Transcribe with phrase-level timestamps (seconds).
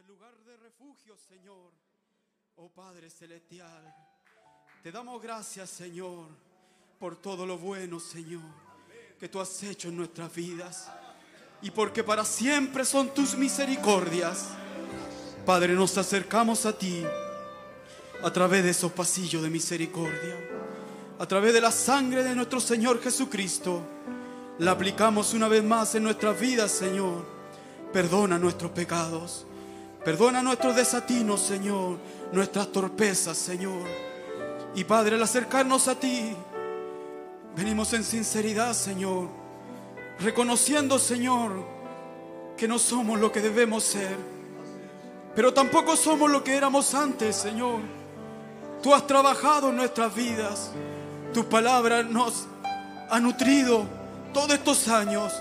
[0.00, 1.72] este lugar de refugio, Señor.
[2.56, 3.94] Oh Padre Celestial,
[4.82, 6.26] te damos gracias, Señor,
[6.98, 8.40] por todo lo bueno, Señor,
[9.18, 10.90] que tú has hecho en nuestras vidas.
[11.60, 14.48] Y porque para siempre son tus misericordias.
[15.44, 17.04] Padre, nos acercamos a ti
[18.22, 20.36] a través de esos pasillos de misericordia.
[21.18, 23.82] A través de la sangre de nuestro Señor Jesucristo.
[24.60, 27.26] La aplicamos una vez más en nuestras vidas, Señor.
[27.92, 29.46] Perdona nuestros pecados.
[30.04, 31.98] Perdona nuestros desatinos, Señor.
[32.32, 33.86] Nuestras torpezas, Señor.
[34.74, 36.34] Y Padre, al acercarnos a ti,
[37.56, 39.28] venimos en sinceridad, Señor.
[40.20, 41.66] Reconociendo, Señor,
[42.56, 44.16] que no somos lo que debemos ser.
[45.34, 47.80] Pero tampoco somos lo que éramos antes, Señor.
[48.82, 50.70] Tú has trabajado en nuestras vidas.
[51.34, 52.46] Tu palabra nos
[53.10, 53.84] ha nutrido
[54.32, 55.32] todos estos años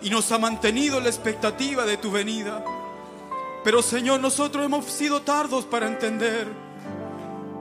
[0.00, 2.64] y nos ha mantenido en la expectativa de tu venida.
[3.64, 6.48] Pero Señor, nosotros hemos sido tardos para entender.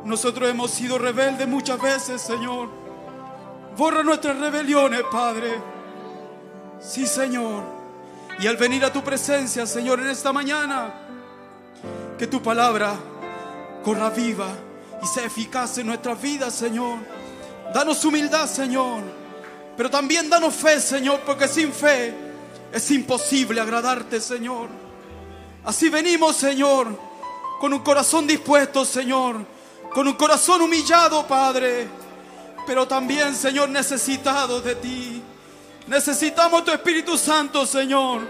[0.04, 2.70] Nosotros hemos sido rebeldes muchas veces, Señor.
[3.78, 5.54] Borra nuestras rebeliones, Padre.
[6.80, 7.64] Sí, Señor.
[8.40, 10.94] Y al venir a tu presencia, Señor, en esta mañana,
[12.18, 12.96] que tu palabra
[13.84, 14.50] corra viva
[15.02, 16.98] y sea eficaz en nuestras vidas, Señor.
[17.74, 19.04] Danos humildad, Señor.
[19.78, 22.14] Pero también danos fe, Señor, porque sin fe
[22.72, 24.81] es imposible agradarte, Señor.
[25.64, 26.98] Así venimos, Señor,
[27.60, 29.46] con un corazón dispuesto, Señor,
[29.94, 31.88] con un corazón humillado, Padre,
[32.66, 35.22] pero también, Señor, necesitados de ti.
[35.88, 38.22] Necesitamos tu Espíritu Santo, Señor.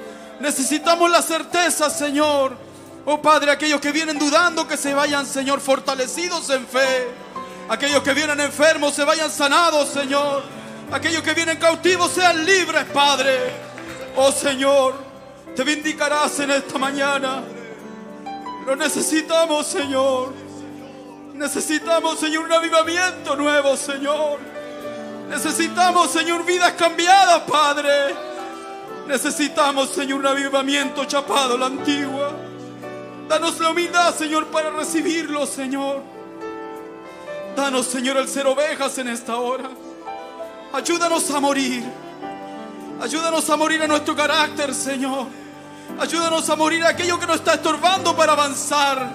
[0.42, 2.58] Necesitamos la certeza, Señor.
[3.06, 7.08] Oh Padre, aquellos que vienen dudando que se vayan, Señor, fortalecidos en fe.
[7.70, 10.44] Aquellos que vienen enfermos se vayan sanados, Señor.
[10.92, 13.40] Aquellos que vienen cautivos sean libres, Padre.
[14.18, 15.11] Oh Señor,
[15.56, 17.44] te vindicarás en esta mañana.
[18.66, 20.34] Lo necesitamos, Señor.
[21.34, 24.40] Necesitamos, Señor, un avivamiento nuevo, Señor.
[25.30, 28.16] Necesitamos, Señor, vidas cambiadas, Padre.
[29.08, 32.32] Necesitamos, Señor, un avivamiento chapado la antigua.
[33.28, 36.02] Danos la humildad, Señor, para recibirlo, Señor.
[37.56, 39.70] Danos, Señor, el ser ovejas en esta hora.
[40.74, 41.84] Ayúdanos a morir.
[43.02, 45.41] Ayúdanos a morir a nuestro carácter, Señor.
[46.00, 49.12] Ayúdanos a morir aquello que nos está estorbando para avanzar.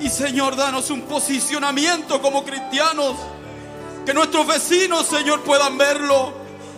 [0.00, 3.16] Y Señor, danos un posicionamiento como cristianos.
[4.04, 6.34] Que nuestros vecinos, Señor, puedan verlo.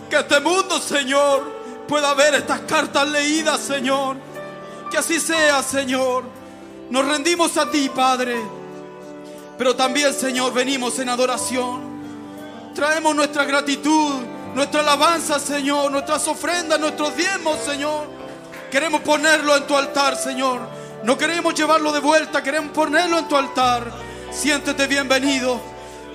[0.09, 1.51] Que este mundo, Señor,
[1.87, 4.17] pueda ver estas cartas leídas, Señor.
[4.89, 6.23] Que así sea, Señor.
[6.89, 8.37] Nos rendimos a ti, Padre.
[9.57, 11.97] Pero también, Señor, venimos en adoración.
[12.73, 14.13] Traemos nuestra gratitud,
[14.53, 18.16] nuestra alabanza, Señor, nuestras ofrendas, nuestros diezmos, Señor.
[18.71, 20.59] Queremos ponerlo en tu altar, Señor.
[21.03, 23.91] No queremos llevarlo de vuelta, queremos ponerlo en tu altar.
[24.31, 25.61] Siéntete bienvenido.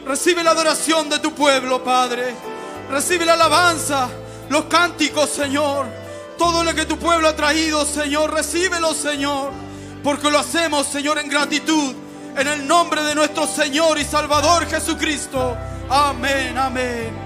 [0.05, 2.35] Recibe la adoración de tu pueblo, Padre.
[2.91, 4.09] Recibe la alabanza,
[4.51, 5.87] los cánticos, Señor.
[6.37, 9.53] Todo lo que tu pueblo ha traído, Señor, recíbelo, Señor.
[10.03, 11.95] Porque lo hacemos, Señor, en gratitud.
[12.37, 15.57] En el nombre de nuestro Señor y Salvador Jesucristo.
[15.89, 17.22] Amén, amén.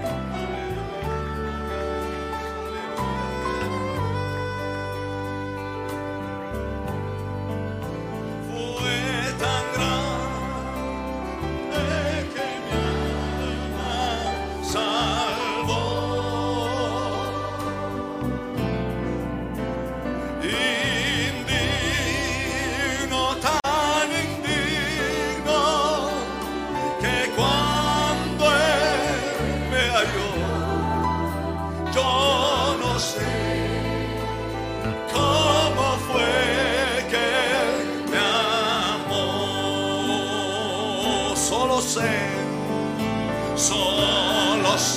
[9.73, 9.76] Fue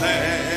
[0.01, 0.50] solo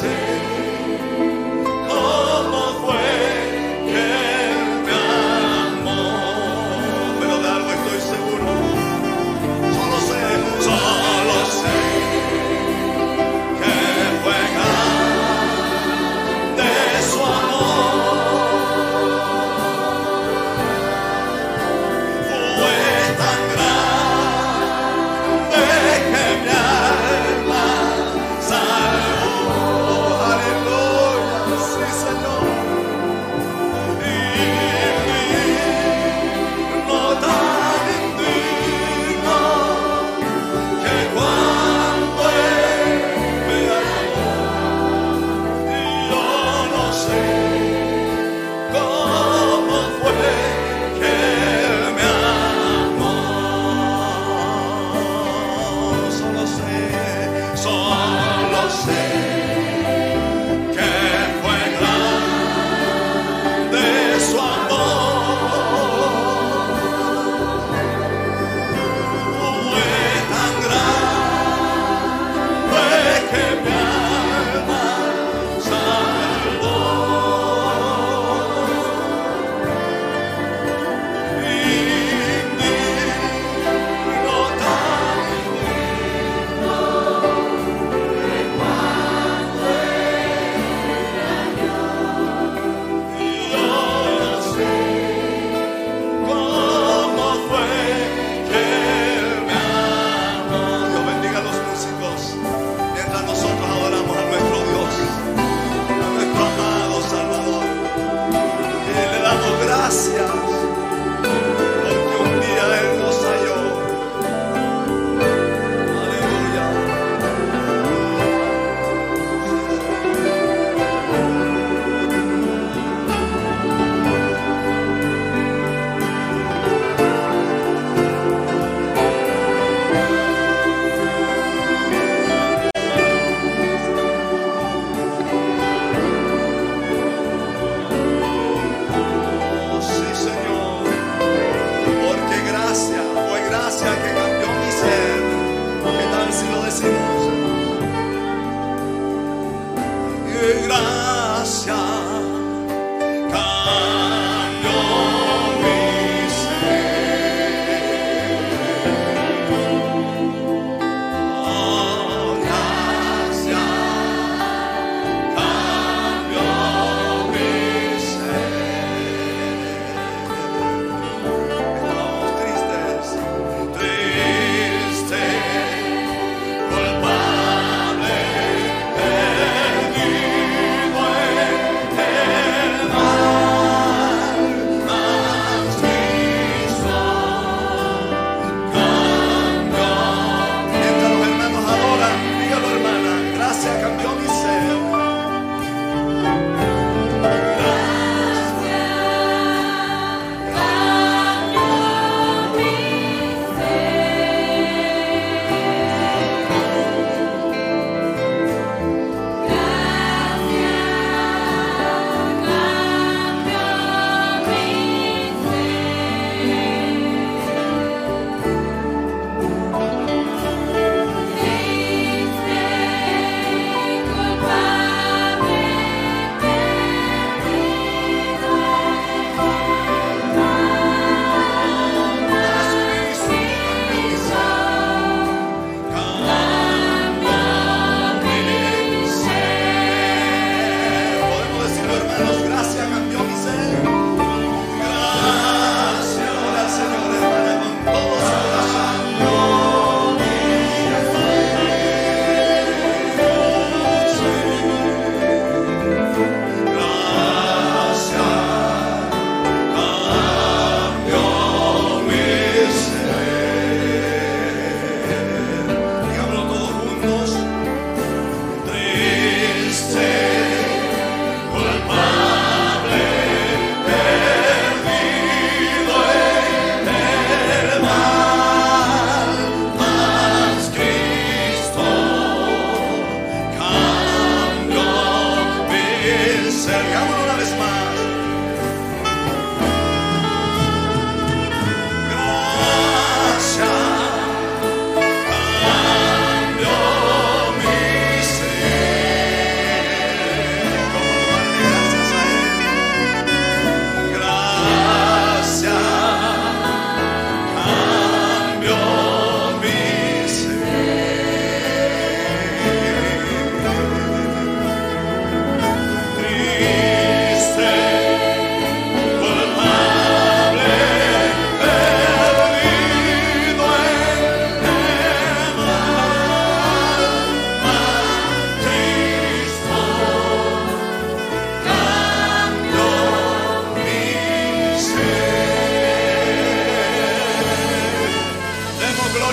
[0.00, 0.29] say.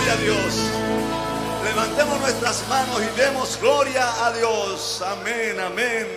[0.10, 0.54] A Dios.
[1.64, 5.04] Levantemos nuestras manos y demos gloria a Dios.
[5.06, 6.08] Amén, amén.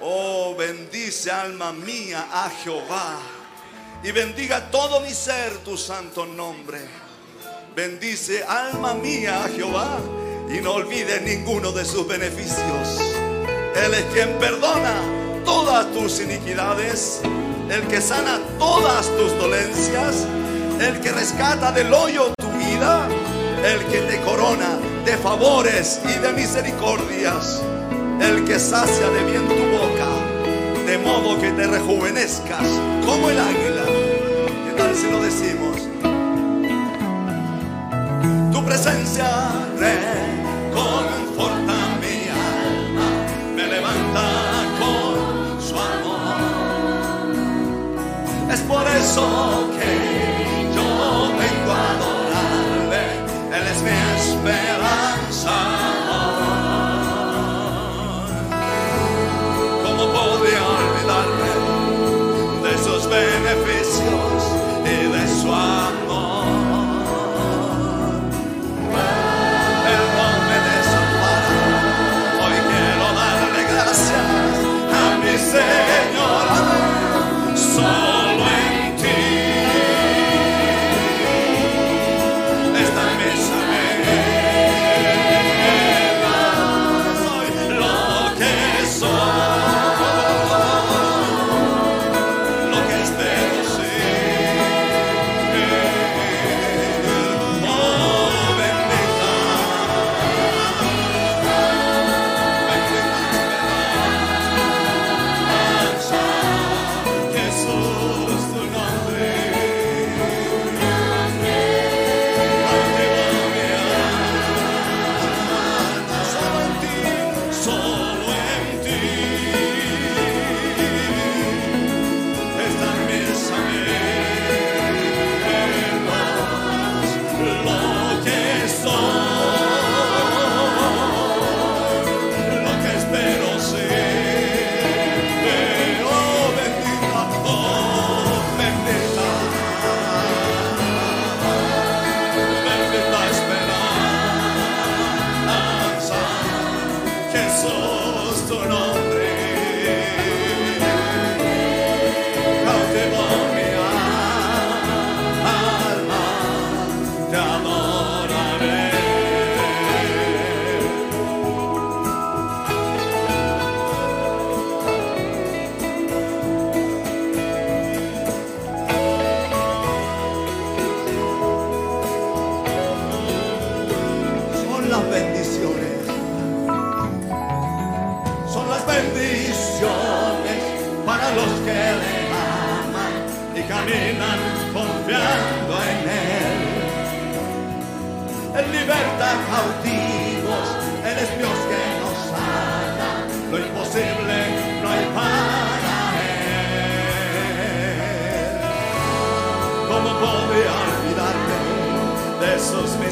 [0.00, 3.18] Oh, bendice alma mía a Jehová
[4.02, 6.80] y bendiga todo mi ser tu santo nombre.
[7.74, 9.98] Bendice alma mía a Jehová
[10.50, 13.00] y no olvides ninguno de sus beneficios.
[13.74, 15.00] Él es quien perdona
[15.44, 17.22] todas tus iniquidades,
[17.70, 20.26] el que sana todas tus dolencias,
[20.80, 22.35] el que rescata del hoyo
[22.76, 27.62] el que te corona de favores y de misericordias,
[28.20, 30.08] el que sacia de bien tu boca,
[30.86, 32.66] de modo que te rejuvenezcas
[33.04, 33.84] como el águila.
[34.66, 35.88] ¿Qué tal si lo decimos?
[38.52, 39.26] Tu presencia
[39.78, 40.76] reconforta
[42.02, 43.08] mi alma,
[43.54, 44.28] me levanta
[44.78, 46.36] con su amor.
[48.52, 50.15] Es por eso que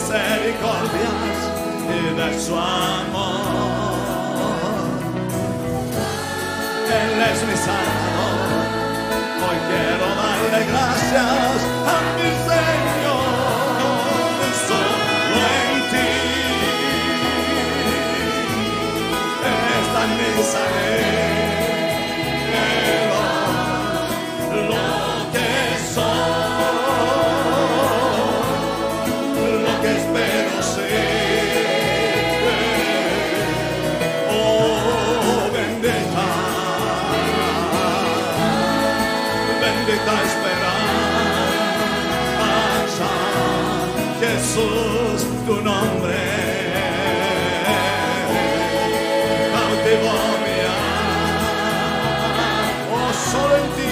[0.05, 1.39] misericordias
[1.89, 3.95] y de su amor?
[7.01, 8.65] Él es mi Salvador.
[9.47, 11.57] Hoy quiero darle gracias
[11.87, 13.81] a mi Señor.
[14.69, 16.11] Solo en ti
[19.81, 21.45] están mis anhelos,
[39.95, 40.75] bendita esperanza,
[44.21, 46.19] Jesús, tu nombre.
[49.53, 52.51] Cautivó mi alma,
[52.93, 53.91] oh, solo en ti,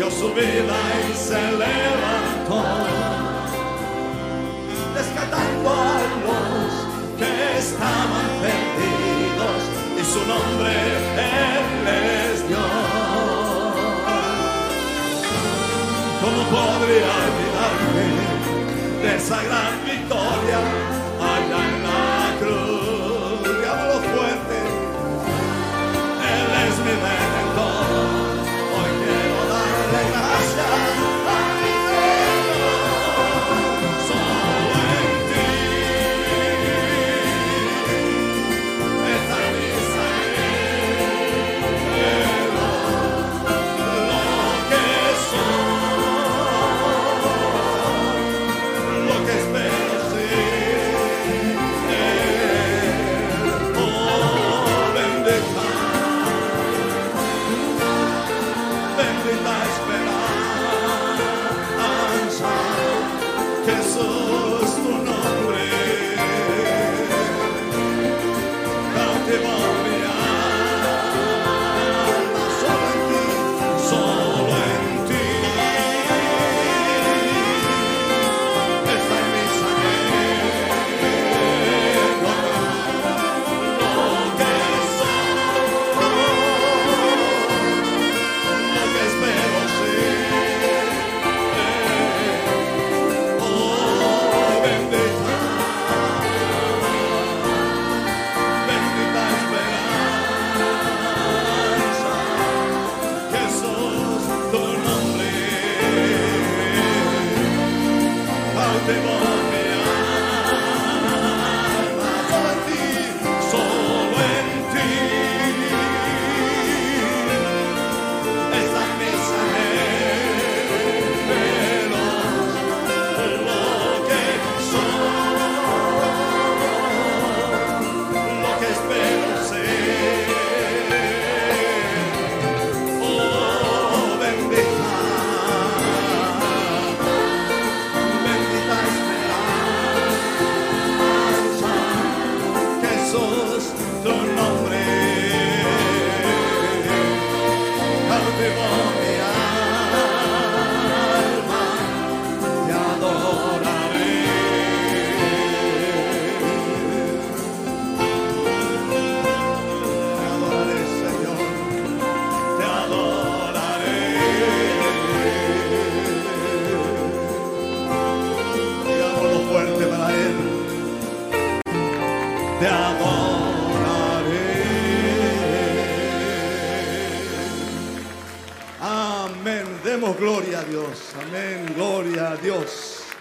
[0.00, 0.78] dio su vida
[1.08, 2.64] y se levantó.
[4.94, 6.72] Rescatando a los
[7.18, 9.60] que estaban perdidos
[10.00, 10.72] y su nombre
[11.16, 12.66] Él les dio.
[16.20, 18.08] ¿Cómo podría olvidarme
[19.02, 19.99] de esa gran victoria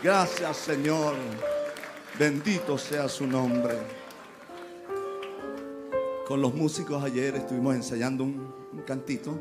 [0.02, 1.16] Gracias Señor.
[2.18, 3.76] Bendito sea su nombre.
[6.26, 9.38] Con los músicos ayer estuvimos ensayando un, un cantito.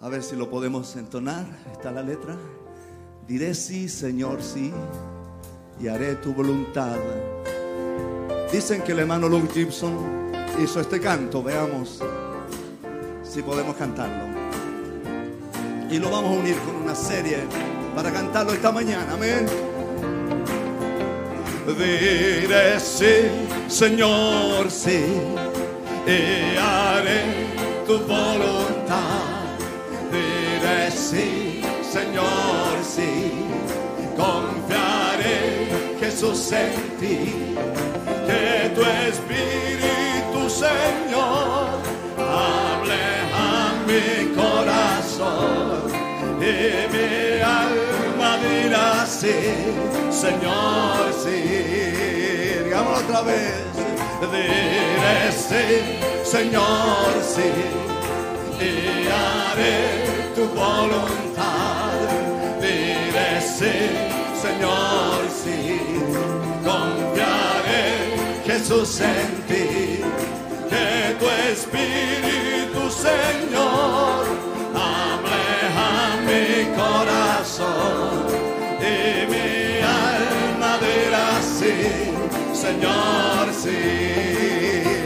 [0.00, 1.44] A ver si lo podemos entonar.
[1.72, 2.38] Está la letra.
[3.28, 4.72] Diré sí, Señor, sí.
[5.78, 6.96] Y haré tu voluntad.
[8.50, 11.42] Dicen que el hermano Luke Gibson hizo este canto.
[11.42, 12.00] Veamos
[13.22, 14.38] si podemos cantarlo.
[15.90, 17.40] Y lo vamos a unir con una serie
[17.94, 19.14] para cantarlo esta mañana.
[19.14, 19.46] Amén.
[21.78, 23.30] Diré sí,
[23.68, 25.04] Señor, sí.
[26.06, 27.22] Y haré
[27.86, 29.56] tu voluntad.
[30.10, 33.32] Diré sí, Señor, sí.
[34.16, 35.68] Confiaré,
[36.00, 37.56] Jesús, en ti.
[38.26, 41.80] Que tu Espíritu, Señor,
[42.18, 45.49] hable a mi corazón.
[49.10, 49.34] Dirá sí,
[50.10, 52.62] Señor, sí.
[52.64, 53.64] Digámoslo otra vez.
[54.32, 55.64] Diré sí,
[56.24, 57.50] Señor, sí.
[58.60, 61.92] Y haré tu voluntad.
[62.60, 63.74] Diré sí,
[64.40, 65.80] Señor, sí.
[66.64, 70.02] Confiaré, Jesús, en ti.
[70.68, 74.24] Que tu Espíritu, Señor,
[74.74, 75.42] hable
[75.76, 78.19] a mi corazón.
[82.52, 83.78] Señor, sí.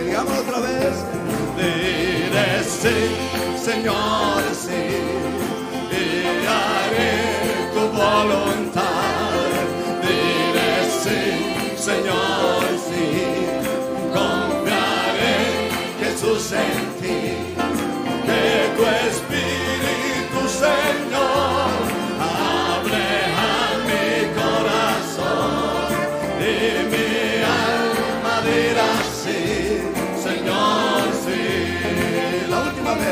[0.06, 0.94] Digamos otra vez.
[1.56, 2.98] Diré sí,
[3.64, 4.82] Señor, sí.
[5.90, 7.14] Y haré
[7.74, 9.32] tu voluntad.
[10.02, 11.20] Diré sí,
[11.76, 13.04] Señor, sí.
[14.12, 15.36] Confiaré,
[16.00, 17.18] Jesús, en ti.
[18.26, 21.03] Que tu Espíritu, Señor,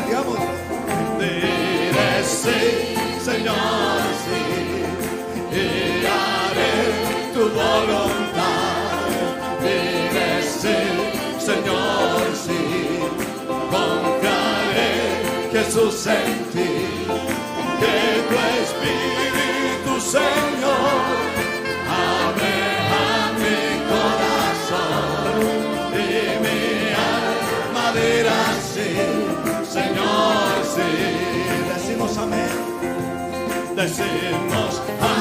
[0.07, 0.38] digamos.
[1.19, 2.25] Diré
[3.25, 4.43] Señor, sí.
[5.53, 6.75] Y haré
[7.33, 9.07] tu voluntad.
[9.62, 10.79] Diré sí,
[11.38, 12.61] Señor, sí.
[13.71, 14.93] Confiaré,
[15.53, 16.71] Jesús, en ti.
[17.81, 17.97] Que
[18.29, 21.32] tu Espíritu, Señor,
[33.83, 35.12] Amén,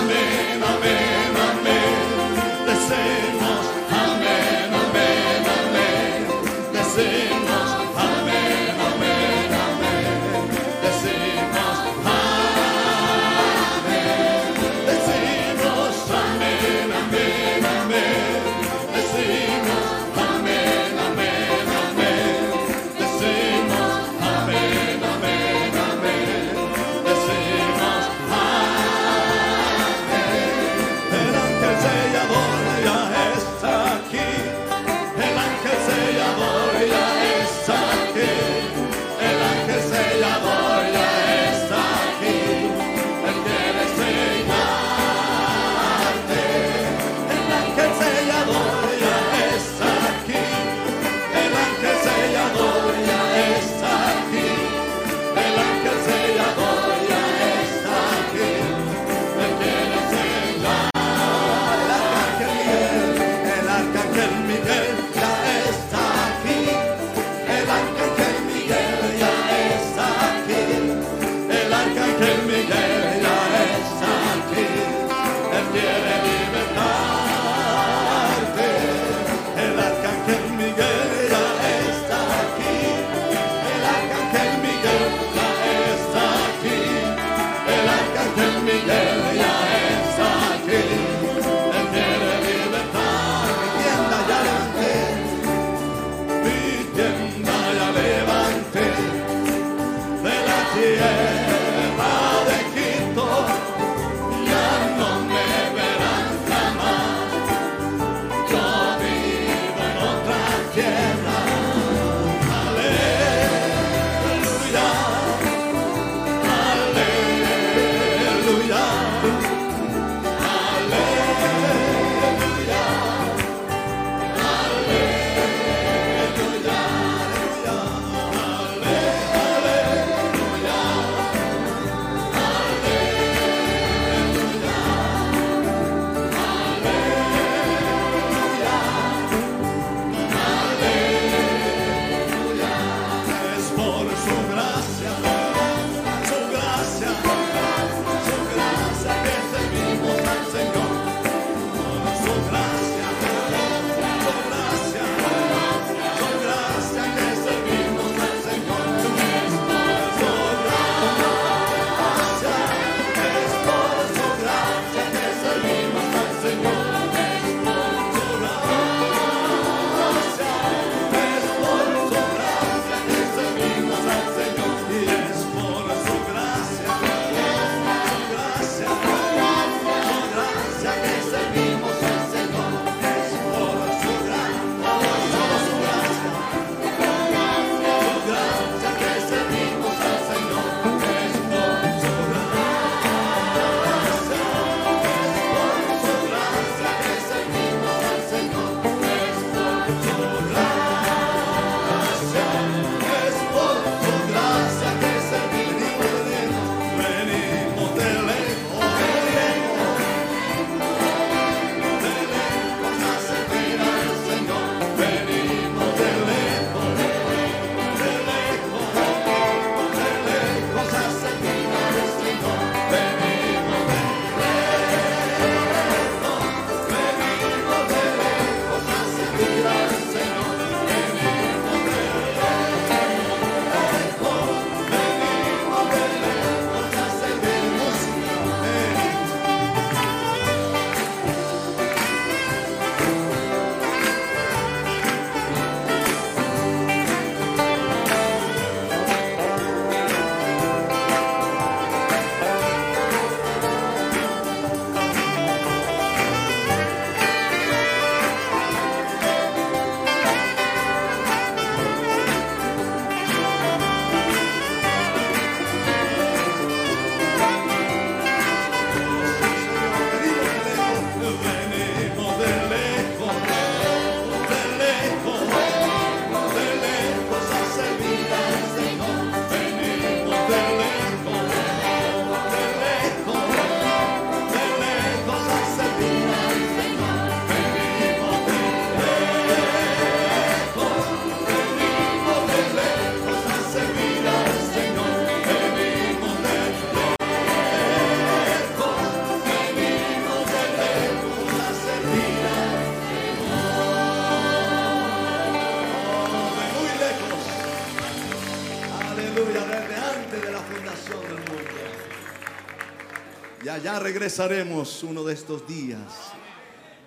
[314.01, 316.33] regresaremos uno de estos días.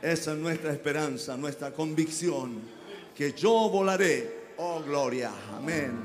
[0.00, 2.61] Esa es nuestra esperanza, nuestra convicción,
[3.14, 4.44] que yo volaré.
[4.57, 5.30] Oh, gloria.
[5.57, 6.03] Amén.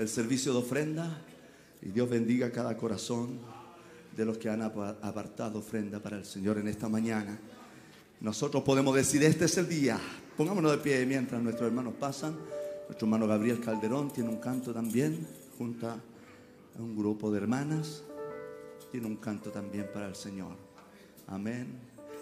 [0.00, 1.20] el servicio de ofrenda
[1.82, 3.38] y Dios bendiga cada corazón
[4.16, 7.38] de los que han apartado ofrenda para el Señor en esta mañana.
[8.22, 10.00] Nosotros podemos decir, este es el día.
[10.38, 12.34] Pongámonos de pie mientras nuestros hermanos pasan.
[12.88, 15.26] Nuestro hermano Gabriel Calderón tiene un canto también,
[15.58, 15.96] junta
[16.78, 18.02] a un grupo de hermanas.
[18.90, 20.56] Tiene un canto también para el Señor.
[21.26, 21.78] Amén.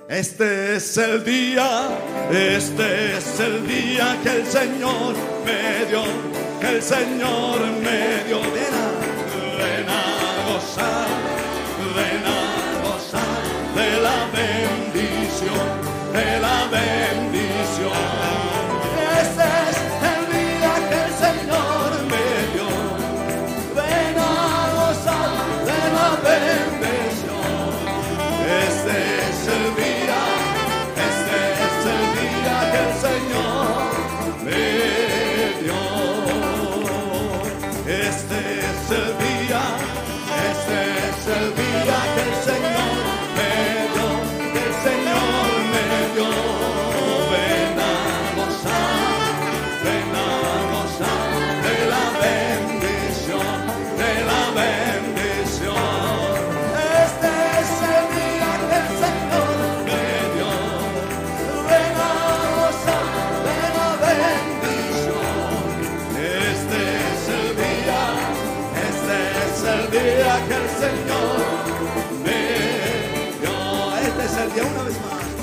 [0.09, 1.97] Este es el día,
[2.29, 5.15] este es el día que el Señor
[5.45, 6.28] me dio
[6.61, 8.48] que el Señor me dio.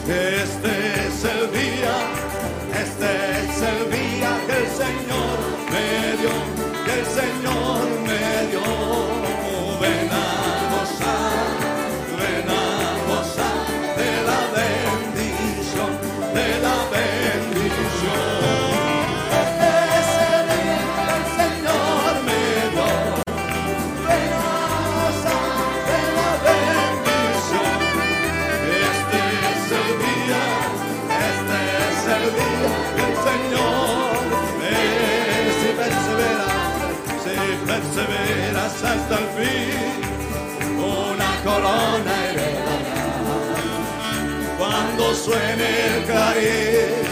[0.07, 1.95] Este es el día,
[2.79, 5.37] este es el día que el Señor
[5.71, 5.87] me
[6.21, 6.29] dio,
[6.85, 8.61] que el Señor me dio.
[9.81, 11.64] Ven a gozar.
[37.75, 39.95] se perseveras hasta el fin,
[40.77, 43.03] una corona heredará.
[44.57, 47.07] Cuando suene el cariz,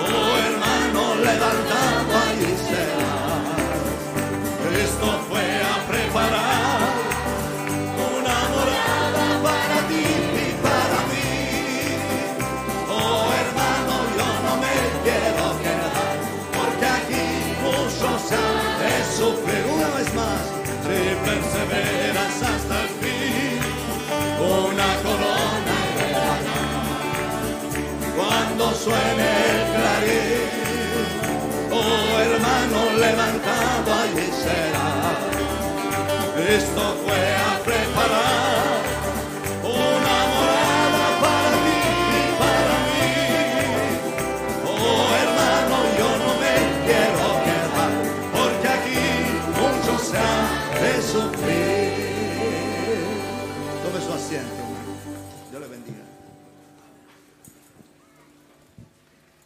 [0.00, 3.12] oh hermano, levantado allí será.
[4.82, 6.80] Esto fue a preparar
[8.16, 10.04] una morada para ti
[10.42, 11.32] y para mí.
[12.90, 16.14] Oh hermano, yo no me quiero quedar,
[16.52, 17.26] porque aquí
[17.62, 18.71] muchos han
[19.06, 20.42] sufrir una vez más.
[20.82, 23.60] Si perseveras hasta el fin,
[24.38, 26.92] una corona heredarás.
[28.16, 30.50] Cuando suene el clarín,
[31.70, 34.90] oh hermano, levantado allí será.
[36.56, 38.51] Esto fue a preparar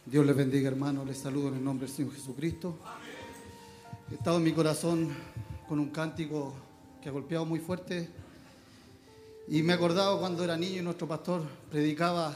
[0.05, 1.05] Dios les bendiga, hermano.
[1.05, 2.77] Les saludo en el nombre del Señor Jesucristo.
[4.11, 5.09] He estado en mi corazón
[5.67, 6.53] con un cántico
[7.01, 8.09] que ha golpeado muy fuerte.
[9.47, 12.35] Y me he acordado cuando era niño y nuestro pastor predicaba.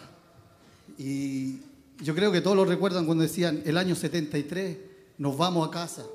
[0.97, 1.59] Y
[2.01, 4.77] yo creo que todos lo recuerdan cuando decían, el año 73
[5.17, 6.05] nos vamos a casa.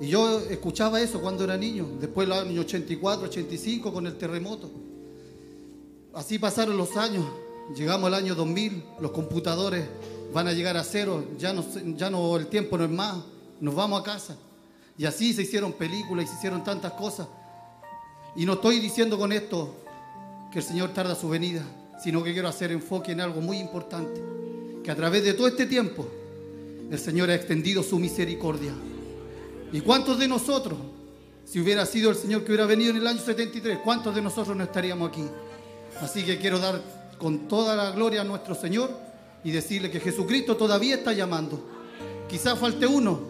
[0.00, 1.88] Y yo escuchaba eso cuando era niño.
[2.00, 4.70] Después el año 84, 85 con el terremoto.
[6.16, 7.26] Así pasaron los años.
[7.76, 9.84] Llegamos al año 2000, los computadores
[10.32, 11.62] van a llegar a cero, ya no,
[11.94, 13.18] ya no, el tiempo no es más,
[13.60, 14.34] nos vamos a casa.
[14.96, 17.28] Y así se hicieron películas y se hicieron tantas cosas.
[18.34, 19.76] Y no estoy diciendo con esto
[20.50, 21.62] que el Señor tarda su venida,
[22.02, 24.22] sino que quiero hacer enfoque en algo muy importante,
[24.82, 26.06] que a través de todo este tiempo
[26.90, 28.72] el Señor ha extendido su misericordia.
[29.70, 30.78] ¿Y cuántos de nosotros,
[31.44, 34.56] si hubiera sido el Señor que hubiera venido en el año 73, cuántos de nosotros
[34.56, 35.24] no estaríamos aquí?
[36.00, 36.80] Así que quiero dar
[37.18, 38.90] con toda la gloria a nuestro Señor
[39.42, 41.60] y decirle que Jesucristo todavía está llamando.
[42.28, 43.20] Quizás falte uno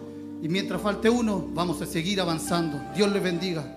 [0.41, 2.81] y mientras falte uno vamos a seguir avanzando.
[2.95, 3.76] Dios les bendiga.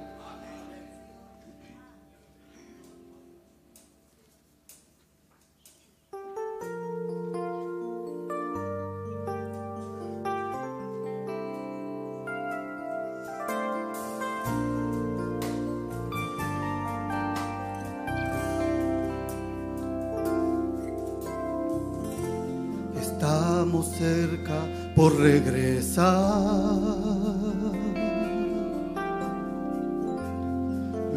[25.01, 26.74] Por regresar.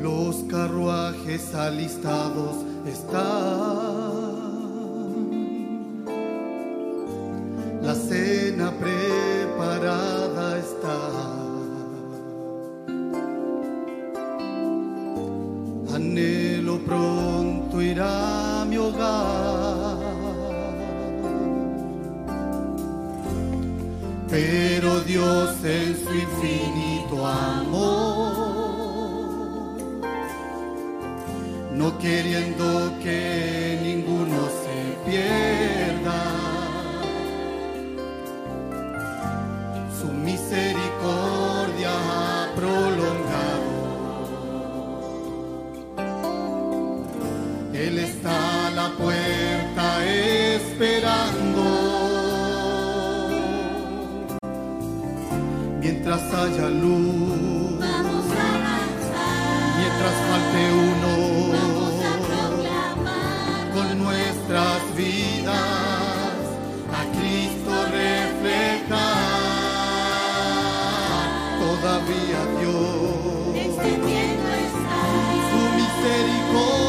[0.01, 2.55] Los carruajes alistados
[2.85, 3.23] están.
[7.81, 10.99] La cena preparada está.
[15.93, 19.62] Anhelo pronto ir a mi hogar.
[24.33, 28.17] Pero Dios en su infinito amor,
[31.71, 36.19] no queriendo que ninguno se pierda,
[40.01, 43.71] su misericordia ha prolongado.
[47.71, 51.42] Él está a la puerta esperando.
[56.03, 59.39] Mientras haya luz, Vamos a avanzar,
[59.79, 61.11] mientras falte uno
[61.53, 66.35] vamos a proclamar con nuestras vidas
[66.91, 69.13] a Cristo reflejar.
[71.63, 74.99] Todavía Dios, extendiendo está.
[75.49, 76.82] su misericordia,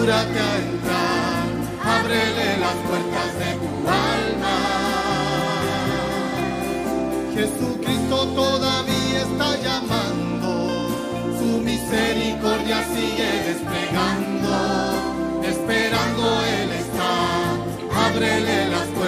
[0.00, 1.44] apresúrate a entrar,
[2.60, 4.58] las puertas de tu alma.
[7.34, 10.50] Jesucristo todavía está llamando,
[11.38, 14.54] su misericordia sigue desplegando,
[15.44, 18.99] esperando Él está, ábrele las puertas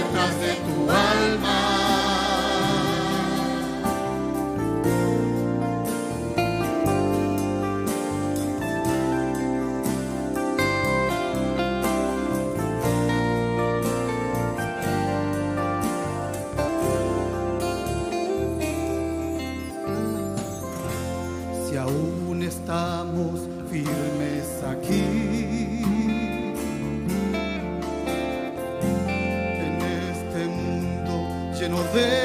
[31.93, 32.22] there.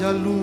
[0.00, 0.39] haja luz.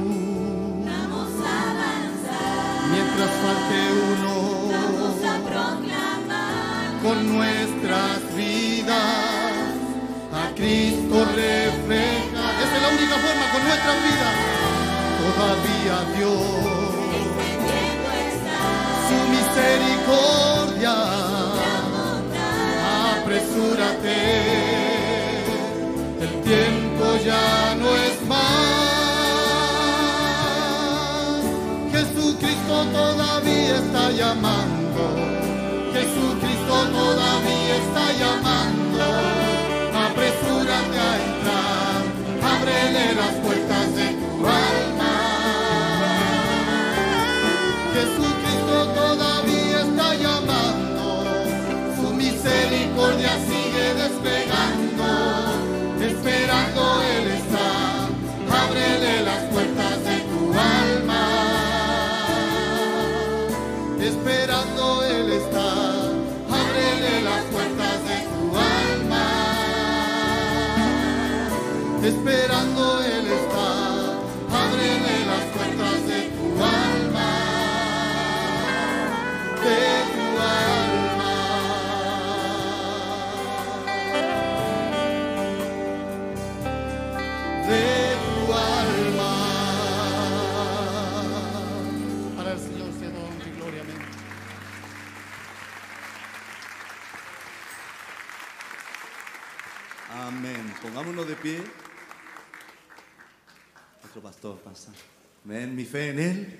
[105.88, 106.60] fe en Él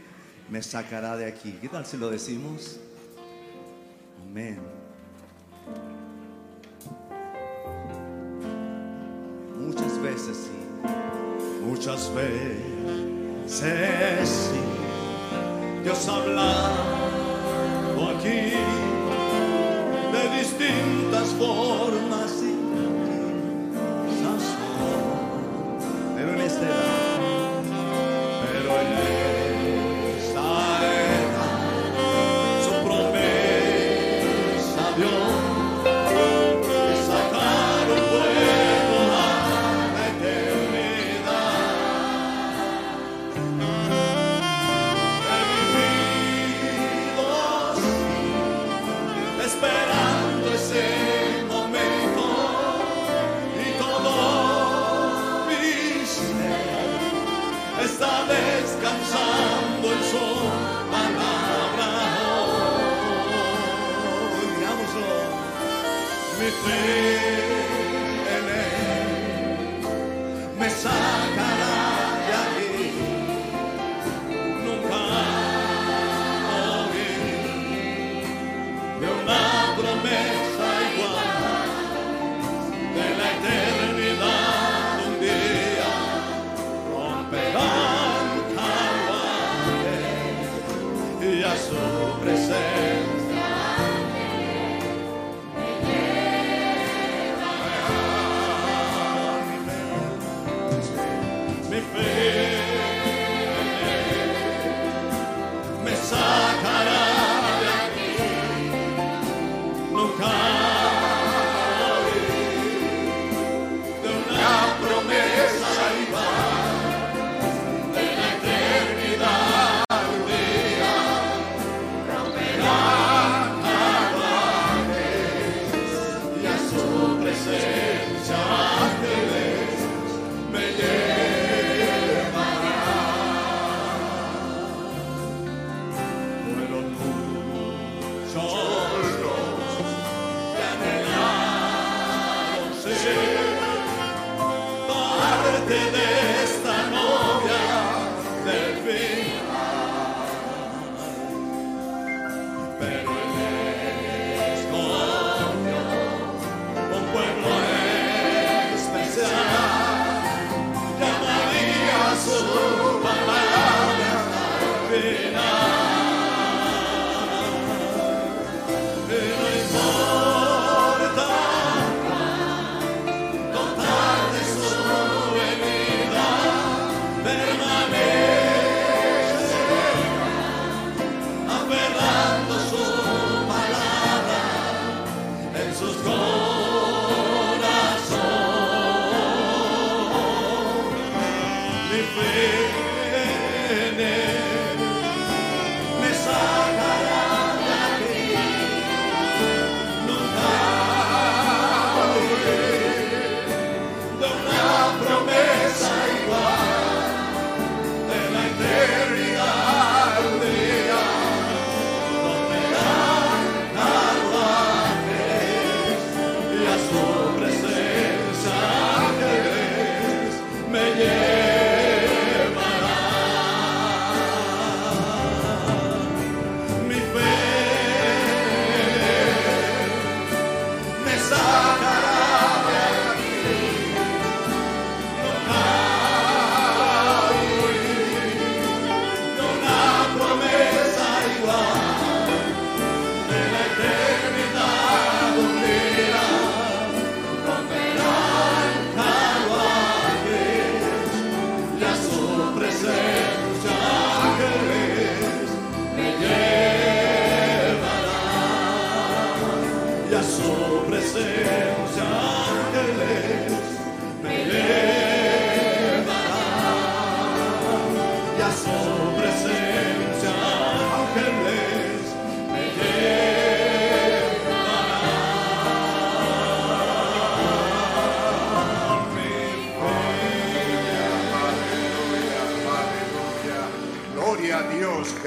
[0.50, 1.58] me sacará de aquí.
[1.62, 2.80] ¿Qué tal si lo decimos?
[4.24, 4.60] Amén.
[9.60, 10.52] Muchas veces sí,
[11.66, 13.60] muchas veces
[14.30, 14.60] sí,
[15.84, 16.98] Dios hablado
[18.16, 18.54] aquí
[20.14, 22.56] de distintas formas y
[24.08, 24.44] quizás
[26.16, 26.97] pero en esta edad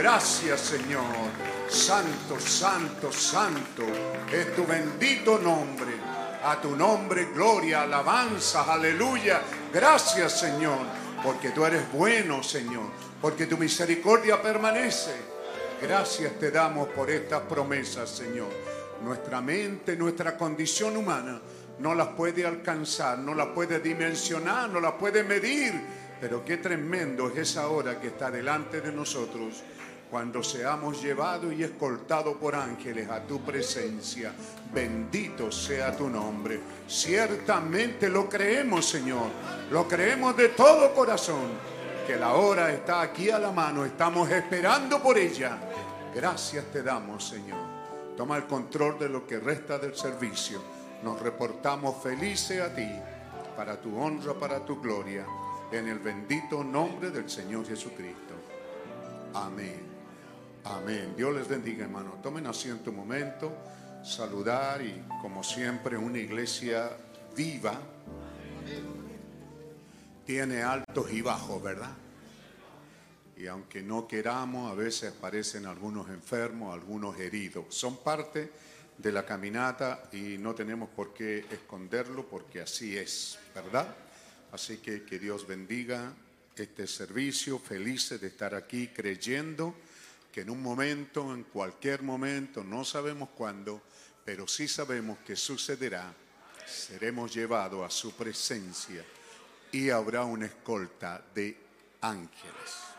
[0.01, 1.05] Gracias, Señor.
[1.69, 3.83] Santo, santo, santo
[4.33, 5.93] es tu bendito nombre.
[6.43, 9.43] A tu nombre, gloria, alabanza, aleluya.
[9.71, 10.79] Gracias, Señor,
[11.23, 12.87] porque tú eres bueno, Señor,
[13.21, 15.13] porque tu misericordia permanece.
[15.83, 18.49] Gracias te damos por estas promesas, Señor.
[19.05, 21.43] Nuestra mente, nuestra condición humana
[21.79, 25.79] no las puede alcanzar, no las puede dimensionar, no las puede medir.
[26.23, 29.63] Pero qué tremendo es esa hora que está delante de nosotros
[30.11, 34.33] cuando seamos llevados y escoltados por ángeles a tu presencia.
[34.75, 36.61] Bendito sea tu nombre.
[36.89, 39.29] Ciertamente lo creemos, Señor.
[39.71, 41.71] Lo creemos de todo corazón.
[42.07, 43.85] Que la hora está aquí a la mano.
[43.85, 45.59] Estamos esperando por ella.
[46.13, 47.61] Gracias te damos, Señor.
[48.17, 50.61] Toma el control de lo que resta del servicio.
[51.05, 52.89] Nos reportamos felices a ti,
[53.57, 55.25] para tu honra, para tu gloria,
[55.71, 58.35] en el bendito nombre del Señor Jesucristo.
[59.33, 59.90] Amén.
[60.65, 61.15] Amén.
[61.17, 62.19] Dios les bendiga, hermano.
[62.23, 63.53] Tomen asiento un momento,
[64.05, 66.91] saludar y, como siempre, una iglesia
[67.35, 67.81] viva
[70.27, 71.93] tiene altos y bajos, ¿verdad?
[73.37, 77.65] Y aunque no queramos, a veces aparecen algunos enfermos, algunos heridos.
[77.75, 78.53] Son parte
[78.99, 83.93] de la caminata y no tenemos por qué esconderlo porque así es, ¿verdad?
[84.53, 86.13] Así que que Dios bendiga
[86.55, 89.75] este servicio, felices de estar aquí creyendo
[90.33, 93.83] que en un momento, en cualquier momento, no sabemos cuándo,
[94.25, 96.15] pero sí sabemos que sucederá,
[96.67, 99.05] seremos llevados a su presencia
[99.73, 101.57] y habrá una escolta de
[102.01, 102.91] ángeles.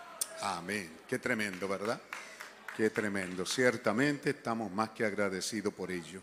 [0.41, 0.91] Amén.
[1.07, 2.01] Qué tremendo, ¿verdad?
[2.75, 3.45] Qué tremendo.
[3.45, 6.21] Ciertamente estamos más que agradecidos por ello.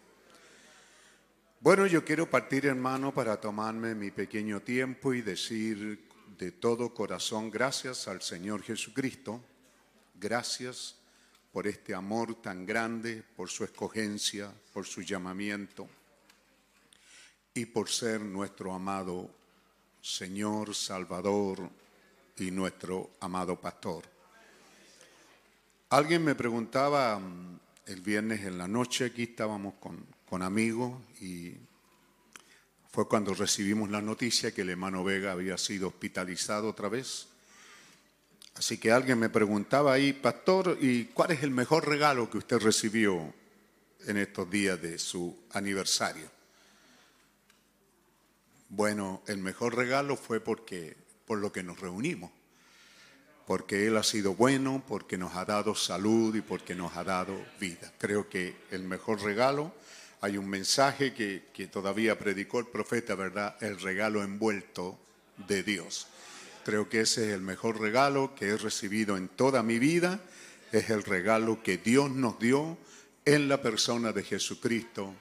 [1.60, 7.50] Bueno, yo quiero partir, hermano, para tomarme mi pequeño tiempo y decir de todo corazón
[7.50, 9.42] gracias al Señor Jesucristo.
[10.20, 10.96] Gracias
[11.52, 15.88] por este amor tan grande, por su escogencia, por su llamamiento
[17.54, 19.30] y por ser nuestro amado
[20.02, 21.70] Señor, Salvador
[22.36, 24.04] y nuestro amado Pastor.
[25.90, 31.54] Alguien me preguntaba mm, el viernes en la noche, aquí estábamos con, con amigos y
[32.90, 37.28] fue cuando recibimos la noticia que el hermano Vega había sido hospitalizado otra vez.
[38.58, 42.58] Así que alguien me preguntaba ahí, pastor, ¿y cuál es el mejor regalo que usted
[42.58, 43.32] recibió
[44.04, 46.28] en estos días de su aniversario?
[48.68, 52.32] Bueno, el mejor regalo fue porque por lo que nos reunimos,
[53.46, 57.40] porque él ha sido bueno, porque nos ha dado salud y porque nos ha dado
[57.60, 57.92] vida.
[57.96, 59.72] Creo que el mejor regalo,
[60.20, 63.56] hay un mensaje que, que todavía predicó el profeta, ¿verdad?
[63.60, 64.98] El regalo envuelto
[65.46, 66.08] de Dios.
[66.64, 70.20] Creo que ese es el mejor regalo que he recibido en toda mi vida.
[70.72, 72.76] Es el regalo que Dios nos dio
[73.24, 75.14] en la persona de Jesucristo.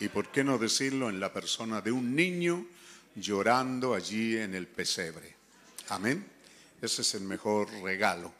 [0.00, 2.66] Y por qué no decirlo en la persona de un niño
[3.14, 5.34] llorando allí en el pesebre.
[5.88, 6.24] Amén.
[6.80, 8.32] Ese es el mejor regalo.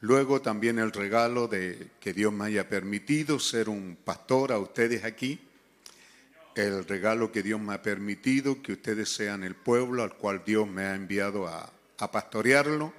[0.00, 5.04] Luego también el regalo de que Dios me haya permitido ser un pastor a ustedes
[5.04, 5.40] aquí.
[6.54, 10.68] El regalo que Dios me ha permitido que ustedes sean el pueblo al cual Dios
[10.68, 11.72] me ha enviado a,
[12.12, 12.92] pastorearlo.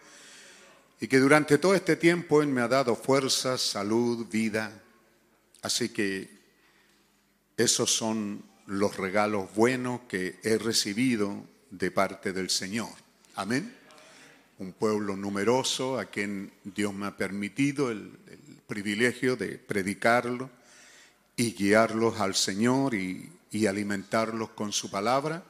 [1.00, 4.72] Y que durante todo este tiempo Él me ha dado fuerza, salud, vida.
[5.62, 6.28] Así que
[7.56, 12.90] esos son los regalos buenos que he recibido de parte del Señor.
[13.36, 13.74] Amén.
[14.58, 20.50] Un pueblo numeroso a quien Dios me ha permitido el, el privilegio de predicarlo
[21.38, 25.42] y guiarlos al Señor y, y alimentarlos con su palabra.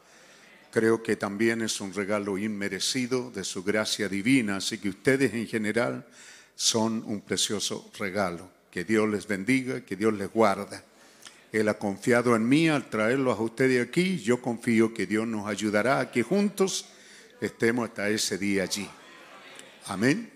[0.72, 5.48] Creo que también es un regalo inmerecido de su gracia divina, así que ustedes en
[5.48, 6.06] general
[6.56, 8.48] son un precioso regalo.
[8.70, 10.84] Que Dios les bendiga, que Dios les guarda.
[11.52, 14.20] Él ha confiado en mí al traerlos a ustedes aquí.
[14.20, 16.86] Yo confío que Dios nos ayudará a que juntos
[17.42, 18.88] estemos hasta ese día allí.
[19.88, 20.30] Amén.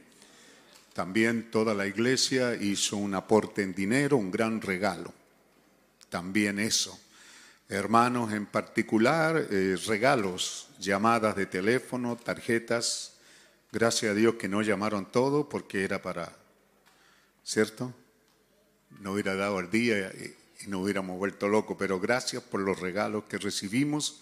[0.93, 5.13] También toda la iglesia hizo un aporte en dinero, un gran regalo.
[6.09, 6.99] También eso.
[7.72, 13.13] Hermanos en particular, eh, regalos, llamadas de teléfono, tarjetas.
[13.72, 16.34] Gracias a Dios que no llamaron todo porque era para,
[17.43, 17.93] ¿cierto?
[19.01, 22.80] No hubiera dado el día y, y nos hubiéramos vuelto locos, pero gracias por los
[22.80, 24.22] regalos que recibimos.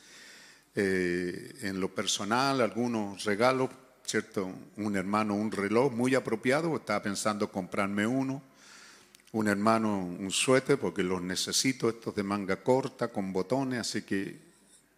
[0.76, 3.70] Eh, en lo personal, algunos regalos,
[4.04, 4.52] ¿cierto?
[4.76, 8.44] Un hermano, un reloj muy apropiado, estaba pensando comprarme uno.
[9.34, 14.38] Un hermano, un suéter, porque los necesito, estos de manga corta, con botones, así que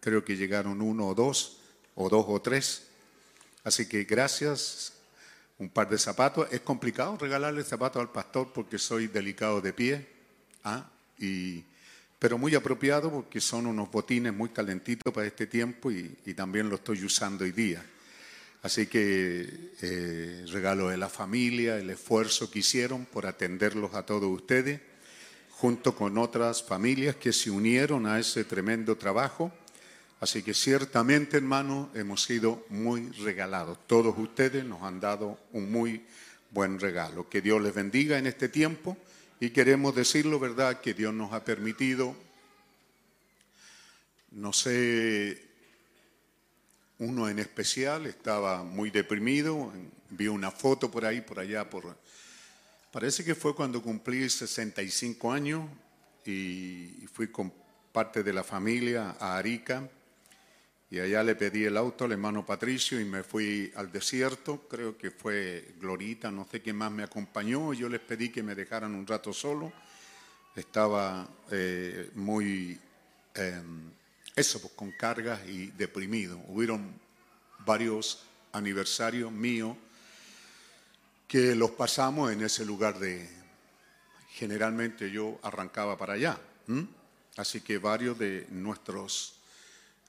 [0.00, 1.58] creo que llegaron uno o dos,
[1.94, 2.88] o dos o tres.
[3.64, 4.94] Así que gracias.
[5.58, 6.48] Un par de zapatos.
[6.50, 10.08] Es complicado regalarle zapatos al pastor porque soy delicado de pie.
[10.64, 10.88] ¿ah?
[11.18, 11.62] y,
[12.18, 16.68] pero muy apropiado porque son unos botines muy calentitos para este tiempo y, y también
[16.68, 17.84] lo estoy usando hoy día.
[18.62, 24.30] Así que eh, regalo de la familia, el esfuerzo que hicieron por atenderlos a todos
[24.30, 24.80] ustedes,
[25.50, 29.50] junto con otras familias que se unieron a ese tremendo trabajo.
[30.20, 33.78] Así que ciertamente, hermanos, hemos sido muy regalados.
[33.86, 36.04] Todos ustedes nos han dado un muy
[36.50, 37.30] buen regalo.
[37.30, 38.98] Que Dios les bendiga en este tiempo.
[39.40, 42.14] Y queremos decirlo, ¿verdad?, que Dios nos ha permitido,
[44.32, 45.49] no sé,
[47.00, 49.72] uno en especial estaba muy deprimido,
[50.10, 51.96] vi una foto por ahí, por allá, por...
[52.92, 55.68] Parece que fue cuando cumplí 65 años
[56.24, 57.52] y fui con
[57.92, 59.88] parte de la familia a Arica
[60.90, 64.98] y allá le pedí el auto al hermano Patricio y me fui al desierto, creo
[64.98, 68.94] que fue Glorita, no sé quién más me acompañó, yo les pedí que me dejaran
[68.96, 69.72] un rato solo,
[70.56, 72.76] estaba eh, muy,
[73.36, 73.62] eh,
[74.36, 76.40] eso, pues, con cargas y deprimido.
[76.48, 76.94] Hubieron
[77.64, 79.76] varios aniversarios míos
[81.28, 83.28] que los pasamos en ese lugar de,
[84.30, 86.38] generalmente yo arrancaba para allá.
[87.36, 89.34] Así que varios de nuestros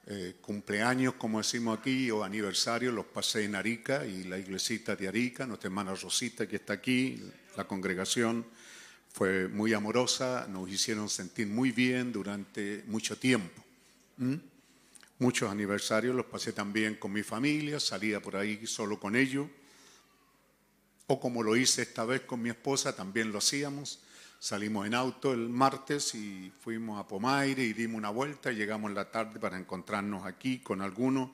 [0.08, 5.08] eh, cumpleaños, como decimos aquí, o aniversarios, los pasé en Arica y la iglesita de
[5.08, 7.22] Arica, nuestra hermana Rosita que está aquí,
[7.56, 8.46] la congregación
[9.14, 13.61] fue muy amorosa, nos hicieron sentir muy bien durante mucho tiempo.
[14.22, 14.36] ¿Mm?
[15.18, 19.48] Muchos aniversarios los pasé también con mi familia, salía por ahí solo con ellos,
[21.08, 24.00] o como lo hice esta vez con mi esposa, también lo hacíamos.
[24.40, 28.90] Salimos en auto el martes y fuimos a Pomaire y dimos una vuelta y llegamos
[28.90, 31.32] en la tarde para encontrarnos aquí con algunos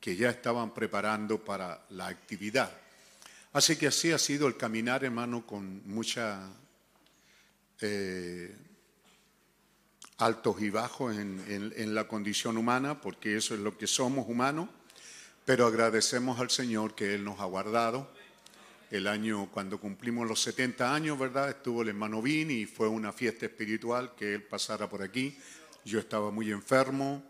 [0.00, 2.76] que ya estaban preparando para la actividad.
[3.52, 6.50] Así que así ha sido el caminar, hermano, con mucha
[7.80, 8.56] eh,
[10.18, 11.42] altos y bajos en,
[11.76, 14.68] en- la condición humana, porque eso es lo que somos humanos,
[15.44, 18.08] pero agradecemos al Señor que Él nos ha guardado.
[18.90, 21.48] El año, cuando cumplimos los 70 años, ¿verdad?
[21.48, 25.36] Estuvo el hermano Vini y fue una fiesta espiritual que él pasara por aquí.
[25.84, 27.22] Yo estaba muy enfermo,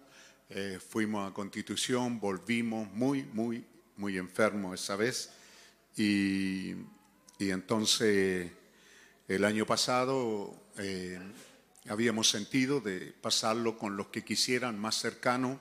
[0.51, 3.64] eh, fuimos a Constitución, volvimos muy, muy,
[3.97, 5.30] muy enfermos esa vez.
[5.97, 6.72] Y,
[7.39, 8.51] y entonces
[9.26, 11.18] el año pasado eh,
[11.89, 15.59] habíamos sentido de pasarlo con los que quisieran más cercanos,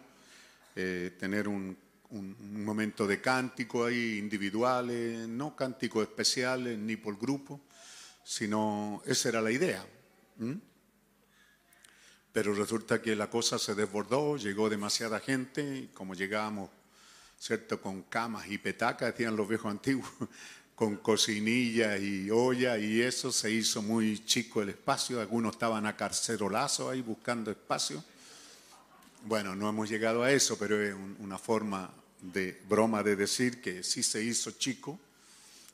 [0.75, 1.77] eh, tener un,
[2.11, 7.59] un- momento de cántico ahí individuales, no cánticos especiales ni por grupo,
[8.23, 9.85] sino esa era la idea.
[10.39, 10.59] ¿m?
[12.31, 16.69] Pero resulta que la cosa se desbordó, llegó demasiada gente, como llegábamos,
[17.37, 17.79] ¿cierto?
[17.81, 20.09] Con camas y petacas, decían los viejos antiguos,
[20.75, 25.95] con cocinillas y olla, y eso se hizo muy chico el espacio, algunos estaban a
[25.95, 28.03] carcerolazo ahí buscando espacio.
[29.25, 31.89] Bueno, no hemos llegado a eso, pero es un- una forma
[32.21, 34.99] de broma de decir que sí se hizo chico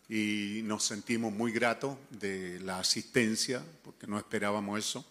[0.09, 5.05] y nos sentimos muy gratos de la asistencia, porque no esperábamos eso,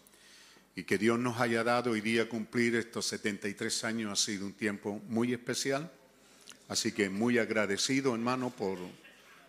[0.76, 4.52] y que Dios nos haya dado hoy día cumplir estos 73 años ha sido un
[4.52, 5.90] tiempo muy especial,
[6.68, 8.78] así que muy agradecido, hermano, por,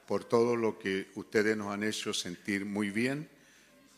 [0.10, 3.30] por todo lo que ustedes nos han hecho sentir muy bien.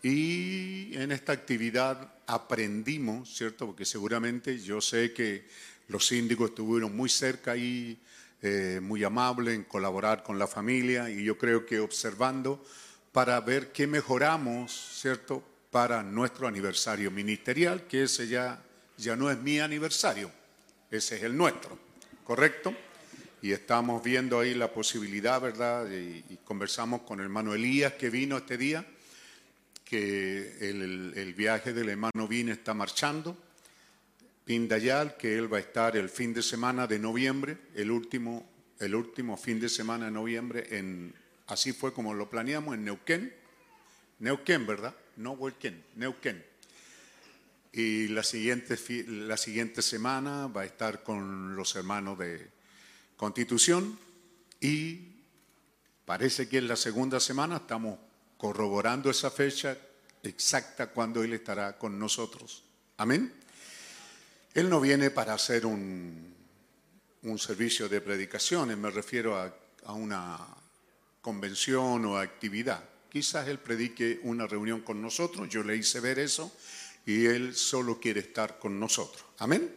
[0.03, 3.65] Y en esta actividad aprendimos, ¿cierto?
[3.67, 5.47] Porque seguramente yo sé que
[5.87, 7.97] los síndicos estuvieron muy cerca y
[8.81, 12.61] muy amables en colaborar con la familia y yo creo que observando
[13.13, 15.41] para ver qué mejoramos, ¿cierto?
[15.71, 18.61] Para nuestro aniversario ministerial, que ese ya,
[18.97, 20.29] ya no es mi aniversario,
[20.91, 21.79] ese es el nuestro,
[22.25, 22.75] ¿correcto?
[23.41, 25.89] Y estamos viendo ahí la posibilidad, ¿verdad?
[25.91, 28.85] Y, conversamos con el hermano Elías que vino este día
[29.83, 33.37] que el, el- viaje del hermano Vine está marchando.
[34.45, 38.95] Pindayal, que él va a estar el fin de semana de noviembre, el último, el
[38.95, 41.13] último fin de semana de noviembre, en,
[41.47, 43.33] así fue como lo planeamos, en Neuquén.
[44.19, 44.95] Neuquén, ¿verdad?
[45.17, 46.43] No Huelquén, Neuquén.
[47.73, 48.77] Y la siguiente,
[49.07, 52.47] la siguiente semana va a estar con los hermanos de
[53.21, 53.97] Constitución
[54.59, 55.11] y
[56.11, 57.97] Parece que en la segunda semana estamos
[58.37, 59.77] corroborando esa fecha
[60.23, 62.63] exacta cuando Él estará con nosotros.
[62.97, 63.33] Amén.
[64.53, 66.35] Él no viene para hacer un,
[67.21, 69.55] un servicio de predicaciones, me refiero a,
[69.85, 70.37] a una
[71.21, 72.83] convención o actividad.
[73.09, 76.51] Quizás Él predique una reunión con nosotros, yo le hice ver eso,
[77.05, 79.23] y Él solo quiere estar con nosotros.
[79.37, 79.73] Amén.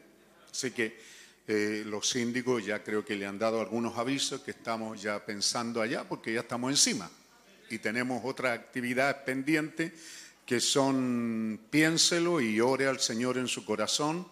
[0.51, 1.01] Así que
[1.47, 5.83] eh, los síndicos ya creo que le han dado algunos avisos que estamos ya pensando
[5.83, 7.11] allá porque ya estamos encima
[7.69, 9.93] y tenemos otra actividad pendiente
[10.47, 14.27] que son piénselo y ore al Señor en su corazón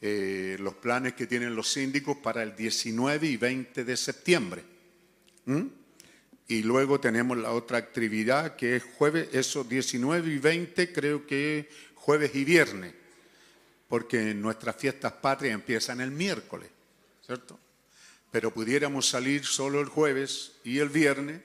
[0.00, 4.62] eh, los planes que tienen los síndicos para el 19 y 20 de septiembre.
[5.44, 5.62] ¿Mm?
[6.46, 11.58] Y luego tenemos la otra actividad que es jueves, eso 19 y 20 creo que
[11.58, 12.97] es jueves y viernes
[13.88, 16.68] porque nuestras fiestas patrias empiezan el miércoles,
[17.24, 17.58] ¿cierto?
[18.30, 21.40] Pero pudiéramos salir solo el jueves y el viernes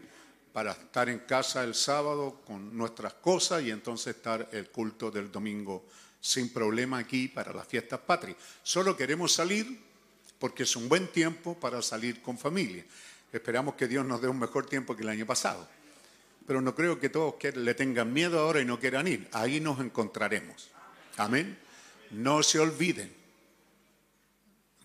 [0.51, 5.31] para estar en casa el sábado con nuestras cosas y entonces estar el culto del
[5.31, 5.85] domingo
[6.19, 8.37] sin problema aquí para las fiestas patrias.
[8.61, 9.79] Solo queremos salir
[10.37, 12.85] porque es un buen tiempo para salir con familia.
[13.31, 15.67] Esperamos que Dios nos dé un mejor tiempo que el año pasado.
[16.45, 19.27] Pero no creo que todos le tengan miedo ahora y no quieran ir.
[19.31, 20.69] Ahí nos encontraremos.
[21.17, 21.57] Amén.
[22.13, 23.13] No se olviden.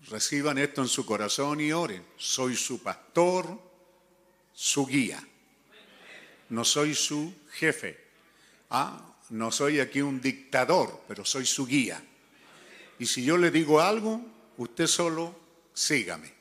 [0.07, 2.03] Reciban esto en su corazón y oren.
[2.17, 3.59] Soy su pastor,
[4.53, 5.23] su guía.
[6.49, 7.97] No soy su jefe.
[8.71, 12.03] Ah, no soy aquí un dictador, pero soy su guía.
[12.97, 14.21] Y si yo le digo algo,
[14.57, 15.35] usted solo
[15.73, 16.33] sígame.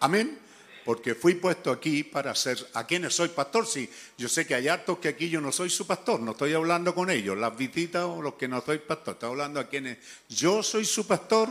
[0.00, 0.38] Amén.
[0.86, 3.66] Porque fui puesto aquí para ser, ¿a quienes soy pastor?
[3.66, 6.54] Sí, yo sé que hay hartos que aquí yo no soy su pastor, no estoy
[6.54, 9.98] hablando con ellos, las visitas o los que no soy pastor, estoy hablando a quienes
[10.28, 11.48] yo soy su pastor,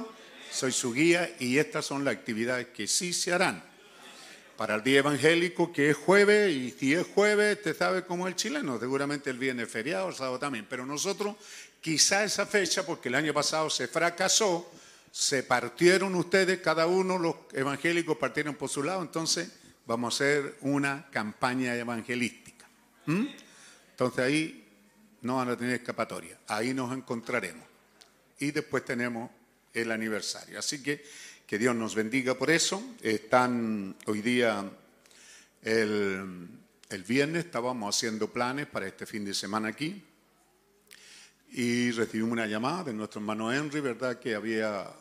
[0.50, 3.62] soy su guía y estas son las actividades que sí se harán.
[4.56, 8.32] Para el día evangélico, que es jueves, y si es jueves, te sabe cómo es
[8.32, 11.36] el chileno, seguramente el viernes es feriado, el sábado también, pero nosotros
[11.82, 14.72] quizá esa fecha, porque el año pasado se fracasó,
[15.16, 19.50] se partieron ustedes, cada uno, los evangélicos partieron por su lado, entonces
[19.86, 22.68] vamos a hacer una campaña evangelística.
[23.06, 23.28] ¿Mm?
[23.92, 24.68] Entonces ahí
[25.22, 27.66] no van a tener escapatoria, ahí nos encontraremos.
[28.40, 29.32] Y después tenemos
[29.74, 30.60] el aniversario.
[30.60, 31.02] Así que
[31.48, 32.84] que Dios nos bendiga por eso.
[33.02, 34.70] Están hoy día,
[35.62, 36.50] el,
[36.90, 40.04] el viernes, estábamos haciendo planes para este fin de semana aquí
[41.54, 44.20] y recibimos una llamada de nuestro hermano Henry, ¿verdad?
[44.20, 44.92] Que había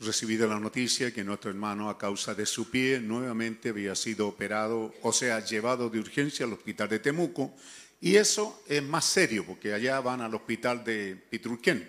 [0.00, 4.94] recibido la noticia que nuestro hermano, a causa de su pie, nuevamente había sido operado,
[5.02, 7.54] o sea, llevado de urgencia al hospital de Temuco.
[8.00, 11.88] Y eso es más serio, porque allá van al hospital de Pitrurquén.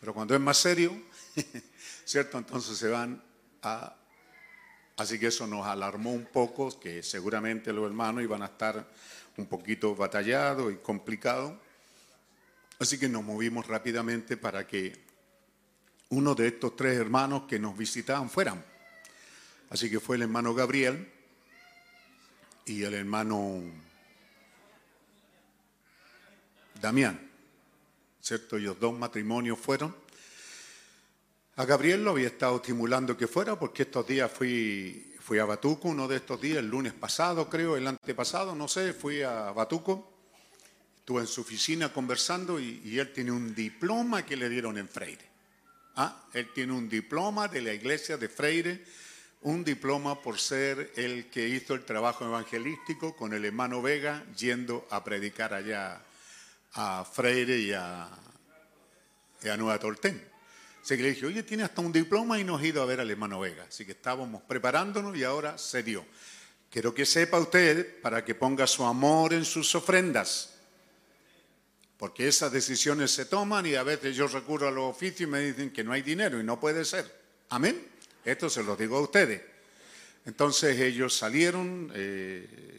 [0.00, 0.96] Pero cuando es más serio,
[2.04, 2.38] ¿cierto?
[2.38, 3.22] Entonces se van
[3.62, 3.94] a...
[4.96, 8.86] Así que eso nos alarmó un poco, que seguramente los hermanos iban a estar
[9.36, 11.52] un poquito batallados y complicados.
[12.78, 15.09] Así que nos movimos rápidamente para que
[16.10, 18.64] uno de estos tres hermanos que nos visitaban fueran.
[19.70, 21.08] Así que fue el hermano Gabriel
[22.64, 23.62] y el hermano
[26.80, 27.20] Damián,
[28.20, 28.56] ¿cierto?
[28.56, 29.94] Ellos dos matrimonios fueron.
[31.56, 35.88] A Gabriel lo había estado estimulando que fuera porque estos días fui, fui a Batuco,
[35.88, 40.12] uno de estos días, el lunes pasado creo, el antepasado, no sé, fui a Batuco,
[40.96, 44.88] estuve en su oficina conversando y, y él tiene un diploma que le dieron en
[44.88, 45.29] Freire.
[45.96, 48.84] Ah, él tiene un diploma de la iglesia de Freire,
[49.42, 54.86] un diploma por ser el que hizo el trabajo evangelístico con el hermano Vega yendo
[54.90, 56.02] a predicar allá
[56.74, 58.08] a Freire y a,
[59.56, 60.22] Nueva Tolten.
[60.82, 63.00] Así que le dije, oye, tiene hasta un diploma y nos ha ido a ver
[63.00, 63.64] al hermano Vega.
[63.68, 66.04] Así que estábamos preparándonos y ahora se dio.
[66.70, 70.49] Quiero que sepa usted para que ponga su amor en sus ofrendas.
[72.00, 75.40] Porque esas decisiones se toman y a veces yo recurro a los oficios y me
[75.40, 77.04] dicen que no hay dinero y no puede ser.
[77.50, 77.86] Amén.
[78.24, 79.42] Esto se lo digo a ustedes.
[80.24, 81.92] Entonces ellos salieron.
[81.94, 82.70] eh,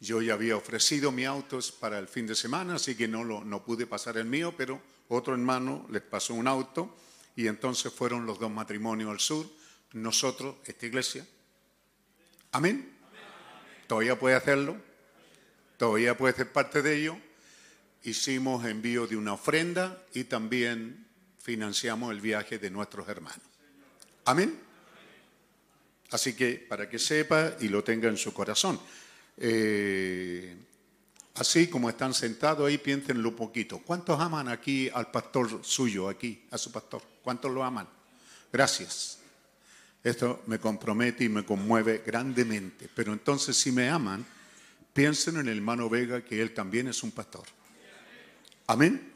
[0.00, 3.86] yo ya había ofrecido mi auto para el fin de semana, así que no, pude
[3.86, 6.96] pasar el mío, pero otro hermano les pasó un auto
[7.36, 9.46] y entonces fueron los dos matrimonios al sur.
[9.92, 11.26] Nosotros, esta iglesia.
[12.52, 12.96] Amén.
[13.86, 14.93] Todavía puede hacerlo.
[15.84, 17.18] Todavía puede ser parte de ello.
[18.04, 21.06] Hicimos envío de una ofrenda y también
[21.42, 23.42] financiamos el viaje de nuestros hermanos.
[24.24, 24.58] Amén.
[26.10, 28.80] Así que para que sepa y lo tenga en su corazón.
[29.36, 30.56] Eh,
[31.34, 33.80] así como están sentados ahí, piénsenlo un poquito.
[33.80, 37.02] ¿Cuántos aman aquí al pastor suyo, aquí, a su pastor?
[37.22, 37.86] ¿Cuántos lo aman?
[38.50, 39.18] Gracias.
[40.02, 42.88] Esto me compromete y me conmueve grandemente.
[42.94, 44.24] Pero entonces, si me aman,
[44.94, 47.44] piensen en el hermano Vega, que él también es un pastor.
[48.66, 49.12] Amén.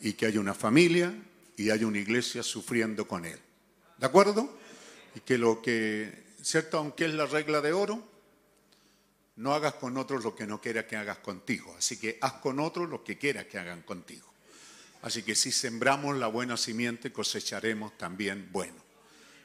[0.00, 1.14] Y que haya una familia
[1.56, 3.38] y haya una iglesia sufriendo con él.
[3.98, 4.58] ¿De acuerdo?
[5.14, 6.78] Y que lo que, ¿cierto?
[6.78, 8.02] Aunque es la regla de oro,
[9.36, 11.74] no hagas con otros lo que no quieras que hagas contigo.
[11.76, 14.26] Así que haz con otros lo que quieras que hagan contigo.
[15.02, 18.79] Así que si sembramos la buena simiente, cosecharemos también bueno.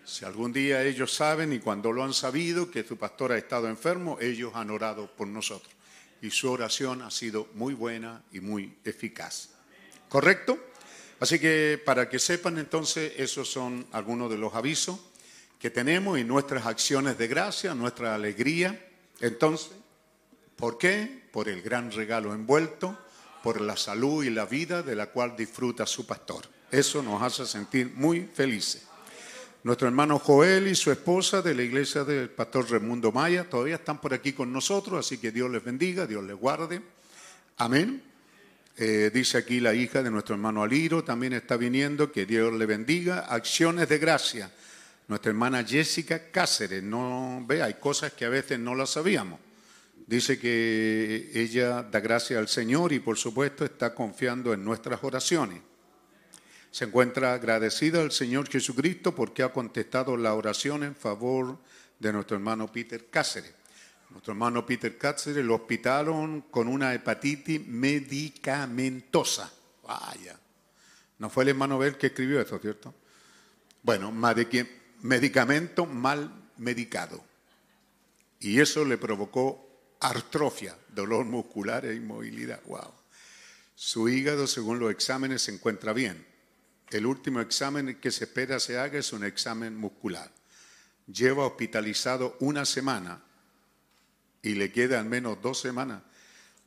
[0.06, 3.68] Si algún día ellos saben y cuando lo han sabido que tu pastor ha estado
[3.68, 5.74] enfermo, ellos han orado por nosotros.
[6.22, 9.50] Y su oración ha sido muy buena y muy eficaz.
[10.08, 10.60] ¿Correcto?
[11.20, 15.00] Así que para que sepan entonces, esos son algunos de los avisos
[15.60, 18.88] que tenemos y nuestras acciones de gracia, nuestra alegría.
[19.22, 19.72] Entonces,
[20.56, 21.24] ¿por qué?
[21.32, 22.96] Por el gran regalo envuelto,
[23.42, 26.46] por la salud y la vida de la cual disfruta su pastor.
[26.70, 28.86] Eso nos hace sentir muy felices.
[29.66, 34.00] Nuestro hermano Joel y su esposa de la iglesia del pastor Raimundo Maya todavía están
[34.00, 36.84] por aquí con nosotros, así que Dios les bendiga, Dios les guarde.
[37.58, 38.04] Amén.
[38.78, 42.68] Eh, dice aquí la hija de nuestro hermano Aliro, también está viniendo, que Dios le
[42.68, 43.22] bendiga.
[43.22, 44.52] Acciones de gracia.
[45.08, 49.40] Nuestra hermana Jessica Cáceres, no ve, hay cosas que a veces no las sabíamos.
[50.06, 55.60] Dice que ella da gracias al Señor y por supuesto está confiando en nuestras oraciones.
[56.76, 61.58] Se encuentra agradecida al Señor Jesucristo porque ha contestado la oración en favor
[62.00, 63.54] de nuestro hermano Peter Cáceres.
[64.10, 69.54] Nuestro hermano Peter Cáceres lo hospitalaron con una hepatitis medicamentosa.
[69.88, 70.38] Vaya.
[71.18, 72.94] No fue el hermano Bel que escribió eso, ¿cierto?
[73.82, 74.12] Bueno,
[75.02, 77.24] medicamento mal medicado.
[78.42, 82.60] Y eso le provocó artrofia, dolor muscular e inmovilidad.
[82.66, 82.92] Wow.
[83.76, 86.35] Su hígado, según los exámenes, se encuentra bien.
[86.90, 90.32] El último examen que se espera se haga es un examen muscular.
[91.08, 93.22] Lleva hospitalizado una semana
[94.42, 96.02] y le queda al menos dos semanas.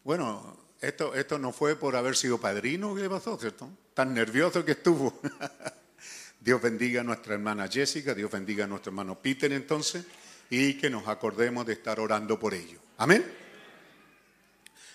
[0.05, 3.71] Bueno, esto, esto no fue por haber sido padrino que pasó, ¿cierto?
[3.95, 5.21] Tan nervioso que estuvo.
[6.41, 10.05] Dios bendiga a nuestra hermana Jessica, Dios bendiga a nuestro hermano Peter entonces,
[10.51, 12.79] y que nos acordemos de estar orando por ello.
[12.99, 13.25] Amén.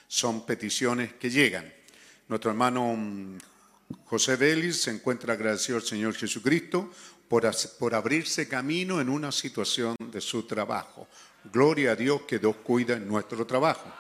[0.08, 1.72] Son peticiones que llegan.
[2.28, 3.38] Nuestro hermano mm,
[4.06, 6.92] José Vélez se encuentra agradecido al Señor Jesucristo
[7.28, 11.08] por, por abrirse camino en una situación de su trabajo.
[11.52, 13.92] Gloria a Dios que Dios cuida en nuestro trabajo.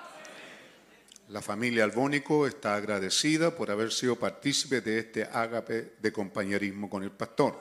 [1.29, 7.01] La familia Albónico está agradecida por haber sido partícipe de este ágape de compañerismo con
[7.01, 7.59] el pastor.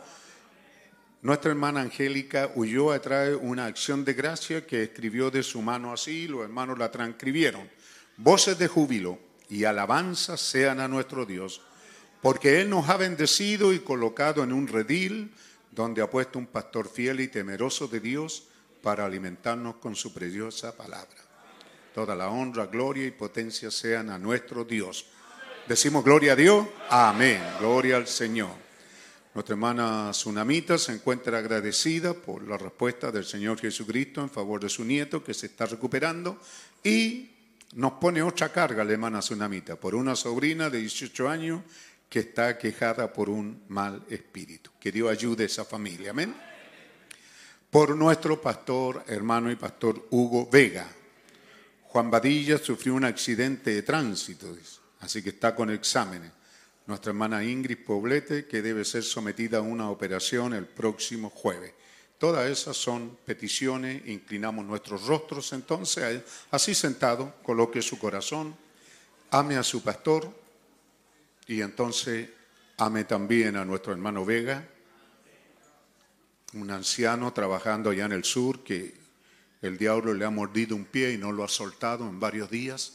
[1.23, 6.27] Nuestra hermana Angélica Ulloa trae una acción de gracia que escribió de su mano así,
[6.27, 7.71] los hermanos la transcribieron.
[8.17, 11.61] Voces de júbilo y alabanza sean a nuestro Dios,
[12.23, 15.35] porque Él nos ha bendecido y colocado en un redil
[15.73, 18.45] donde ha puesto un pastor fiel y temeroso de Dios
[18.81, 21.19] para alimentarnos con su preciosa palabra.
[21.95, 25.07] Toda la honra, gloria y potencia sean a nuestro Dios.
[25.69, 26.67] Decimos gloria a Dios.
[26.89, 27.43] Amén.
[27.59, 28.51] Gloria al Señor.
[29.35, 34.69] Nuestra hermana Tsunamita se encuentra agradecida por la respuesta del Señor Jesucristo en favor de
[34.69, 36.39] su nieto que se está recuperando
[36.85, 37.31] y
[37.75, 41.63] nos pone otra carga la hermana Tsunamita por una sobrina de 18 años
[42.13, 44.71] que está quejada por un mal espíritu.
[44.79, 46.11] Que Dios ayude a esa familia.
[46.11, 46.37] Amén.
[47.71, 50.87] Por nuestro pastor, hermano y pastor Hugo Vega.
[51.85, 54.55] Juan Badilla sufrió un accidente de tránsito,
[55.01, 56.31] así que está con exámenes.
[56.87, 61.73] Nuestra hermana Ingrid Poblete, que debe ser sometida a una operación el próximo jueves.
[62.19, 68.55] Todas esas son peticiones, inclinamos nuestros rostros entonces, así sentado, coloque su corazón,
[69.31, 70.42] ame a su pastor
[71.47, 72.29] y entonces
[72.79, 74.69] ame también a nuestro hermano Vega,
[76.55, 78.95] un anciano trabajando allá en el sur que
[79.63, 82.95] el diablo le ha mordido un pie y no lo ha soltado en varios días.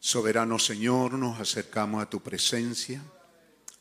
[0.00, 3.02] Soberano Señor, nos acercamos a tu presencia,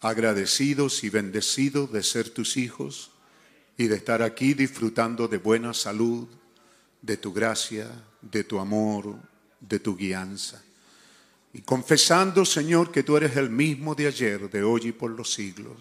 [0.02, 3.12] agradecidos y bendecidos de ser tus hijos
[3.78, 6.28] y de estar aquí disfrutando de buena salud,
[7.02, 7.90] de tu gracia,
[8.22, 9.16] de tu amor,
[9.60, 10.65] de tu guianza.
[11.56, 15.34] Y confesando, Señor, que tú eres el mismo de ayer, de hoy y por los
[15.34, 15.77] siglos.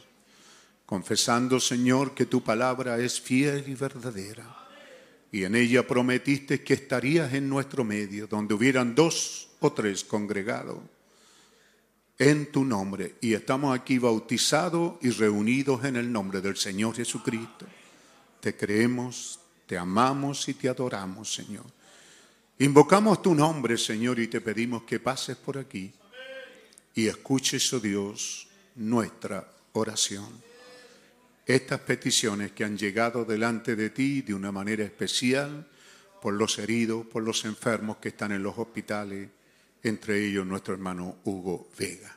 [0.87, 4.65] Confesando, Señor, que tu palabra es fiel y verdadera
[5.35, 10.79] y en ella prometiste que estarías en nuestro medio, donde hubieran dos o tres congregados
[12.17, 13.17] en tu nombre.
[13.21, 17.67] Y estamos aquí bautizados y reunidos en el nombre del Señor Jesucristo.
[18.39, 21.67] Te creemos, te amamos y te adoramos, Señor.
[22.59, 25.93] Invocamos tu nombre, Señor, y te pedimos que pases por aquí
[26.95, 30.45] y escuches, oh Dios, nuestra oración
[31.47, 35.67] estas peticiones que han llegado delante de ti de una manera especial
[36.23, 39.29] por los heridos, por los enfermos que están en los hospitales,
[39.83, 42.17] entre ellos nuestro hermano Hugo Vega.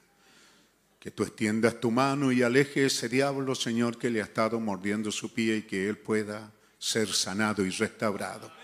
[0.97, 5.11] Que tú extiendas tu mano y aleje ese diablo, Señor, que le ha estado mordiendo
[5.11, 8.56] su pie y que él pueda ser sanado y restaurado.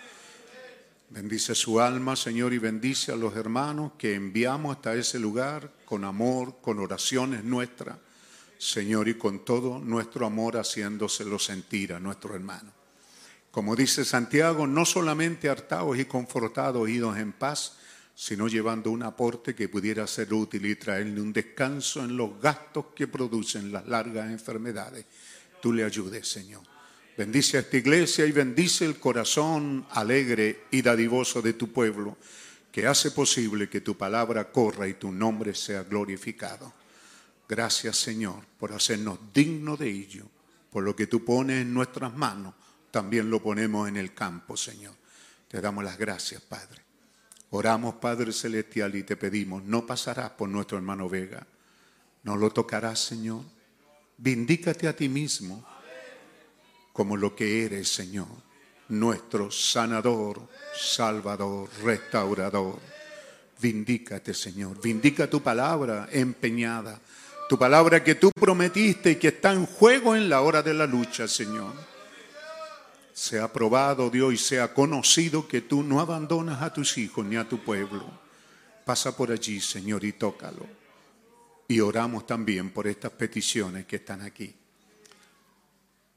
[1.13, 6.05] Bendice su alma, Señor, y bendice a los hermanos que enviamos hasta ese lugar con
[6.05, 7.99] amor, con oraciones nuestras.
[8.57, 12.71] Señor, y con todo nuestro amor haciéndoselo sentir a nuestro hermano.
[13.51, 17.77] Como dice Santiago, no solamente hartados y confortados, idos en paz,
[18.15, 22.87] sino llevando un aporte que pudiera ser útil y traerle un descanso en los gastos
[22.95, 25.05] que producen las largas enfermedades.
[25.61, 26.72] Tú le ayudes, Señor.
[27.15, 32.17] Bendice a esta iglesia y bendice el corazón alegre y dadivoso de tu pueblo,
[32.71, 36.73] que hace posible que tu palabra corra y tu nombre sea glorificado.
[37.47, 40.25] Gracias Señor por hacernos dignos de ello,
[40.71, 42.55] por lo que tú pones en nuestras manos,
[42.89, 44.95] también lo ponemos en el campo, Señor.
[45.47, 46.81] Te damos las gracias, Padre.
[47.51, 51.45] Oramos, Padre Celestial, y te pedimos, no pasarás por nuestro hermano Vega,
[52.23, 53.43] no lo tocarás, Señor.
[54.17, 55.63] Vindícate a ti mismo
[56.93, 58.29] como lo que eres, Señor,
[58.87, 60.47] nuestro sanador,
[60.79, 62.79] salvador, restaurador.
[63.59, 64.81] Vindícate, Señor.
[64.81, 67.01] Vindica tu palabra empeñada
[67.53, 70.87] tu palabra que tú prometiste y que está en juego en la hora de la
[70.87, 71.73] lucha, Señor.
[73.13, 77.47] Sea probado, Dios, y sea conocido que tú no abandonas a tus hijos ni a
[77.47, 78.05] tu pueblo.
[78.85, 80.65] Pasa por allí, Señor, y tócalo.
[81.67, 84.55] Y oramos también por estas peticiones que están aquí.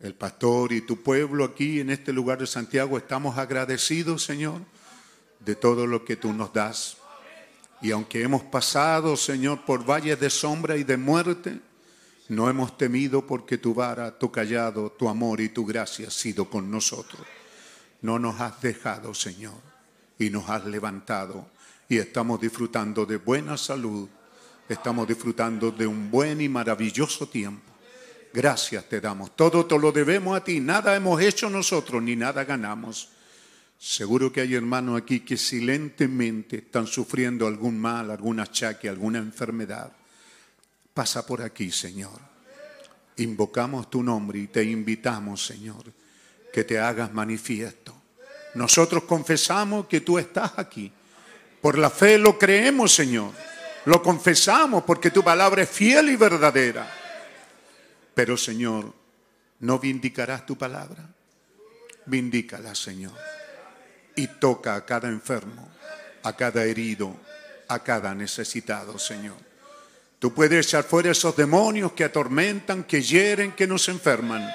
[0.00, 4.60] El pastor y tu pueblo aquí en este lugar de Santiago estamos agradecidos, Señor,
[5.40, 6.98] de todo lo que tú nos das.
[7.80, 11.60] Y aunque hemos pasado, Señor, por valles de sombra y de muerte,
[12.28, 16.50] no hemos temido porque tu vara, tu callado, tu amor y tu gracia han sido
[16.50, 17.22] con nosotros.
[18.02, 19.60] No nos has dejado, Señor,
[20.18, 21.46] y nos has levantado
[21.88, 24.08] y estamos disfrutando de buena salud,
[24.68, 27.75] estamos disfrutando de un buen y maravilloso tiempo.
[28.32, 29.34] Gracias te damos.
[29.36, 30.60] Todo te lo debemos a ti.
[30.60, 33.10] Nada hemos hecho nosotros ni nada ganamos.
[33.78, 39.92] Seguro que hay hermanos aquí que silentemente están sufriendo algún mal, algún achaque, alguna enfermedad.
[40.94, 42.18] Pasa por aquí, Señor.
[43.18, 45.84] Invocamos tu nombre y te invitamos, Señor,
[46.52, 47.94] que te hagas manifiesto.
[48.54, 50.90] Nosotros confesamos que tú estás aquí.
[51.60, 53.32] Por la fe lo creemos, Señor.
[53.84, 57.05] Lo confesamos porque tu palabra es fiel y verdadera.
[58.16, 58.94] Pero, Señor,
[59.60, 61.06] ¿no vindicarás tu palabra?
[62.06, 63.12] Vindícala, Señor.
[64.14, 65.68] Y toca a cada enfermo,
[66.22, 67.14] a cada herido,
[67.68, 69.36] a cada necesitado, Señor.
[70.18, 74.50] Tú puedes echar fuera esos demonios que atormentan, que hieren, que nos enferman.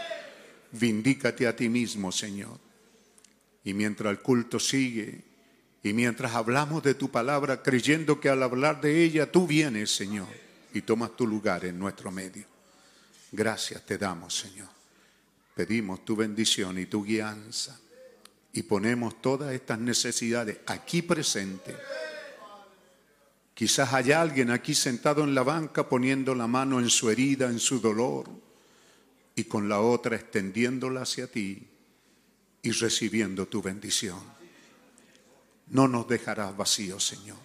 [0.71, 2.57] Vindícate a ti mismo, Señor.
[3.63, 5.21] Y mientras el culto sigue,
[5.83, 10.29] y mientras hablamos de tu palabra, creyendo que al hablar de ella tú vienes, Señor,
[10.73, 12.50] y tomas tu lugar en nuestro medio.
[13.31, 14.67] Gracias te damos, Señor.
[15.55, 17.79] Pedimos tu bendición y tu guianza.
[18.53, 21.75] Y ponemos todas estas necesidades aquí presentes.
[23.53, 27.59] Quizás haya alguien aquí sentado en la banca poniendo la mano en su herida, en
[27.59, 28.29] su dolor,
[29.35, 31.67] y con la otra extendiéndola hacia ti
[32.61, 34.19] y recibiendo tu bendición.
[35.67, 37.37] No nos dejarás vacíos, Señor.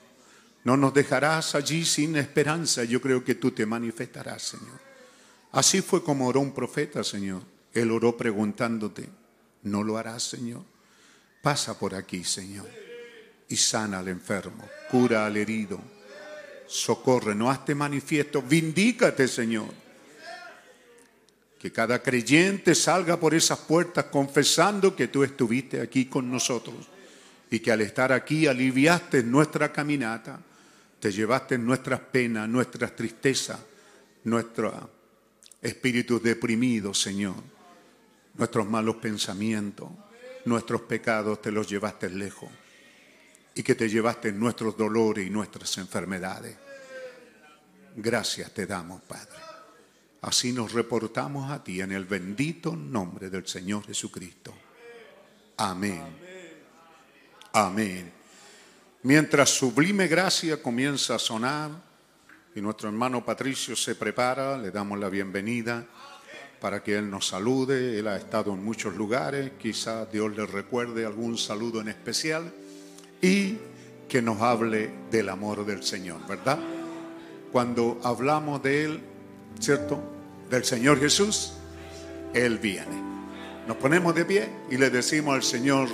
[0.64, 2.82] No nos dejarás allí sin esperanza.
[2.82, 4.85] Yo creo que tú te manifestarás, Señor.
[5.56, 7.40] Así fue como oró un profeta, Señor.
[7.72, 9.08] Él oró preguntándote,
[9.62, 10.60] ¿no lo harás, Señor?
[11.40, 12.68] Pasa por aquí, Señor,
[13.48, 15.80] y sana al enfermo, cura al herido,
[16.66, 19.68] socorre, no hazte manifiesto, vindícate, Señor.
[21.58, 26.86] Que cada creyente salga por esas puertas confesando que tú estuviste aquí con nosotros
[27.50, 30.38] y que al estar aquí aliviaste nuestra caminata,
[31.00, 33.58] te llevaste nuestras penas, nuestras tristezas,
[34.22, 34.74] nuestros
[35.62, 37.36] espíritus deprimidos, Señor,
[38.34, 39.88] nuestros malos pensamientos,
[40.44, 42.50] nuestros pecados te los llevaste lejos
[43.54, 46.56] y que te llevaste nuestros dolores y nuestras enfermedades.
[47.96, 49.38] Gracias te damos, Padre.
[50.22, 54.54] Así nos reportamos a ti en el bendito nombre del Señor Jesucristo.
[55.56, 56.04] Amén.
[57.52, 58.12] Amén.
[59.02, 61.70] Mientras sublime gracia comienza a sonar
[62.56, 65.84] y nuestro hermano Patricio se prepara, le damos la bienvenida
[66.58, 67.98] para que él nos salude.
[67.98, 72.50] Él ha estado en muchos lugares, quizás Dios le recuerde algún saludo en especial
[73.20, 73.58] y
[74.08, 76.58] que nos hable del amor del Señor, ¿verdad?
[77.52, 79.00] Cuando hablamos de Él,
[79.60, 80.00] ¿cierto?
[80.48, 81.52] Del Señor Jesús,
[82.32, 83.02] Él viene.
[83.68, 85.88] Nos ponemos de pie y le decimos al Señor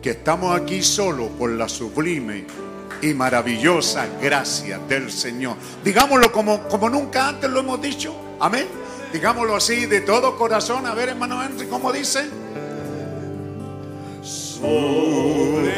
[0.00, 2.44] que estamos aquí solo por la sublime
[3.02, 5.56] y maravillosa gracia del Señor.
[5.84, 8.14] Digámoslo como, como nunca antes lo hemos dicho.
[8.40, 8.66] Amén.
[9.12, 10.86] Digámoslo así de todo corazón.
[10.86, 12.28] A ver, hermano Henry, ¿cómo dice?
[14.22, 15.76] Sublime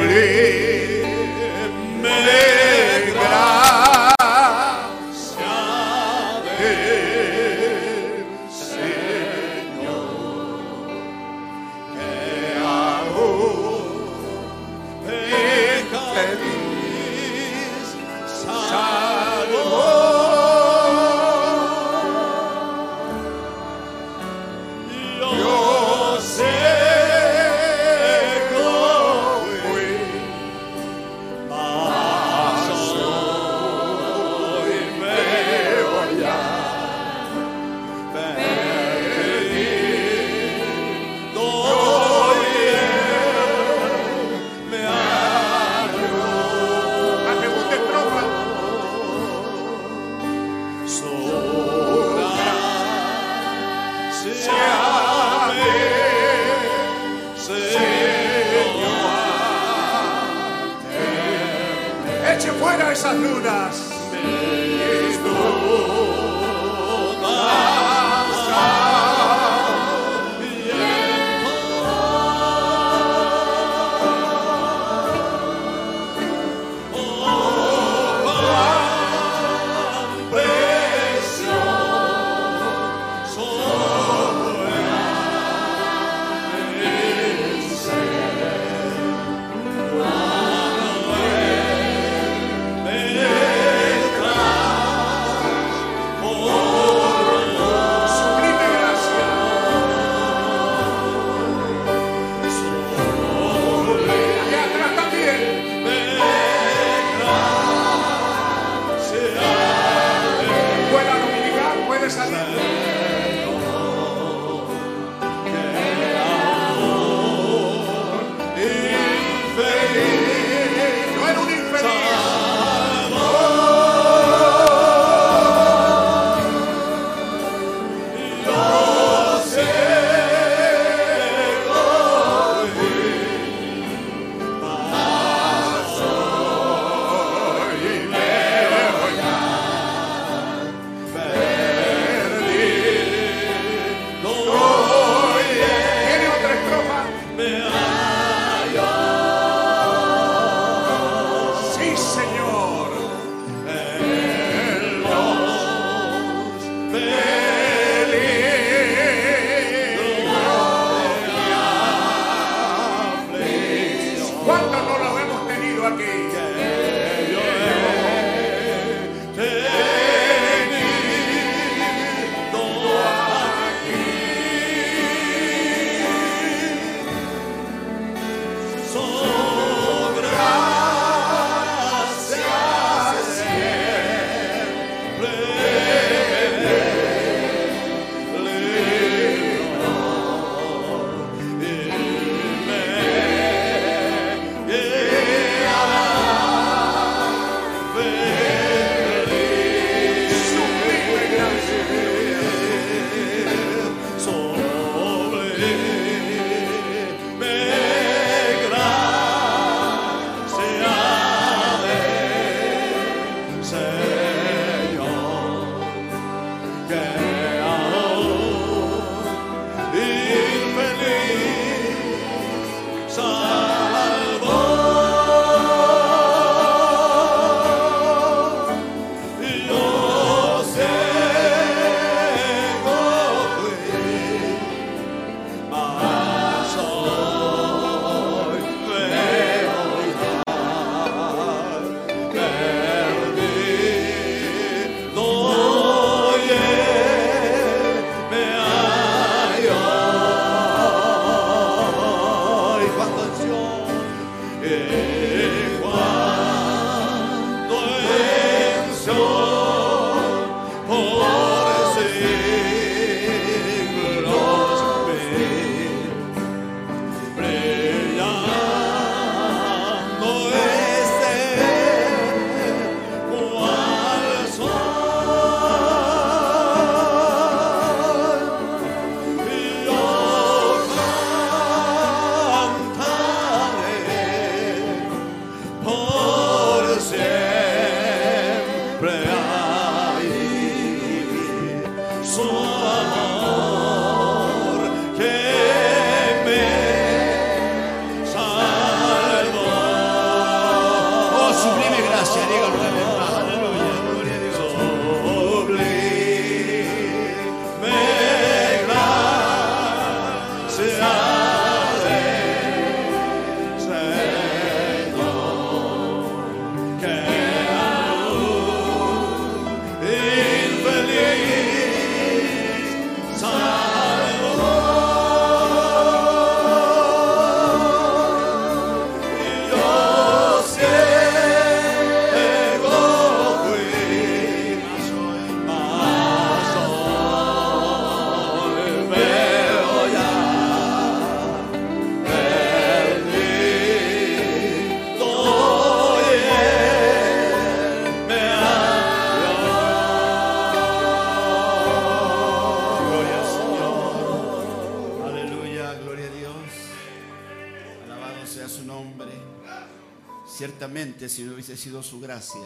[361.29, 362.63] Si no hubiese sido su gracia,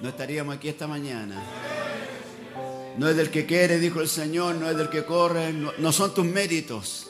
[0.00, 1.42] no estaríamos aquí esta mañana.
[2.96, 5.90] No es del que quiere, dijo el Señor, no es del que corre, no, no
[5.90, 7.08] son tus méritos,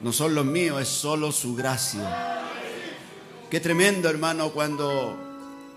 [0.00, 2.42] no son los míos, es solo su gracia.
[3.50, 5.16] Qué tremendo, hermano, cuando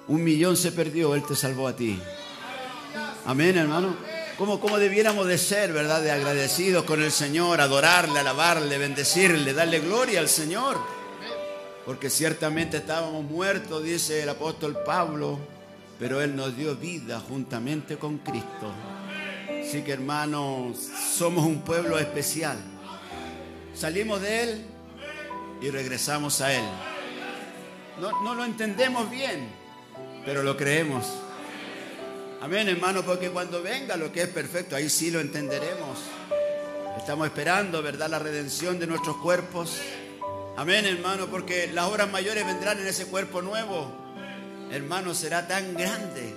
[0.10, 1.98] un millón se perdió, Él te salvó a ti.
[3.26, 3.96] Amén, hermano.
[4.38, 6.02] ¿Cómo, cómo debiéramos de ser, verdad?
[6.02, 10.93] De agradecidos con el Señor, adorarle, alabarle, bendecirle, darle gloria al Señor.
[11.86, 15.38] Porque ciertamente estábamos muertos, dice el apóstol Pablo,
[16.00, 18.72] pero Él nos dio vida juntamente con Cristo.
[19.62, 22.58] Así que hermanos, somos un pueblo especial.
[23.76, 24.66] Salimos de Él
[25.62, 26.64] y regresamos a Él.
[28.00, 29.50] No, no lo entendemos bien,
[30.26, 31.06] pero lo creemos.
[32.42, 35.98] Amén, hermano, porque cuando venga lo que es perfecto, ahí sí lo entenderemos.
[36.98, 39.80] Estamos esperando, ¿verdad?, la redención de nuestros cuerpos.
[40.56, 43.92] Amén, hermano, porque las obras mayores vendrán en ese cuerpo nuevo.
[44.72, 46.32] Hermano, será tan grande,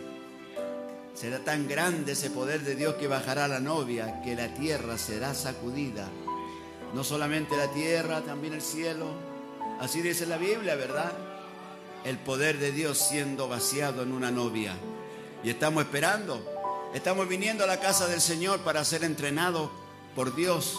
[1.14, 5.34] será tan grande ese poder de Dios que bajará la novia, que la tierra será
[5.34, 6.08] sacudida.
[6.94, 9.06] No solamente la tierra, también el cielo.
[9.80, 11.12] Así dice la Biblia, ¿verdad?
[12.02, 14.72] El poder de Dios siendo vaciado en una novia.
[15.44, 16.42] Y estamos esperando.
[16.94, 19.70] Estamos viniendo a la casa del Señor para ser entrenados
[20.14, 20.78] por Dios.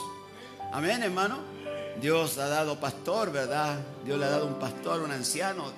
[0.74, 1.57] Amén, hermano.
[2.02, 3.80] Dios ha dado pastor, ¿verdad?
[4.06, 5.72] Dios le ha dado un pastor, un anciano.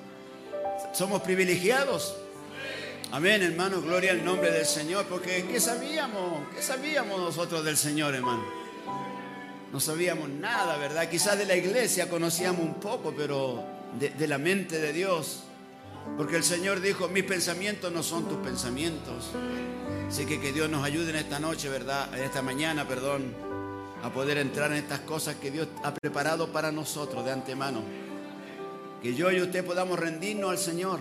[0.94, 2.16] Somos privilegiados.
[3.12, 3.82] Amén, hermano.
[3.82, 5.06] Gloria al nombre del Señor.
[5.06, 6.48] Porque ¿qué sabíamos?
[6.54, 8.44] ¿Qué sabíamos nosotros del Señor, hermano?
[9.72, 11.10] No sabíamos nada, ¿verdad?
[11.10, 13.64] Quizás de la iglesia conocíamos un poco, pero
[13.98, 15.44] de, de la mente de Dios.
[16.18, 19.32] Porque el Señor dijo, mis pensamientos no son tus pensamientos.
[20.08, 22.14] Así que que Dios nos ayude en esta noche, ¿verdad?
[22.14, 23.34] En esta mañana, perdón,
[24.04, 27.84] a poder entrar en estas cosas que Dios ha preparado para nosotros de antemano.
[29.02, 31.00] Que yo y usted podamos rendirnos al Señor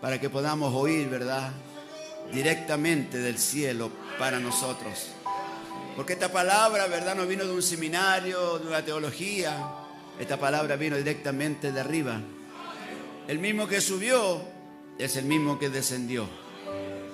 [0.00, 1.52] para que podamos oír, ¿verdad?
[2.32, 5.08] Directamente del cielo para nosotros.
[5.96, 7.14] Porque esta palabra, ¿verdad?
[7.14, 9.54] No vino de un seminario, de una teología.
[10.18, 12.20] Esta palabra vino directamente de arriba.
[13.26, 14.40] El mismo que subió
[14.98, 16.26] es el mismo que descendió.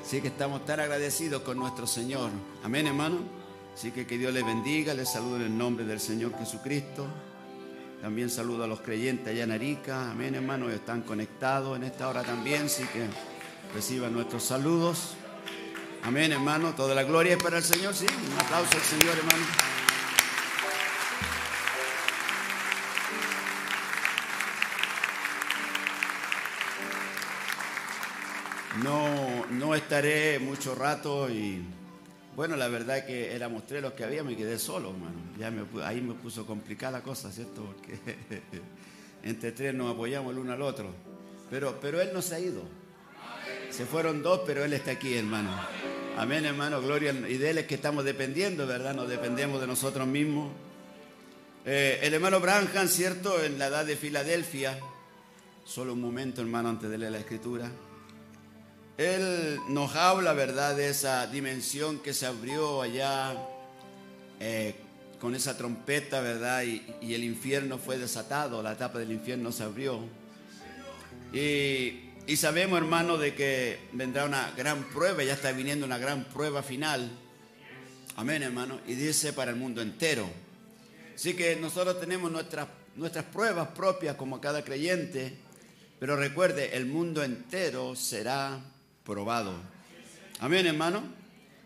[0.04, 2.30] Así que estamos tan agradecidos con nuestro Señor.
[2.62, 3.35] Amén, hermano.
[3.76, 4.94] Así que que Dios les bendiga.
[4.94, 7.06] Les saludo en el nombre del Señor Jesucristo.
[8.00, 10.12] También saludo a los creyentes allá en Arica.
[10.12, 10.70] Amén, hermano.
[10.70, 12.64] Están conectados en esta hora también.
[12.64, 13.06] Así que
[13.74, 15.16] reciban nuestros saludos.
[16.04, 16.74] Amén, hermano.
[16.74, 18.06] Toda la gloria es para el Señor, sí.
[18.06, 19.44] Un aplauso al Señor, hermano.
[28.82, 31.62] No, no estaré mucho rato y
[32.36, 35.16] bueno, la verdad que éramos tres los que había, me quedé solo, hermano.
[35.38, 37.64] Ya me ahí me puso complicada la cosa, ¿cierto?
[37.64, 37.98] Porque
[39.22, 40.90] entre tres nos apoyamos el uno al otro.
[41.48, 42.60] Pero, pero él no se ha ido.
[43.70, 45.50] Se fueron dos, pero él está aquí, hermano.
[46.18, 47.12] Amén, hermano, gloria.
[47.12, 48.94] Y de él es que estamos dependiendo, ¿verdad?
[48.94, 50.52] Nos dependemos de nosotros mismos.
[51.64, 53.42] Eh, el hermano Branham, ¿cierto?
[53.42, 54.78] En la edad de Filadelfia,
[55.64, 57.70] solo un momento, hermano, antes de leer la escritura.
[58.98, 63.36] Él nos habla, ¿verdad?, de esa dimensión que se abrió allá
[64.40, 64.74] eh,
[65.20, 66.62] con esa trompeta, ¿verdad?
[66.62, 70.00] Y, el infierno fue desatado, la tapa del infierno se abrió.
[71.30, 76.24] Y, y sabemos, hermano, de que vendrá una gran prueba, ya está viniendo una gran
[76.24, 77.10] prueba final.
[78.16, 78.80] Amén, hermano.
[78.86, 80.26] Y dice para el mundo entero.
[81.14, 85.36] Así que nosotros tenemos nuestras, nuestras pruebas propias como cada creyente,
[86.00, 88.58] pero recuerde, el mundo entero será
[89.06, 89.54] probado.
[90.40, 91.00] Amén, hermano.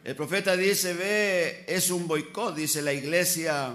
[0.05, 3.75] El profeta dice, ve, es un boicot, dice la iglesia,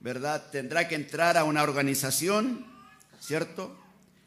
[0.00, 0.50] ¿verdad?
[0.52, 2.66] Tendrá que entrar a una organización,
[3.18, 3.74] ¿cierto?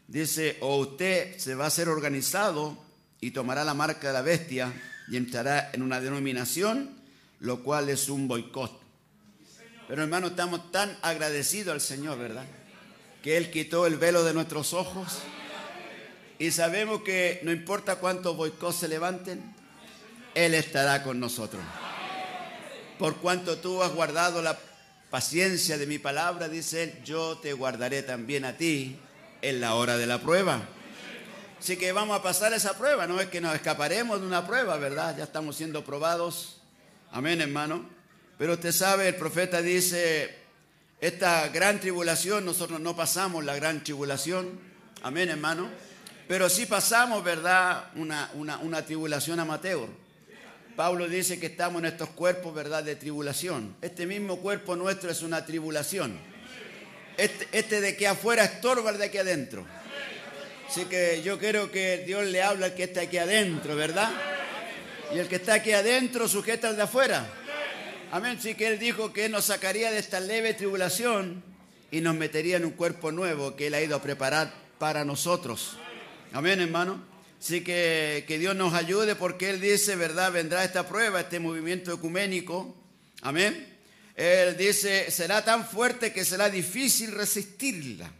[0.07, 2.75] Dice, o usted se va a ser organizado
[3.21, 4.73] y tomará la marca de la bestia
[5.07, 6.89] y entrará en una denominación,
[7.39, 8.81] lo cual es un boicot.
[9.87, 12.45] Pero hermano, estamos tan agradecidos al Señor, ¿verdad?
[13.21, 15.19] Que Él quitó el velo de nuestros ojos.
[16.39, 19.43] Y sabemos que no importa cuántos boicots se levanten,
[20.33, 21.61] Él estará con nosotros.
[22.97, 24.57] Por cuanto tú has guardado la
[25.09, 28.97] paciencia de mi palabra, dice Él, yo te guardaré también a ti
[29.41, 30.61] en la hora de la prueba.
[31.59, 34.77] Así que vamos a pasar esa prueba, no es que nos escaparemos de una prueba,
[34.77, 35.17] ¿verdad?
[35.17, 36.61] Ya estamos siendo probados.
[37.11, 37.85] Amén, hermano.
[38.37, 40.37] Pero usted sabe, el profeta dice,
[41.01, 44.57] esta gran tribulación, nosotros no pasamos la gran tribulación.
[45.01, 45.69] Amén, hermano.
[46.29, 47.85] Pero sí pasamos, ¿verdad?
[47.95, 49.89] Una, una, una tribulación amateur.
[50.75, 52.83] Pablo dice que estamos en estos cuerpos, ¿verdad?
[52.83, 53.75] De tribulación.
[53.81, 56.19] Este mismo cuerpo nuestro es una tribulación.
[57.17, 59.65] Este, este de que afuera estorba el de aquí adentro.
[60.67, 64.11] Así que yo quiero que Dios le habla al que está aquí adentro, ¿verdad?
[65.11, 67.25] Y el que está aquí adentro sujeta al de afuera.
[68.11, 68.37] Amén.
[68.39, 71.41] Sí que Él dijo que nos sacaría de esta leve tribulación
[71.89, 75.75] y nos metería en un cuerpo nuevo que Él ha ido a preparar para nosotros.
[76.31, 77.03] Amén, hermano.
[77.39, 80.31] Así que que Dios nos ayude porque Él dice, ¿verdad?
[80.31, 82.75] Vendrá esta prueba, este movimiento ecuménico.
[83.21, 83.77] Amén.
[84.15, 88.11] Él dice, será tan fuerte que será difícil resistirla.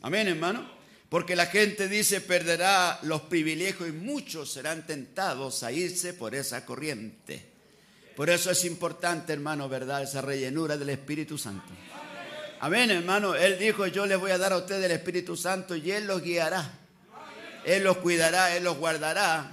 [0.00, 0.68] Amén, hermano.
[1.08, 6.64] Porque la gente dice, perderá los privilegios y muchos serán tentados a irse por esa
[6.64, 7.44] corriente.
[8.16, 10.02] Por eso es importante, hermano, ¿verdad?
[10.02, 11.72] Esa rellenura del Espíritu Santo.
[12.60, 13.34] Amén, hermano.
[13.34, 16.22] Él dijo, yo les voy a dar a ustedes el Espíritu Santo y Él los
[16.22, 16.80] guiará.
[17.64, 19.52] Él los cuidará, Él los guardará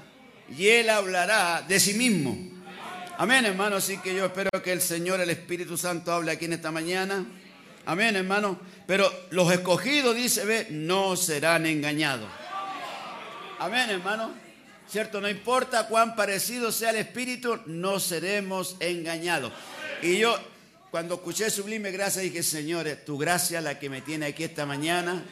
[0.58, 2.38] y Él hablará de sí mismo.
[3.18, 3.78] Amén, hermano.
[3.78, 7.26] Así que yo espero que el Señor, el Espíritu Santo, hable aquí en esta mañana.
[7.86, 8.60] Amén, hermano.
[8.88, 12.30] Pero los escogidos, dice, ve, no serán engañados.
[13.60, 14.32] Amén, hermano.
[14.90, 15.22] ¿Cierto?
[15.22, 19.54] No importa cuán parecido sea el Espíritu, no seremos engañados.
[20.02, 20.38] Y yo,
[20.90, 25.24] cuando escuché Sublime Gracia, dije, Señor, tu gracia la que me tiene aquí esta mañana,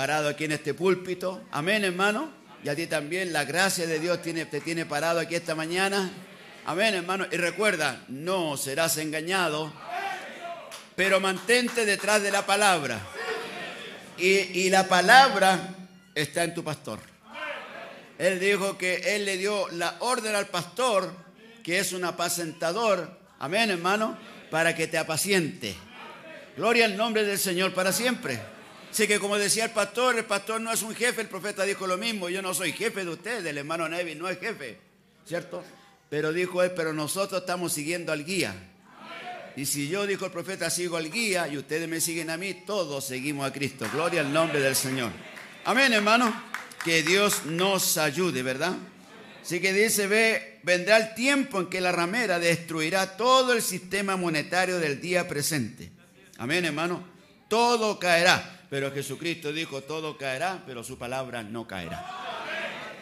[0.00, 1.42] parado aquí en este púlpito.
[1.50, 2.30] Amén, hermano.
[2.64, 6.10] Y a ti también, la gracia de Dios te tiene parado aquí esta mañana.
[6.64, 7.26] Amén, hermano.
[7.30, 9.70] Y recuerda, no serás engañado,
[10.96, 12.98] pero mantente detrás de la palabra.
[14.16, 15.68] Y, y la palabra
[16.14, 16.98] está en tu pastor.
[18.16, 21.12] Él dijo que él le dio la orden al pastor,
[21.62, 24.16] que es un apacentador, amén hermano,
[24.50, 25.74] para que te apaciente.
[26.56, 28.40] Gloria al nombre del Señor para siempre.
[28.90, 31.86] Así que como decía el pastor, el pastor no es un jefe, el profeta dijo
[31.86, 34.78] lo mismo, yo no soy jefe de ustedes, el hermano Neville no es jefe,
[35.24, 35.62] ¿cierto?
[36.08, 38.54] Pero dijo él, pero nosotros estamos siguiendo al guía.
[39.56, 42.54] Y si yo, dijo el profeta, sigo al guía y ustedes me siguen a mí,
[42.66, 43.86] todos seguimos a Cristo.
[43.92, 45.12] Gloria al nombre del Señor.
[45.64, 46.50] Amén, hermano.
[46.84, 48.74] Que Dios nos ayude, ¿verdad?
[49.42, 54.16] Así que dice, ve, vendrá el tiempo en que la ramera destruirá todo el sistema
[54.16, 55.90] monetario del día presente.
[56.38, 57.04] Amén, hermano.
[57.48, 58.59] Todo caerá.
[58.70, 62.06] Pero Jesucristo dijo, todo caerá, pero su palabra no caerá.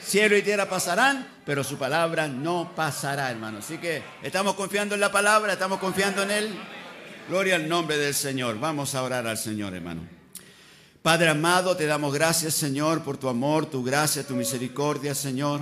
[0.01, 3.59] Cielo y tierra pasarán, pero su palabra no pasará, hermano.
[3.59, 6.59] Así que estamos confiando en la palabra, estamos confiando en Él.
[7.29, 8.59] Gloria al nombre del Señor.
[8.59, 10.09] Vamos a orar al Señor, hermano.
[11.03, 15.61] Padre amado, te damos gracias, Señor, por tu amor, tu gracia, tu misericordia, Señor.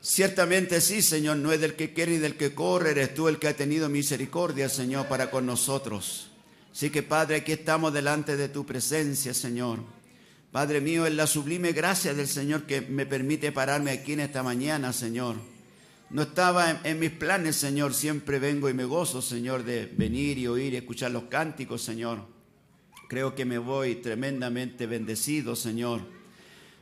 [0.00, 3.38] Ciertamente sí, Señor, no es del que quiere ni del que corre, eres tú el
[3.38, 6.30] que ha tenido misericordia, Señor, para con nosotros.
[6.76, 9.78] Así que, Padre, aquí estamos delante de tu presencia, Señor.
[10.52, 14.42] Padre mío, es la sublime gracia del Señor que me permite pararme aquí en esta
[14.42, 15.36] mañana, Señor.
[16.10, 17.94] No estaba en, en mis planes, Señor.
[17.94, 22.26] Siempre vengo y me gozo, Señor, de venir y oír y escuchar los cánticos, Señor.
[23.08, 26.02] Creo que me voy tremendamente bendecido, Señor.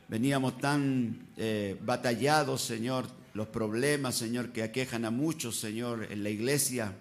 [0.09, 6.31] Veníamos tan eh, batallados, Señor, los problemas, Señor, que aquejan a muchos, Señor, en la
[6.31, 6.97] iglesia.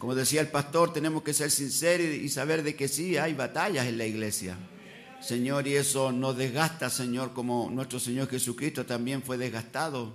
[0.00, 3.86] Como decía el pastor, tenemos que ser sinceros y saber de que sí, hay batallas
[3.86, 4.56] en la iglesia.
[5.20, 10.14] Señor, y eso nos desgasta, Señor, como nuestro Señor Jesucristo también fue desgastado.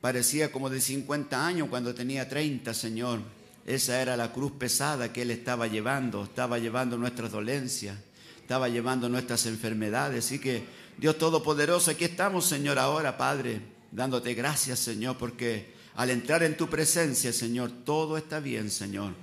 [0.00, 3.20] Parecía como de 50 años cuando tenía 30, Señor.
[3.64, 7.96] Esa era la cruz pesada que Él estaba llevando, estaba llevando nuestras dolencias,
[8.40, 10.24] estaba llevando nuestras enfermedades.
[10.24, 10.64] Así que
[10.98, 13.60] Dios Todopoderoso, aquí estamos, Señor, ahora, Padre,
[13.92, 19.14] dándote gracias, Señor, porque al entrar en tu presencia, Señor, todo está bien, Señor.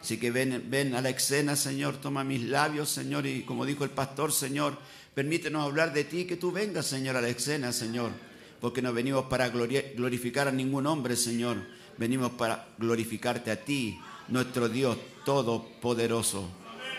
[0.00, 3.90] Así que ven, a la escena, Señor, toma mis labios, Señor, y como dijo el
[3.90, 4.78] pastor, Señor,
[5.14, 8.12] permítenos hablar de ti, que tú vengas, Señor, a la escena, Señor,
[8.60, 11.56] porque no venimos para glorificar a ningún hombre, Señor,
[11.96, 13.98] venimos para glorificarte a ti,
[14.28, 16.48] nuestro Dios Todopoderoso.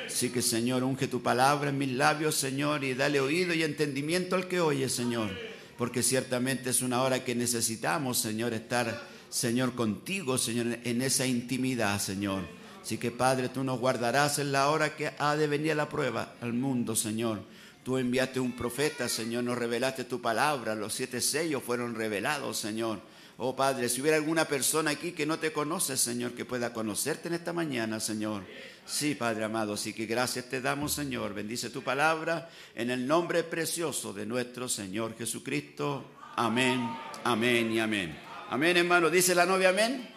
[0.06, 4.36] Así que, Señor, unge tu palabra en mis labios, Señor, y dale oído y entendimiento
[4.36, 5.30] al que oye, Señor,
[5.78, 12.00] porque ciertamente es una hora que necesitamos, Señor, estar, Señor, contigo, Señor, en esa intimidad,
[12.00, 12.44] Señor.
[12.82, 16.34] Así que, Padre, tú nos guardarás en la hora que ha de venir la prueba
[16.42, 17.42] al mundo, Señor.
[17.84, 23.00] Tú enviaste un profeta, Señor, nos revelaste tu palabra, los siete sellos fueron revelados, Señor.
[23.38, 27.30] Oh Padre, si hubiera alguna persona aquí que no te conoce, Señor, que pueda conocerte
[27.30, 28.44] en esta mañana, Señor.
[28.86, 31.34] Sí, Padre amado, así que gracias te damos, Señor.
[31.34, 36.04] Bendice tu palabra en el nombre precioso de nuestro Señor Jesucristo.
[36.36, 36.90] Amén,
[37.24, 38.29] amén y amén.
[38.52, 39.12] Amén, hermano.
[39.12, 40.10] Dice la novia, amén.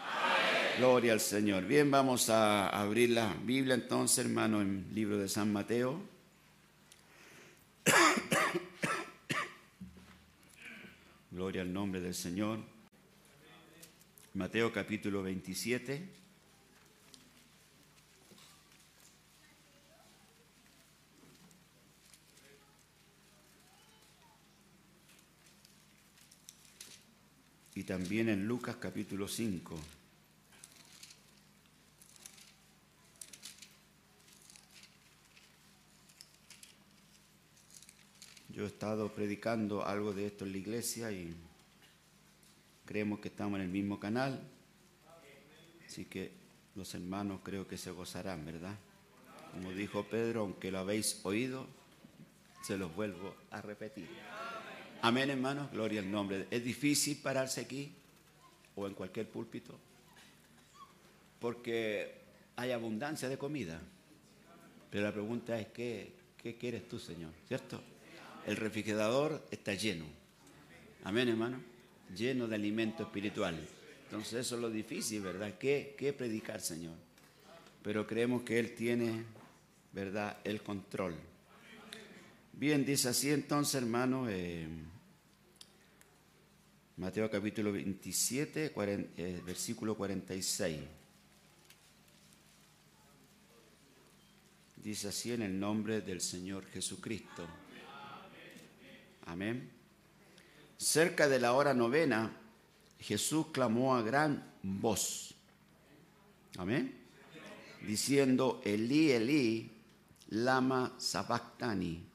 [0.79, 1.67] Gloria al Señor.
[1.67, 6.01] Bien, vamos a abrir la Biblia entonces, hermano, en el libro de San Mateo.
[11.31, 12.61] Gloria al nombre del Señor.
[14.33, 16.22] Mateo capítulo 27.
[27.83, 29.77] Y también en Lucas capítulo 5.
[38.51, 41.35] Yo he estado predicando algo de esto en la iglesia y
[42.85, 44.41] creemos que estamos en el mismo canal.
[45.85, 46.31] Así que
[46.77, 48.77] los hermanos creo que se gozarán, ¿verdad?
[49.51, 51.67] Como dijo Pedro, aunque lo habéis oído,
[52.63, 54.09] se los vuelvo a repetir.
[55.03, 56.47] Amén, hermanos, gloria al nombre.
[56.51, 57.93] Es difícil pararse aquí
[58.75, 59.79] o en cualquier púlpito
[61.43, 62.15] porque
[62.55, 63.81] hay abundancia de comida.
[64.91, 67.33] Pero la pregunta es, ¿qué, qué quieres tú, Señor?
[67.49, 67.83] ¿Cierto?
[68.47, 70.05] El refrigerador está lleno.
[71.03, 71.61] Amén, hermano.
[72.17, 73.59] Lleno de alimento espiritual.
[74.05, 75.55] Entonces eso es lo difícil, ¿verdad?
[75.59, 76.95] ¿Qué, qué predicar, Señor?
[77.83, 79.25] Pero creemos que Él tiene,
[79.93, 81.17] ¿verdad?, el control.
[82.63, 84.69] Bien, dice así entonces, hermano, eh,
[86.97, 90.79] Mateo capítulo 27, cuaren- eh, versículo 46.
[94.77, 97.49] Dice así en el nombre del Señor Jesucristo.
[99.27, 99.69] Amén.
[100.77, 102.31] Cerca de la hora novena,
[103.01, 105.35] Jesús clamó a gran voz.
[106.59, 106.97] Amén.
[107.85, 109.69] Diciendo, Elí, Elí,
[110.29, 112.12] lama sabactani.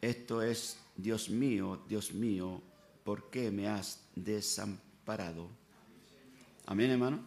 [0.00, 2.62] Esto es, Dios mío, Dios mío,
[3.04, 5.48] ¿por qué me has desamparado?
[6.66, 7.20] Amén, hermano.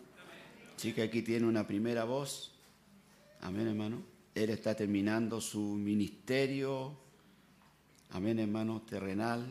[0.78, 2.52] Sí que aquí tiene una primera voz.
[3.42, 4.02] Amén, hermano.
[4.34, 6.96] Él está terminando su ministerio.
[8.12, 9.46] Amén, hermano, terrenal.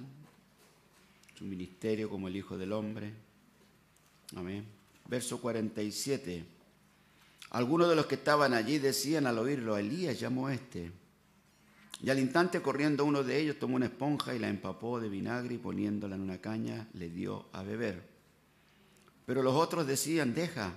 [1.35, 3.13] Su ministerio como el Hijo del Hombre.
[4.35, 4.65] Amén.
[5.07, 6.45] Verso 47.
[7.51, 10.93] Algunos de los que estaban allí decían al oírlo, Elías llamó a este.
[12.03, 15.55] Y al instante corriendo uno de ellos tomó una esponja y la empapó de vinagre
[15.55, 18.03] y poniéndola en una caña le dio a beber.
[19.27, 20.73] Pero los otros decían, deja,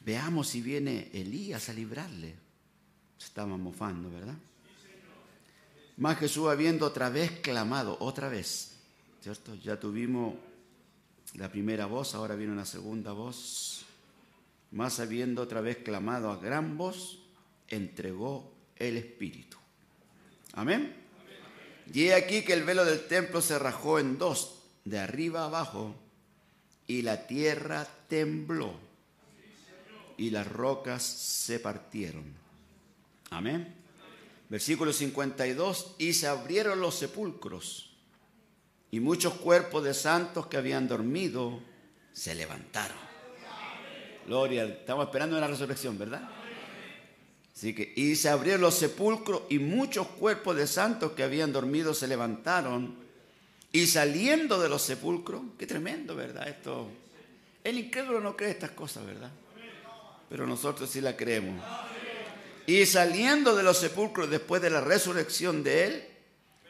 [0.00, 2.34] veamos si viene Elías a librarle.
[3.16, 4.36] Se estaban mofando, ¿verdad?
[5.96, 8.76] Más Jesús habiendo otra vez clamado, otra vez,
[9.20, 9.54] ¿cierto?
[9.54, 10.34] Ya tuvimos
[11.34, 13.84] la primera voz, ahora viene una segunda voz.
[14.70, 17.20] Más habiendo otra vez clamado a gran voz,
[17.68, 19.61] entregó el Espíritu.
[20.52, 20.94] Amén.
[21.92, 25.94] Y he aquí que el velo del templo se rajó en dos, de arriba abajo,
[26.86, 28.74] y la tierra tembló,
[30.16, 32.24] y las rocas se partieron.
[33.30, 33.74] Amén.
[34.48, 37.94] Versículo 52, y se abrieron los sepulcros,
[38.90, 41.60] y muchos cuerpos de santos que habían dormido
[42.12, 42.98] se levantaron.
[44.26, 46.28] Gloria, estamos esperando una resurrección, ¿verdad?
[47.62, 51.94] Así que, y se abrieron los sepulcros y muchos cuerpos de santos que habían dormido
[51.94, 52.96] se levantaron
[53.70, 56.48] y saliendo de los sepulcros, qué tremendo, ¿verdad?
[56.48, 56.88] Esto,
[57.62, 59.30] el incrédulo no cree estas cosas, ¿verdad?
[60.28, 61.62] Pero nosotros sí la creemos.
[62.66, 66.04] Y saliendo de los sepulcros después de la resurrección de él,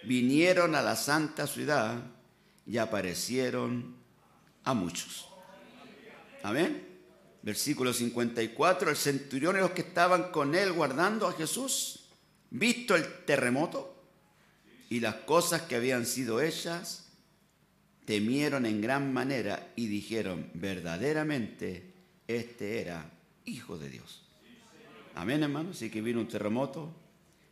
[0.04, 2.02] vinieron a la santa ciudad
[2.66, 3.94] y aparecieron
[4.62, 5.26] a muchos.
[6.42, 6.91] Amén.
[7.42, 12.04] Versículo 54, el centurión y los que estaban con él guardando a Jesús,
[12.50, 13.96] visto el terremoto
[14.88, 17.10] y las cosas que habían sido hechas,
[18.04, 21.92] temieron en gran manera y dijeron, verdaderamente,
[22.28, 23.10] este era
[23.44, 24.22] hijo de Dios.
[25.14, 25.70] Amén, hermano.
[25.70, 26.92] Así que vino un terremoto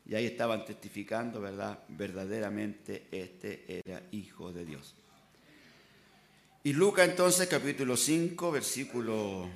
[0.06, 1.80] y ahí estaban testificando, ¿verdad?
[1.88, 4.94] Verdaderamente este era hijo de Dios.
[6.62, 9.48] Y Lucas entonces, capítulo 5, versículo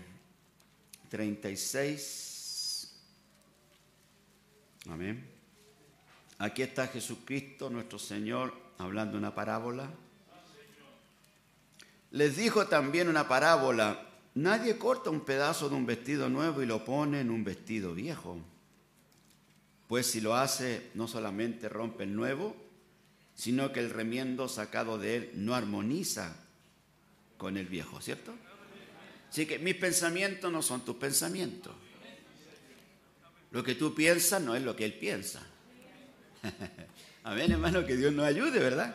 [1.14, 2.92] 36.
[4.90, 5.24] Amén.
[6.38, 9.88] Aquí está Jesucristo, nuestro Señor, hablando una parábola.
[12.10, 14.08] Les dijo también una parábola.
[14.34, 18.40] Nadie corta un pedazo de un vestido nuevo y lo pone en un vestido viejo.
[19.86, 22.56] Pues si lo hace, no solamente rompe el nuevo,
[23.36, 26.34] sino que el remiendo sacado de él no armoniza
[27.38, 28.34] con el viejo, ¿cierto?
[29.34, 31.74] Así que mis pensamientos no son tus pensamientos.
[33.50, 35.44] Lo que tú piensas no es lo que él piensa.
[37.24, 38.94] Amén, hermano, que Dios nos ayude, ¿verdad?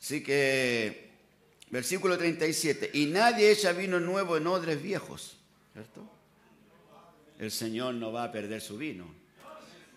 [0.00, 1.10] Así que,
[1.68, 5.36] versículo 37, y nadie echa vino nuevo en odres viejos,
[5.72, 6.08] ¿cierto?
[7.40, 9.12] El Señor no va a perder su vino,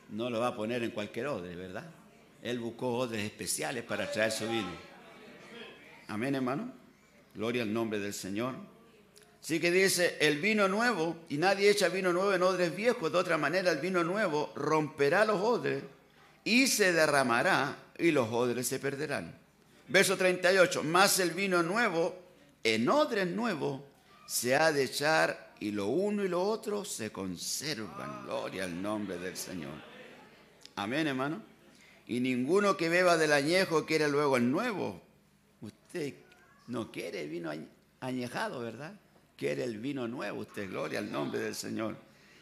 [0.09, 1.91] no lo va a poner en cualquier odre, ¿verdad?
[2.41, 4.71] Él buscó odres especiales para traer su vino.
[6.07, 6.82] Amén, hermano.
[7.35, 8.55] Gloria al nombre del Señor.
[9.41, 13.17] Así que dice, el vino nuevo, y nadie echa vino nuevo en odres viejos, de
[13.17, 15.83] otra manera el vino nuevo romperá los odres
[16.45, 19.37] y se derramará y los odres se perderán.
[19.89, 22.15] Verso 38, más el vino nuevo
[22.63, 23.81] en odres nuevos
[24.25, 28.23] se ha de echar y lo uno y lo otro se conservan.
[28.25, 29.73] Gloria al nombre del Señor.
[30.75, 31.41] Amén, hermano.
[32.07, 35.01] Y ninguno que beba del añejo quiere luego el nuevo.
[35.61, 36.15] Usted
[36.67, 37.51] no quiere vino
[37.99, 38.93] añejado, ¿verdad?
[39.37, 41.95] Quiere el vino nuevo, usted, gloria al nombre del Señor.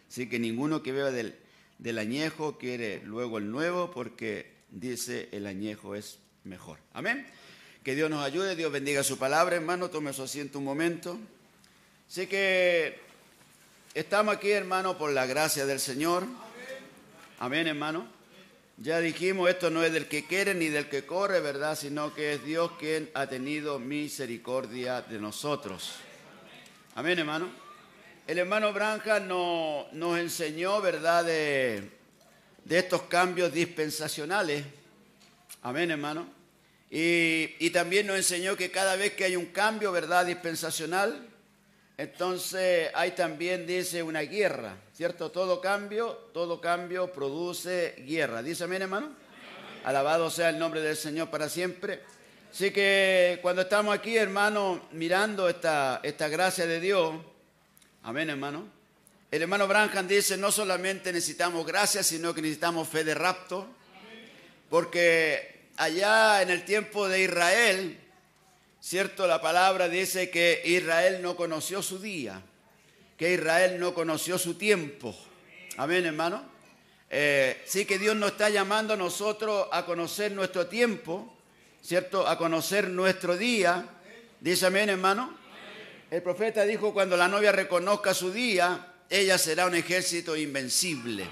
[0.08, 1.36] Así que ninguno que beba del,
[1.78, 6.80] del añejo quiere luego el nuevo porque dice el añejo es mejor.
[6.94, 7.26] Amén.
[7.84, 9.90] Que Dios nos ayude, Dios bendiga su palabra, hermano.
[9.90, 11.18] Tome su asiento un momento.
[12.08, 13.00] Así que
[13.94, 16.26] estamos aquí, hermano, por la gracia del Señor.
[17.40, 18.21] Amén, hermano.
[18.84, 21.78] Ya dijimos, esto no es del que quiere ni del que corre, ¿verdad?
[21.78, 25.98] Sino que es Dios quien ha tenido misericordia de nosotros.
[26.96, 27.48] Amén, hermano.
[28.26, 31.92] El hermano Branja no, nos enseñó, ¿verdad?, de,
[32.66, 34.66] de, estos cambios dispensacionales.
[35.62, 36.28] Amén, hermano.
[36.90, 41.30] Y, y también nos enseñó que cada vez que hay un cambio, ¿verdad?, dispensacional,
[42.00, 45.32] entonces hay también, dice, una guerra, ¿cierto?
[45.32, 48.44] Todo cambio, todo cambio produce guerra.
[48.44, 49.10] ¿Dice amén, hermano?
[49.84, 52.02] Alabado sea el nombre del Señor para siempre.
[52.52, 57.16] Así que cuando estamos aquí, hermano, mirando esta, esta gracia de Dios,
[58.04, 58.68] amén, hermano.
[59.32, 63.68] El hermano Branham dice, no solamente necesitamos gracia, sino que necesitamos fe de rapto,
[64.70, 68.00] porque allá en el tiempo de Israel,
[68.80, 72.44] cierto, la palabra dice que Israel no conoció su día,
[73.22, 75.16] que Israel no conoció su tiempo.
[75.78, 76.42] Amén, hermano.
[77.08, 81.38] Eh, sí que Dios nos está llamando a nosotros a conocer nuestro tiempo
[81.84, 82.28] ¿cierto?
[82.28, 83.86] A conocer nuestro día.
[84.40, 85.38] Dice amén, hermano.
[86.10, 91.28] El profeta dijo, cuando la novia reconozca su día, ella será un ejército invencible.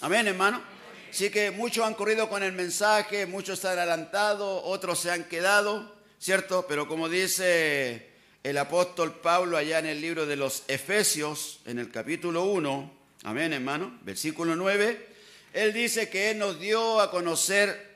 [0.00, 0.62] Amén, hermano.
[1.10, 5.24] Así que muchos han corrido con el mensaje, muchos se han adelantado, otros se han
[5.24, 6.64] quedado, ¿cierto?
[6.66, 8.13] Pero como dice
[8.44, 12.92] el apóstol Pablo allá en el libro de los Efesios, en el capítulo 1,
[13.24, 15.14] amén, hermano, versículo 9,
[15.54, 17.94] él dice que Él nos dio a conocer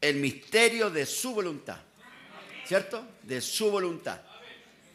[0.00, 1.76] el misterio de su voluntad.
[2.66, 3.06] ¿Cierto?
[3.22, 4.20] De su voluntad.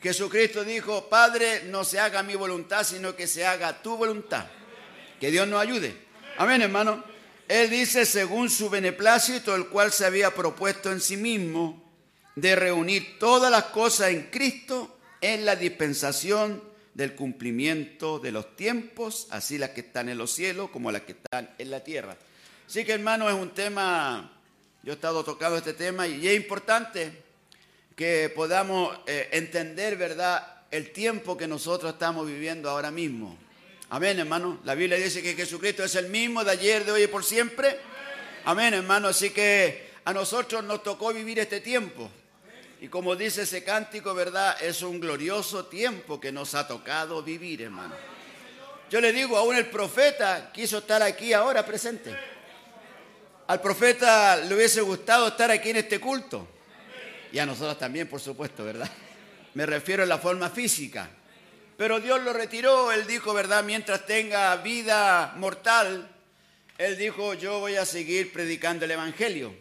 [0.02, 4.48] Jesucristo dijo, Padre, no se haga mi voluntad, sino que se haga tu voluntad.
[5.20, 5.96] Que Dios nos ayude.
[6.38, 7.04] Amén, hermano.
[7.48, 11.81] Él dice, según su beneplácito, el cual se había propuesto en sí mismo,
[12.36, 16.64] de reunir todas las cosas en Cristo en la dispensación
[16.94, 21.14] del cumplimiento de los tiempos, así las que están en los cielos como las que
[21.14, 22.18] están en la tierra.
[22.68, 24.32] Así que hermano, es un tema,
[24.84, 27.12] yo he estado tocando este tema y es importante
[27.96, 33.38] que podamos eh, entender, ¿verdad?, el tiempo que nosotros estamos viviendo ahora mismo.
[33.90, 34.62] Amén, hermano.
[34.64, 37.78] La Biblia dice que Jesucristo es el mismo de ayer, de hoy y por siempre.
[38.46, 39.10] Amén, hermano.
[39.10, 42.10] Así que a nosotros nos tocó vivir este tiempo.
[42.82, 44.58] Y como dice ese cántico, ¿verdad?
[44.60, 47.94] Es un glorioso tiempo que nos ha tocado vivir, hermano.
[48.90, 52.12] Yo le digo, aún el profeta quiso estar aquí ahora presente.
[53.46, 56.48] Al profeta le hubiese gustado estar aquí en este culto.
[57.32, 58.90] Y a nosotros también, por supuesto, ¿verdad?
[59.54, 61.08] Me refiero a la forma física.
[61.78, 63.64] Pero Dios lo retiró, él dijo, ¿verdad?
[63.64, 66.10] Mientras tenga vida mortal,
[66.80, 69.54] él dijo, yo voy a seguir predicando el Evangelio.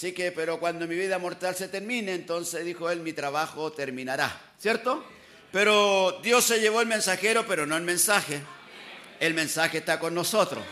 [0.00, 4.34] Así que, pero cuando mi vida mortal se termine, entonces dijo él, mi trabajo terminará,
[4.58, 5.04] ¿cierto?
[5.52, 8.40] Pero Dios se llevó el mensajero, pero no el mensaje.
[9.20, 10.64] El mensaje está con nosotros.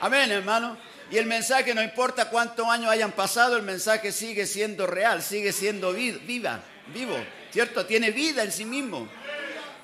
[0.00, 0.76] Amén, hermano.
[1.08, 5.52] Y el mensaje, no importa cuántos años hayan pasado, el mensaje sigue siendo real, sigue
[5.52, 6.60] siendo vi- viva,
[6.92, 7.16] vivo,
[7.52, 7.86] ¿cierto?
[7.86, 9.06] Tiene vida en sí mismo.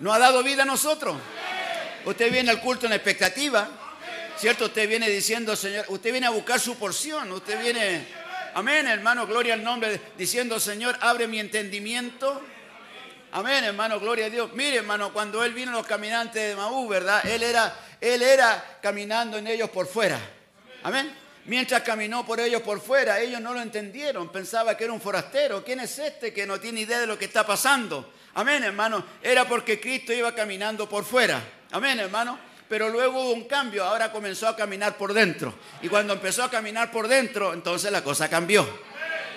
[0.01, 1.17] ¿No ha dado vida a nosotros?
[2.07, 3.69] Usted viene al culto en expectativa,
[4.37, 4.65] ¿cierto?
[4.65, 8.19] Usted viene diciendo, Señor, usted viene a buscar su porción, usted viene,
[8.55, 12.43] amén, hermano, gloria al nombre, diciendo, Señor, abre mi entendimiento.
[13.32, 14.52] Amén, hermano, gloria a Dios.
[14.55, 17.24] Mire, hermano, cuando él vino los caminantes de Maú, ¿verdad?
[17.27, 20.18] Él era, él era caminando en ellos por fuera.
[20.82, 21.16] Amén.
[21.47, 24.31] Mientras caminó por ellos por fuera, ellos no lo entendieron.
[24.31, 25.64] Pensaba que era un forastero.
[25.64, 28.12] ¿Quién es este que no tiene idea de lo que está pasando?
[28.35, 29.05] Amén, hermano.
[29.22, 31.43] Era porque Cristo iba caminando por fuera.
[31.70, 32.39] Amén, hermano.
[32.71, 33.85] Pero luego hubo un cambio.
[33.85, 35.53] Ahora comenzó a caminar por dentro.
[35.83, 38.65] Y cuando empezó a caminar por dentro, entonces la cosa cambió.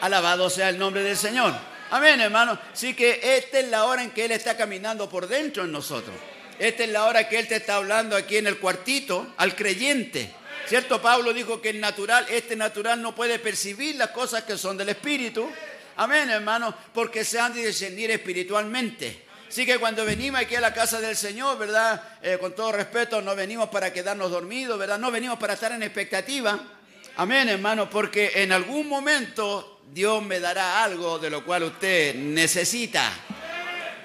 [0.01, 1.51] Alabado sea el nombre del Señor.
[1.89, 2.59] Amén, hermano.
[2.71, 6.15] Así que esta es la hora en que Él está caminando por dentro en nosotros.
[6.59, 10.31] Esta es la hora que Él te está hablando aquí en el cuartito al creyente.
[10.67, 11.01] ¿Cierto?
[11.01, 14.89] Pablo dijo que el natural, este natural no puede percibir las cosas que son del
[14.89, 15.49] Espíritu.
[15.95, 19.23] Amén, hermano, porque se han de discernir espiritualmente.
[19.53, 22.01] Así que cuando venimos aquí a la casa del Señor, ¿verdad?
[22.23, 24.97] Eh, con todo respeto, no venimos para quedarnos dormidos, ¿verdad?
[24.97, 26.59] No venimos para estar en expectativa.
[27.17, 33.13] Amén, hermano, porque en algún momento Dios me dará algo de lo cual usted necesita.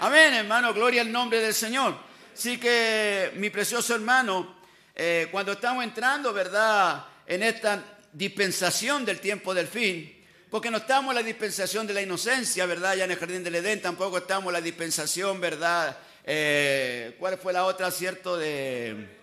[0.01, 1.97] Amén, hermano, gloria al nombre del Señor.
[2.35, 4.55] Así que, mi precioso hermano,
[4.95, 10.15] eh, cuando estamos entrando, ¿verdad?, en esta dispensación del tiempo del fin,
[10.51, 12.97] porque no estamos en la dispensación de la inocencia, ¿verdad?
[12.97, 15.97] Ya en el jardín del Edén tampoco estamos en la dispensación, ¿verdad?
[16.25, 18.37] Eh, ¿Cuál fue la otra, cierto?
[18.37, 19.19] De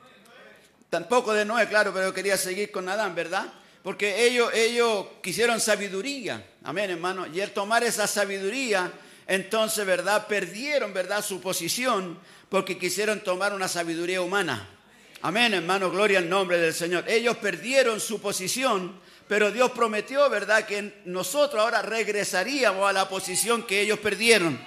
[0.90, 3.46] tampoco de Noé, claro, pero quería seguir con Adán, ¿verdad?
[3.84, 8.92] Porque ellos, ellos quisieron sabiduría, amén, hermano, y al tomar esa sabiduría,
[9.28, 10.28] entonces, ¿verdad?
[10.28, 11.24] Perdieron, ¿verdad?
[11.24, 12.18] Su posición
[12.50, 14.70] porque quisieron tomar una sabiduría humana.
[15.22, 17.04] Amén, hermano, gloria al nombre del Señor.
[17.08, 23.64] Ellos perdieron su posición, pero Dios prometió, ¿verdad?, que nosotros ahora regresaríamos a la posición
[23.64, 24.60] que ellos perdieron.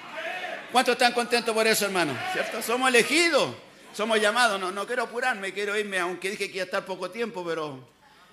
[0.72, 2.16] ¿Cuántos están contentos por eso, hermano?
[2.32, 2.60] ¿Cierto?
[2.60, 3.54] Somos elegidos,
[3.94, 4.60] somos llamados.
[4.60, 7.88] No, no quiero apurarme, quiero irme, aunque dije que iba a estar poco tiempo, pero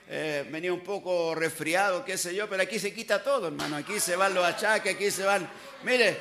[0.09, 3.77] eh, venía un poco resfriado, qué sé yo, pero aquí se quita todo, hermano.
[3.77, 5.47] Aquí se van los achaques, aquí se van.
[5.83, 6.19] Mire,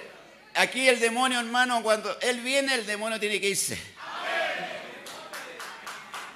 [0.54, 3.78] aquí el demonio, hermano, cuando él viene, el demonio tiene que irse.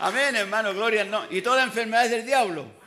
[0.00, 1.36] Amén, hermano, gloria al nombre.
[1.36, 2.77] Y toda enfermedad es del diablo.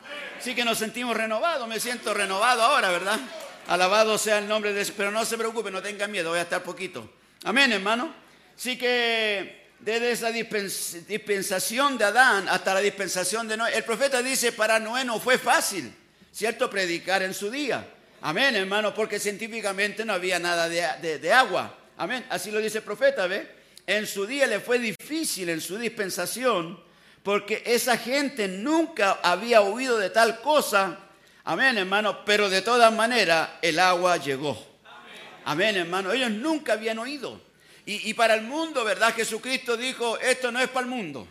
[0.43, 3.19] Sí que nos sentimos renovados, me siento renovado ahora, ¿verdad?
[3.67, 6.63] Alabado sea el nombre de Pero no se preocupe, no tenga miedo, voy a estar
[6.63, 7.11] poquito.
[7.43, 8.13] Amén, hermano.
[8.55, 14.21] Sí que desde esa dispens- dispensación de Adán hasta la dispensación de Noé, el profeta
[14.21, 15.93] dice, para Noé no fue fácil,
[16.31, 16.69] ¿cierto?
[16.69, 17.87] Predicar en su día.
[18.21, 21.77] Amén, hermano, porque científicamente no había nada de agua.
[21.97, 23.47] Amén, así lo dice el profeta, ¿ve?
[23.85, 26.79] En su día le fue difícil, en su dispensación,
[27.23, 30.97] porque esa gente nunca había oído de tal cosa.
[31.43, 34.57] Amén, hermano, pero de todas maneras el agua llegó.
[35.45, 36.11] Amén, hermano.
[36.11, 37.39] Ellos nunca habían oído.
[37.83, 39.13] Y, para el mundo, ¿verdad?
[39.13, 41.27] Jesucristo dijo, esto no es para el mundo.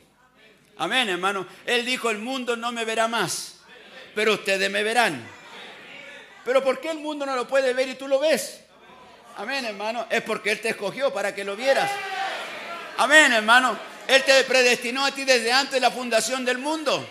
[0.76, 1.46] Amén, hermano.
[1.64, 3.60] Él dijo, el mundo no me verá más,
[4.14, 5.26] pero ustedes me verán.
[6.44, 8.60] Pero ¿por qué el mundo no lo puede ver y tú lo ves?
[9.36, 10.06] Amén, hermano.
[10.10, 11.90] Es porque Él te escogió para que lo vieras.
[12.98, 13.78] Amén, hermano.
[14.10, 17.06] Él te predestinó a ti desde antes de la fundación del mundo.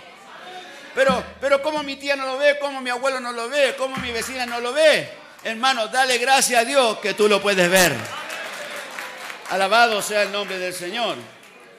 [0.93, 3.95] Pero, pero como mi tía no lo ve, como mi abuelo no lo ve, como
[3.95, 5.09] mi vecina no lo ve.
[5.45, 7.95] Hermano, dale gracias a Dios que tú lo puedes ver.
[9.49, 11.15] Alabado sea el nombre del Señor.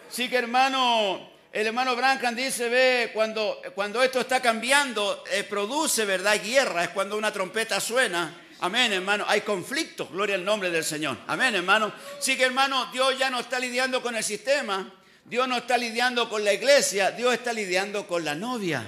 [0.08, 6.06] Sí que hermano, el hermano Brancan dice, ve, cuando, cuando esto está cambiando, eh, produce,
[6.06, 6.40] ¿verdad?
[6.42, 8.40] Guerra, es cuando una trompeta suena.
[8.60, 9.26] Amén, hermano.
[9.28, 11.18] Hay conflicto, gloria al nombre del Señor.
[11.26, 11.92] Amén, hermano.
[12.20, 14.90] Sí que, hermano, Dios ya no está lidiando con el sistema,
[15.30, 18.84] Dios no está lidiando con la iglesia, Dios está lidiando con la novia.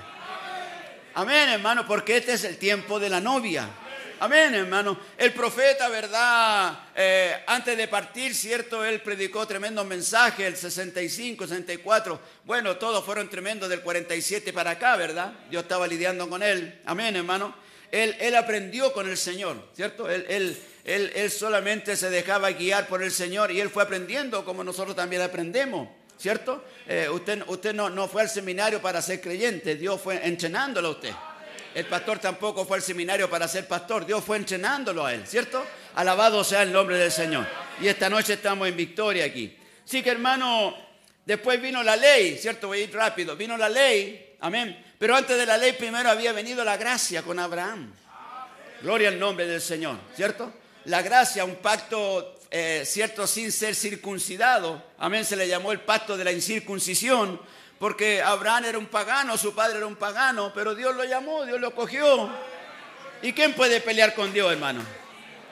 [1.14, 3.68] Amén, hermano, porque este es el tiempo de la novia.
[4.18, 4.98] Amén, hermano.
[5.16, 6.80] El profeta, ¿verdad?
[6.96, 8.84] Eh, antes de partir, ¿cierto?
[8.84, 12.20] Él predicó tremendo mensaje, el 65, 64.
[12.44, 15.32] Bueno, todos fueron tremendos del 47 para acá, ¿verdad?
[15.48, 16.80] Dios estaba lidiando con él.
[16.86, 17.54] Amén, hermano.
[17.92, 20.10] Él, él aprendió con el Señor, ¿cierto?
[20.10, 24.44] Él, él, él, él solamente se dejaba guiar por el Señor y él fue aprendiendo
[24.44, 26.01] como nosotros también aprendemos.
[26.22, 26.62] ¿Cierto?
[26.86, 30.90] Eh, usted usted no, no fue al seminario para ser creyente, Dios fue entrenándolo a
[30.92, 31.12] usted.
[31.74, 35.66] El pastor tampoco fue al seminario para ser pastor, Dios fue entrenándolo a él, ¿cierto?
[35.96, 37.44] Alabado sea el nombre del Señor.
[37.80, 39.58] Y esta noche estamos en victoria aquí.
[39.84, 40.76] Sí que hermano,
[41.26, 42.68] después vino la ley, ¿cierto?
[42.68, 43.34] Voy a ir rápido.
[43.34, 44.80] Vino la ley, amén.
[45.00, 47.92] Pero antes de la ley primero había venido la gracia con Abraham.
[48.80, 50.52] Gloria al nombre del Señor, ¿cierto?
[50.84, 53.26] La gracia, un pacto, eh, ¿cierto?
[53.26, 54.84] Sin ser circuncidado.
[54.98, 57.40] Amén, se le llamó el pacto de la incircuncisión,
[57.78, 61.58] porque Abraham era un pagano, su padre era un pagano, pero Dios lo llamó, Dios
[61.58, 62.30] lo cogió.
[63.22, 64.82] ¿Y quién puede pelear con Dios, hermano?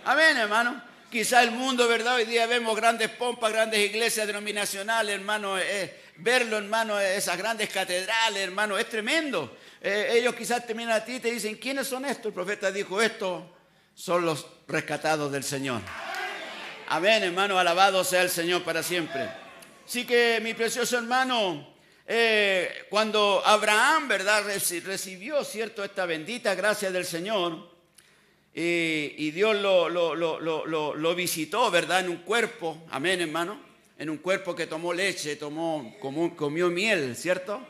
[0.04, 0.82] Amén, hermano.
[1.10, 2.16] Quizá el mundo, ¿verdad?
[2.16, 5.58] Hoy día vemos grandes pompas, grandes iglesias denominacionales, hermano.
[5.58, 9.56] eh, verlo, hermano, esas grandes catedrales, hermano, es tremendo.
[9.80, 12.26] Eh, ellos quizás te a ti y te dicen, ¿quiénes son estos?
[12.26, 13.42] El profeta dijo, estos
[13.94, 15.80] son los rescatados del Señor.
[16.92, 19.30] Amén, hermano, alabado sea el Señor para siempre.
[19.86, 21.72] Así que, mi precioso hermano,
[22.04, 27.70] eh, cuando Abraham, ¿verdad?, reci- recibió, ¿cierto?, esta bendita gracia del Señor,
[28.52, 32.00] y, Dios lo visitó, ¿verdad?
[32.00, 33.60] En un cuerpo, amén, hermano.
[33.96, 37.60] En un cuerpo que tomó leche, tomó, comió, comió miel, ¿cierto?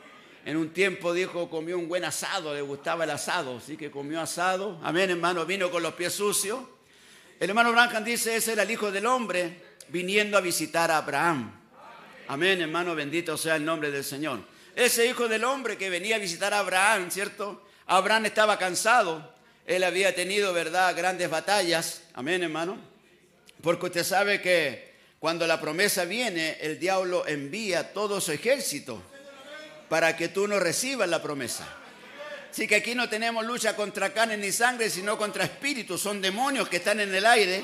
[0.45, 4.19] En un tiempo dijo, comió un buen asado, le gustaba el asado, así que comió
[4.19, 4.79] asado.
[4.81, 6.61] Amén, hermano, vino con los pies sucios.
[7.41, 9.51] El hermano Branham dice, ese era el Hijo del Hombre
[9.87, 11.51] viniendo a visitar a Abraham.
[12.27, 14.41] Amén, hermano, bendito sea el nombre del Señor.
[14.75, 17.63] Ese hijo del hombre que venía a visitar a Abraham, ¿cierto?
[17.87, 19.33] Abraham estaba cansado,
[19.65, 22.03] él había tenido, ¿verdad?, grandes batallas.
[22.13, 22.77] Amén, hermano.
[23.63, 29.01] Porque usted sabe que cuando la promesa viene, el diablo envía todo su ejército
[29.89, 31.80] para que tú no recibas la promesa.
[32.51, 36.67] Así que aquí no tenemos lucha contra carne ni sangre, sino contra espíritus, son demonios
[36.67, 37.63] que están en el aire.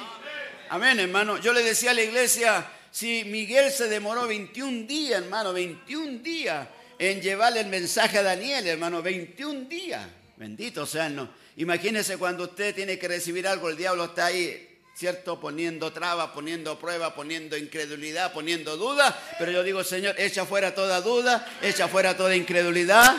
[0.69, 1.37] Amén, hermano.
[1.39, 6.69] Yo le decía a la iglesia, si Miguel se demoró 21 días, hermano, 21 días
[6.97, 10.07] en llevarle el mensaje a Daniel, hermano, 21 días.
[10.37, 11.29] Bendito sea no.
[11.57, 15.37] Imagínese cuando usted tiene que recibir algo, el diablo está ahí, ¿cierto?
[15.37, 19.13] Poniendo trabas, poniendo pruebas, poniendo incredulidad, poniendo dudas.
[19.37, 23.15] Pero yo digo, Señor, echa fuera toda duda, echa fuera toda incredulidad.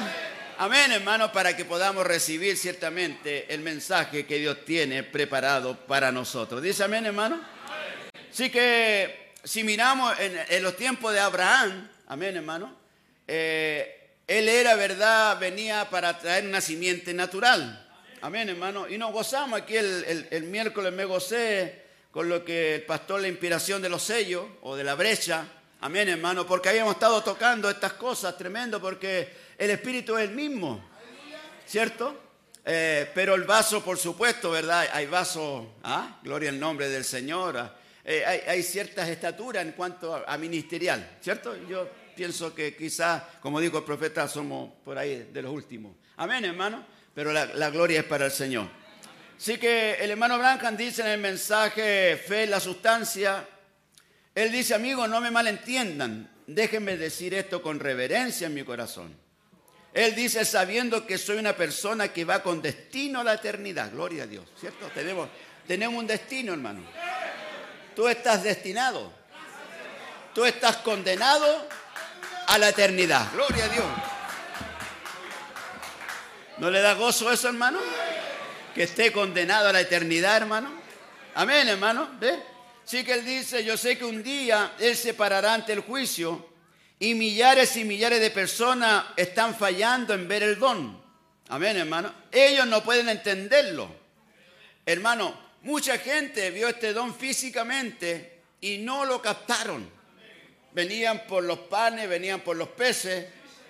[0.60, 6.60] Amén, hermano, para que podamos recibir ciertamente el mensaje que Dios tiene preparado para nosotros.
[6.60, 7.40] ¿Dice amén, hermano?
[8.32, 12.76] Así que si miramos en, los tiempos de Abraham, amén, hermano,
[13.28, 17.86] eh, él era, verdad, venía para traer una simiente natural.
[18.20, 18.88] Amén, hermano.
[18.88, 23.20] Y nos gozamos aquí el, el- el miércoles, me gocé con lo que el pastor,
[23.20, 25.44] la inspiración de los sellos o de la brecha.
[25.80, 30.88] Amén, hermano, porque habíamos estado tocando estas cosas tremendo, porque el Espíritu es el mismo.
[31.68, 32.18] ¿cierto?
[32.64, 34.88] Eh, pero el vaso, por supuesto, ¿verdad?
[34.92, 36.18] Hay vasos, ¿ah?
[36.22, 37.56] Gloria al nombre del Señor.
[37.58, 37.74] ah.
[38.04, 41.54] Eh, hay, ciertas estaturas en cuanto a, ministerial, ¿cierto?
[41.66, 41.86] Yo
[42.16, 45.94] pienso que quizás, como dijo el profeta, somos por ahí de los últimos.
[46.16, 46.86] Amén, hermano.
[47.14, 48.66] Pero la, gloria es para el Señor.
[49.36, 53.46] Así que el hermano Branham dice en el mensaje Fe es la sustancia.
[54.34, 56.30] Él dice, amigos, no me malentiendan.
[56.46, 59.27] Déjenme decir esto con reverencia en mi corazón.
[59.98, 63.90] Él dice, sabiendo que soy una persona que va con destino a la eternidad.
[63.90, 64.86] Gloria a Dios, ¿cierto?
[64.94, 65.28] Tenemos,
[65.66, 66.82] tenemos un destino, hermano.
[67.96, 69.12] Tú estás destinado.
[70.36, 71.66] Tú estás condenado
[72.46, 73.26] a la eternidad.
[73.32, 73.86] Gloria a Dios.
[76.58, 77.80] ¿No le da gozo eso, hermano?
[78.76, 80.70] Que esté condenado a la eternidad, hermano.
[81.34, 82.08] Amén, hermano.
[82.20, 82.40] ¿Ve?
[82.84, 86.47] Sí que él dice, yo sé que un día él se parará ante el juicio
[87.00, 91.00] y millares y millares de personas están fallando en ver el don.
[91.48, 92.12] Amén, hermano.
[92.30, 93.88] Ellos no pueden entenderlo.
[94.84, 99.88] Hermano, mucha gente vio este don físicamente y no lo captaron.
[100.72, 103.26] Venían por los panes, venían por los peces.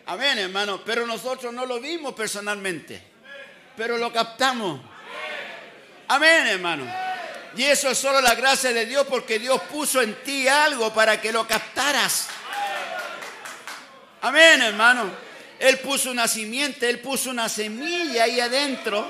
[0.06, 0.82] Amén, hermano.
[0.84, 3.00] Pero nosotros no lo vimos personalmente.
[3.76, 4.80] Pero lo captamos.
[6.08, 6.86] Amén, hermano.
[7.56, 11.20] Y eso es solo la gracia de Dios porque Dios puso en ti algo para
[11.20, 12.28] que lo captaras.
[14.20, 15.10] Amén, hermano.
[15.58, 19.06] Él puso una simiente, Él puso una semilla ahí adentro.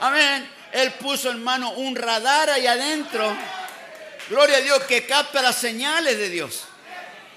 [0.00, 0.48] Amén.
[0.72, 3.36] Él puso, hermano, un radar ahí adentro.
[4.28, 6.64] Gloria a Dios que capta las señales de Dios.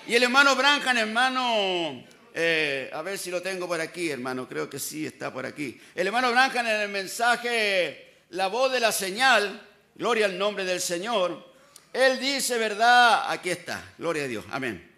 [0.06, 2.04] Y el hermano Branham, hermano,
[2.34, 5.80] eh, a ver si lo tengo por aquí, hermano, creo que sí está por aquí.
[5.96, 9.62] El hermano Branham en el mensaje La voz de la señal,
[9.96, 11.54] gloria al nombre del Señor,
[11.94, 13.32] él dice, ¿verdad?
[13.32, 14.92] Aquí está, gloria a Dios, amén.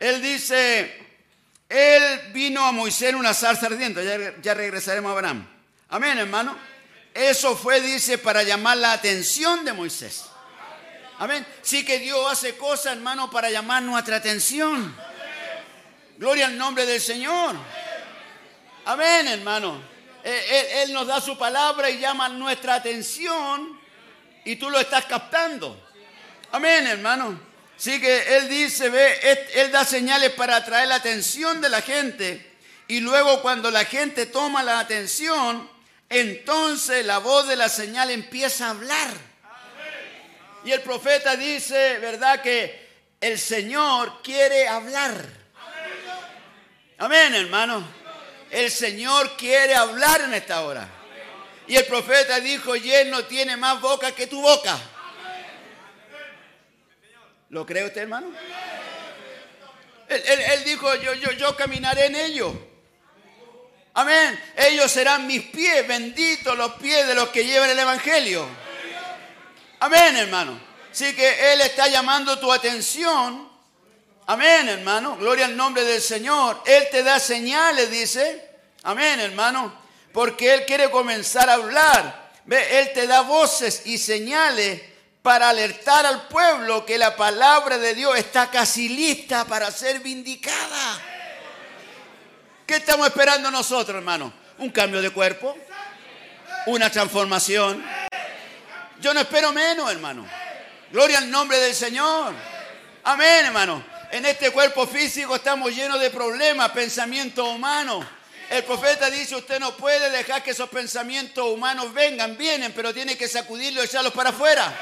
[0.00, 1.07] Él dice,
[1.68, 5.46] él vino a Moisés en una zarza ardiente, ya, regresaremos a Abraham.
[5.90, 6.56] Amén, hermano.
[7.14, 10.24] Eso fue, dice, para llamar la atención de Moisés.
[11.18, 11.44] Amén.
[11.62, 14.94] Sí que Dios hace cosas, hermano, para llamar nuestra atención.
[16.16, 17.56] Gloria al nombre del Señor.
[18.84, 19.82] Amén, hermano.
[20.22, 23.78] Él- Él nos da su palabra y llama nuestra atención
[24.44, 25.88] y tú lo estás captando.
[26.52, 27.47] Amén, hermano.
[27.78, 32.48] Sí que Él dice, ve, Él da señales para atraer la atención de la gente
[32.88, 35.70] y luego cuando la gente toma la atención,
[36.08, 39.10] entonces la voz de la señal empieza a hablar.
[40.64, 42.42] Y el profeta dice, ¿verdad?
[42.42, 42.88] Que
[43.20, 45.24] el Señor quiere hablar.
[46.98, 47.86] Amén, hermano.
[48.50, 50.88] El Señor quiere hablar en esta hora.
[51.66, 54.78] Y el profeta dijo, y él no tiene más boca que tu boca.
[57.50, 58.28] ¿Lo cree usted, hermano?
[60.08, 62.52] Él, dijo, yo, yo, yo caminaré en ellos.
[63.94, 64.38] Amén.
[64.56, 68.46] Ellos serán mis pies, benditos los pies de los que llevan el Evangelio.
[69.80, 70.60] Amén, hermano.
[70.90, 73.48] Así que Él está llamando tu atención.
[74.26, 75.16] Amén, hermano.
[75.16, 76.62] Gloria al nombre del Señor.
[76.66, 78.46] Él te da señales, dice.
[78.82, 79.72] Amén, hermano.
[80.12, 82.30] Porque Él quiere comenzar a hablar.
[82.44, 84.82] Ve, Él te da voces y señales
[85.28, 91.02] para alertar al pueblo que la palabra de Dios está casi lista para ser vindicada.
[92.64, 94.32] ¿Qué estamos esperando nosotros, hermano?
[94.56, 95.54] Un cambio de cuerpo,
[96.64, 97.84] una transformación.
[99.02, 100.26] Yo no espero menos, hermano.
[100.90, 102.32] Gloria al nombre del Señor.
[103.04, 103.84] Amén, hermano.
[104.10, 108.02] En este cuerpo físico estamos llenos de problemas, pensamientos humanos.
[108.48, 113.18] El profeta dice, usted no puede dejar que esos pensamientos humanos vengan, vienen, pero tiene
[113.18, 114.74] que sacudirlos y echarlos para afuera.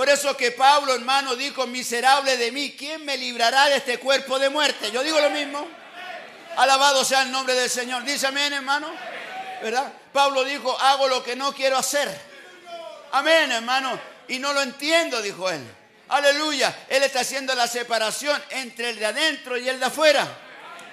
[0.00, 4.38] Por eso que Pablo, hermano, dijo, miserable de mí, ¿quién me librará de este cuerpo
[4.38, 4.90] de muerte?
[4.90, 5.68] Yo digo lo mismo.
[6.56, 8.02] Alabado sea el nombre del Señor.
[8.02, 8.90] Dice amén, hermano.
[9.62, 9.92] ¿Verdad?
[10.10, 12.08] Pablo dijo, hago lo que no quiero hacer.
[13.12, 14.00] Amén, hermano.
[14.28, 15.60] Y no lo entiendo, dijo él.
[16.08, 16.74] Aleluya.
[16.88, 20.26] Él está haciendo la separación entre el de adentro y el de afuera.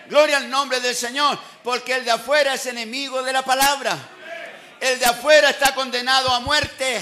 [0.08, 1.40] Gloria al nombre del Señor.
[1.64, 3.98] Porque el de afuera es enemigo de la palabra.
[4.82, 7.02] El de afuera está condenado a muerte.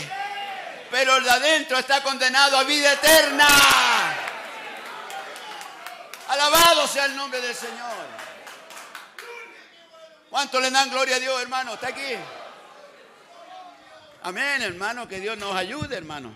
[0.96, 3.46] Pero el de adentro está condenado a vida eterna.
[6.30, 8.06] Alabado sea el nombre del Señor.
[10.30, 11.74] ¿Cuánto le dan gloria a Dios, hermano?
[11.74, 12.16] Está aquí.
[14.24, 16.34] Amén, hermano, que Dios nos ayude, hermano.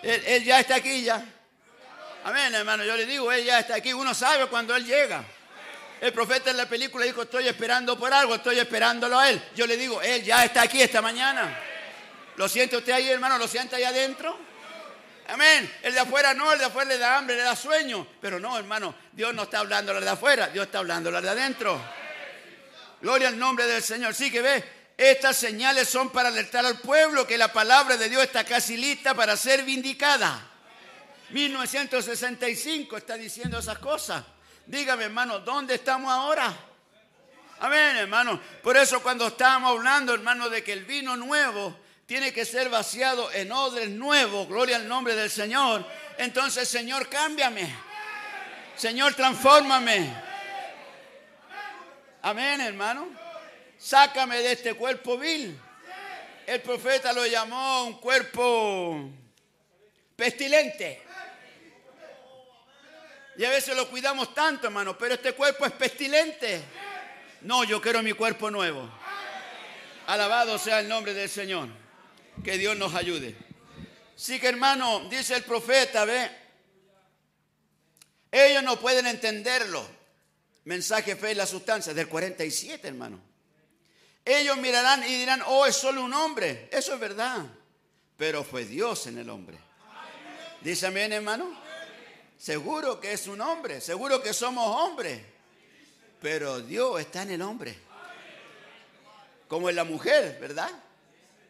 [0.00, 1.20] Él, ya está aquí ya.
[2.22, 3.92] Amén, hermano, yo le digo, Él ya está aquí.
[3.92, 5.24] Uno sabe cuando Él llega.
[6.00, 9.42] El profeta en la película dijo, estoy esperando por algo, estoy esperándolo a Él.
[9.56, 11.70] Yo le digo, Él ya está aquí esta mañana.
[12.36, 13.38] ¿Lo siente usted ahí, hermano?
[13.38, 14.38] ¿Lo siente ahí adentro?
[15.28, 15.72] Amén.
[15.82, 18.06] El de afuera no, el de afuera le da hambre, le da sueño.
[18.20, 21.80] Pero no, hermano, Dios no está hablando de afuera, Dios está hablando de adentro.
[23.00, 24.14] Gloria al nombre del Señor.
[24.14, 24.64] Sí que ve,
[24.96, 29.14] estas señales son para alertar al pueblo que la palabra de Dios está casi lista
[29.14, 30.48] para ser vindicada.
[31.30, 34.22] 1965 está diciendo esas cosas.
[34.66, 36.54] Dígame, hermano, ¿dónde estamos ahora?
[37.60, 38.40] Amén, hermano.
[38.62, 41.78] Por eso cuando estábamos hablando, hermano, de que el vino nuevo
[42.12, 45.82] tiene que ser vaciado en odres nuevos, gloria al nombre del Señor.
[46.18, 47.74] Entonces, Señor, cámbiame.
[48.76, 50.12] Señor, transfórmame.
[52.20, 53.08] Amén, hermano.
[53.78, 55.58] Sácame de este cuerpo vil.
[56.46, 59.08] El profeta lo llamó un cuerpo
[60.14, 61.02] pestilente.
[63.38, 66.60] Y a veces lo cuidamos tanto, hermano, pero este cuerpo es pestilente.
[67.40, 68.86] No, yo quiero mi cuerpo nuevo.
[70.08, 71.80] Alabado sea el nombre del Señor.
[72.44, 73.36] Que Dios nos ayude.
[74.16, 76.30] Sí que hermano, dice el profeta, ve,
[78.30, 79.86] ellos no pueden entenderlo.
[80.64, 83.20] Mensaje, fe y la sustancia, del 47, hermano.
[84.24, 86.68] Ellos mirarán y dirán, oh, es solo un hombre.
[86.72, 87.44] Eso es verdad.
[88.16, 89.58] Pero fue Dios en el hombre.
[90.60, 91.60] Dice amén, hermano.
[92.38, 95.20] Seguro que es un hombre, seguro que somos hombres.
[96.20, 97.76] Pero Dios está en el hombre.
[99.48, 100.70] Como en la mujer, ¿verdad?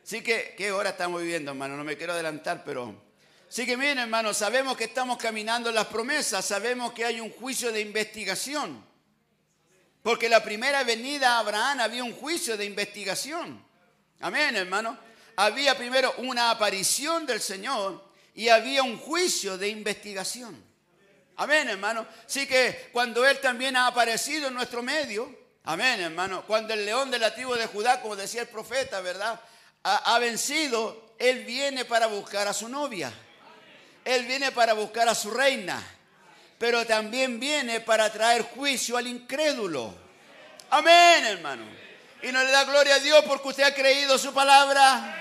[0.03, 1.77] Sí que, ¿qué hora estamos viviendo, hermano?
[1.77, 3.13] No me quiero adelantar, pero...
[3.49, 7.31] Sí que miren, hermano, sabemos que estamos caminando en las promesas, sabemos que hay un
[7.31, 8.83] juicio de investigación.
[10.03, 13.63] Porque la primera venida a Abraham había un juicio de investigación.
[14.21, 14.99] Amén, hermano.
[15.37, 18.03] Había primero una aparición del Señor
[18.35, 20.65] y había un juicio de investigación.
[21.37, 22.07] Amén, hermano.
[22.27, 25.33] Así que cuando Él también ha aparecido en nuestro medio,
[25.65, 26.45] amén, hermano.
[26.47, 29.41] Cuando el león de la tribu de Judá, como decía el profeta, ¿verdad?
[29.85, 33.13] Ha, vencido, Él viene para buscar a su novia.
[34.05, 35.83] Él viene para buscar a su reina.
[36.59, 39.95] Pero también viene para traer juicio al incrédulo.
[40.71, 41.65] Amén, hermano.
[42.23, 45.19] Y no le da gloria a Dios porque usted ha creído su palabra.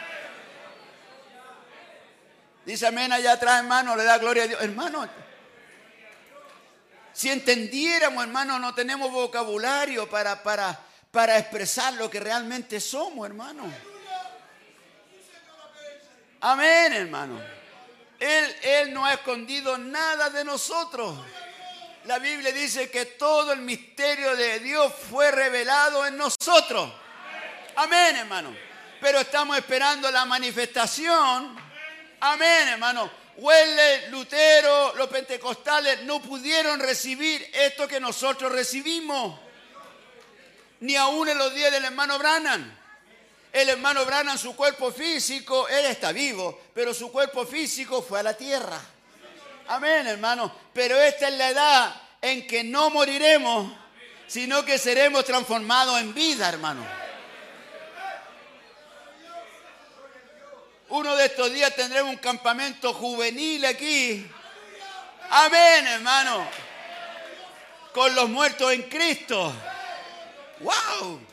[2.64, 4.62] Dice amén allá atrás, hermano, le da gloria a Dios.
[4.62, 5.10] Hermano,
[7.12, 10.80] si entendiéramos, hermano, no tenemos vocabulario para, para,
[11.10, 13.91] para expresar lo que realmente somos, hermano.
[16.42, 17.40] Amén, hermano.
[18.20, 21.18] Él, él no ha escondido nada de nosotros.
[22.06, 26.92] La Biblia dice que todo el misterio de Dios fue revelado en nosotros.
[27.76, 28.56] Amén, hermano.
[29.00, 31.56] Pero estamos esperando la manifestación.
[32.20, 33.10] Amén, hermano.
[33.38, 39.40] Huele, Lutero, los pentecostales no pudieron recibir esto que nosotros recibimos.
[40.80, 42.81] Ni aún en los días del hermano Branham.
[43.52, 48.24] El hermano Branham, su cuerpo físico, él está vivo, pero su cuerpo físico fue a
[48.24, 48.80] la tierra.
[49.68, 50.54] Amén, hermano.
[50.74, 53.74] Pero esta es la edad en que no moriremos,
[54.28, 56.86] sino que seremos transformados en vida, hermano.
[60.90, 64.30] Uno de estos días tendremos un campamento juvenil aquí.
[65.30, 66.48] Amén, hermano.
[67.94, 69.54] Con los muertos en Cristo.
[70.60, 71.31] ¡Wow!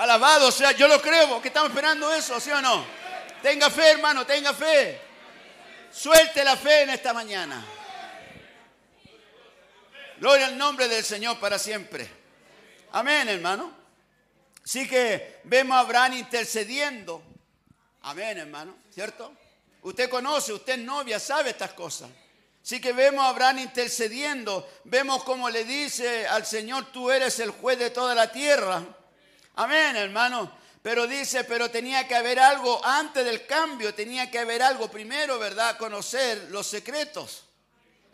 [0.00, 2.86] Alabado sea, yo lo creo, que estamos esperando eso, ¿sí o no?
[3.42, 4.98] Tenga fe, hermano, tenga fe.
[5.92, 7.62] Suelte la fe en esta mañana.
[10.16, 12.08] Gloria al nombre del Señor para siempre.
[12.92, 13.74] Amén, hermano.
[14.64, 17.22] Así que vemos a Abraham intercediendo.
[18.00, 18.74] Amén, hermano.
[18.90, 19.30] ¿Cierto?
[19.82, 22.08] Usted conoce, usted es novia, sabe estas cosas.
[22.64, 24.66] Así que vemos a Abraham intercediendo.
[24.84, 28.82] Vemos como le dice al Señor, tú eres el juez de toda la tierra.
[29.60, 30.50] Amén, hermano.
[30.82, 35.38] Pero dice, pero tenía que haber algo antes del cambio, tenía que haber algo primero,
[35.38, 35.76] ¿verdad?
[35.76, 37.44] Conocer los secretos.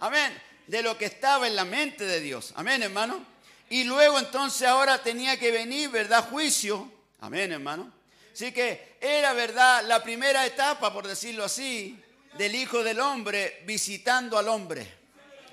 [0.01, 0.37] Amén.
[0.67, 2.53] De lo que estaba en la mente de Dios.
[2.57, 3.25] Amén, hermano.
[3.71, 6.29] Y luego entonces ahora tenía que venir, ¿verdad?
[6.29, 6.91] Juicio.
[7.21, 7.93] Amén, hermano.
[8.33, 9.85] Así que era, ¿verdad?
[9.85, 11.97] La primera etapa, por decirlo así,
[12.37, 14.93] del Hijo del Hombre visitando al hombre.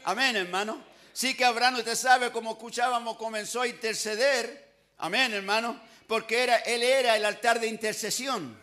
[0.06, 0.84] Amén, hermano.
[1.14, 4.73] Sí que Abraham, usted sabe, como escuchábamos, comenzó a interceder.
[4.98, 8.56] Amén, hermano porque era, él era el altar de intercesión.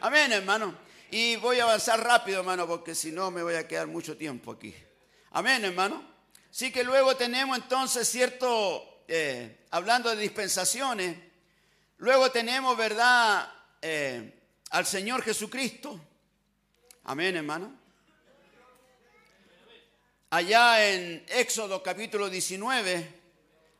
[0.00, 0.76] Amén, hermano.
[1.10, 4.52] Y voy a avanzar rápido, hermano, porque si no me voy a quedar mucho tiempo
[4.52, 4.74] aquí.
[5.32, 6.00] Amén, hermano.
[6.50, 11.16] Sí que luego tenemos entonces cierto, eh, hablando de dispensaciones,
[11.98, 13.50] luego tenemos, ¿verdad?,
[13.80, 14.38] eh,
[14.70, 16.00] al Señor Jesucristo.
[17.04, 17.80] Amén, hermano.
[20.30, 23.20] Allá en Éxodo capítulo 19,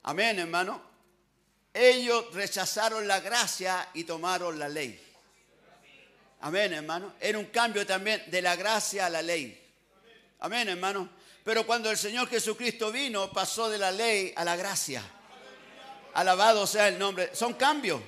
[0.02, 0.91] amén, hermano
[1.74, 5.01] ellos rechazaron la gracia y tomaron la ley.
[6.40, 7.15] Amén, hermano.
[7.20, 9.59] Era un cambio también de la gracia a la ley.
[10.40, 11.09] Amén, hermano.
[11.44, 15.03] Pero cuando el Señor Jesucristo vino, pasó de la ley a la gracia.
[16.15, 17.31] Alabado sea el nombre.
[17.32, 18.03] Son cambios.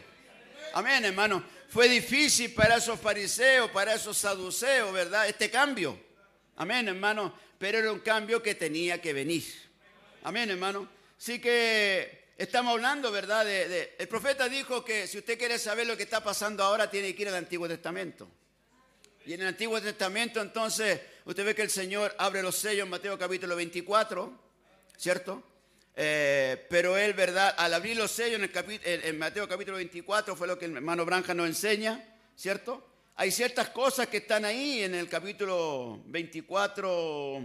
[0.75, 1.45] Amén, hermano.
[1.69, 5.29] Fue difícil para esos fariseos, para esos saduceos, ¿verdad?
[5.29, 5.99] Este cambio.
[6.57, 7.33] Amén, hermano.
[7.59, 9.45] Pero era un cambio que tenía que venir.
[10.23, 10.89] Amén, hermano.
[11.17, 13.49] Así que Estamos hablando, ¿verdad?
[13.49, 17.23] El profeta dijo que si usted quiere saber lo que está pasando ahora, tiene que
[17.23, 18.29] ir al Antiguo Testamento.
[19.25, 22.91] Y en el Antiguo Testamento, entonces, usted ve que el Señor abre los sellos en
[22.91, 24.37] Mateo capítulo 24,
[24.97, 25.45] ¿cierto?
[25.95, 27.55] Eh, pero él, ¿verdad?
[27.57, 28.51] Al abrir los sellos en,
[28.85, 32.05] el en, Mateo capítulo 24, fue lo que el hermano Branja nos enseña,
[32.35, 32.85] ¿cierto?
[33.15, 37.43] Hay ciertas cosas que están ahí en el capítulo 24,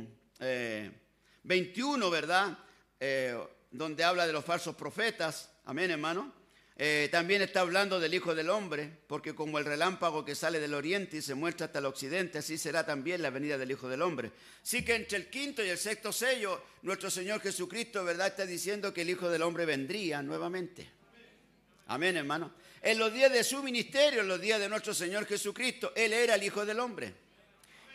[1.43, 2.57] 21, eh, ¿verdad?
[2.99, 3.37] Eh,
[3.71, 5.51] donde habla de los falsos profetas.
[5.65, 6.33] Amén, hermano.
[6.81, 10.73] Eh, también está hablando del Hijo del Hombre, porque como el relámpago que sale del
[10.73, 14.01] oriente y se muestra hasta el occidente, así será también la venida del Hijo del
[14.01, 14.31] Hombre.
[14.63, 18.93] Sí que entre el quinto y el sexto sello, nuestro Señor Jesucristo, ¿verdad?, está diciendo
[18.93, 20.89] que el Hijo del Hombre vendría nuevamente.
[21.87, 22.53] Amén, hermano.
[22.81, 26.35] En los días de su ministerio, en los días de nuestro Señor Jesucristo, Él era
[26.35, 27.13] el Hijo del Hombre.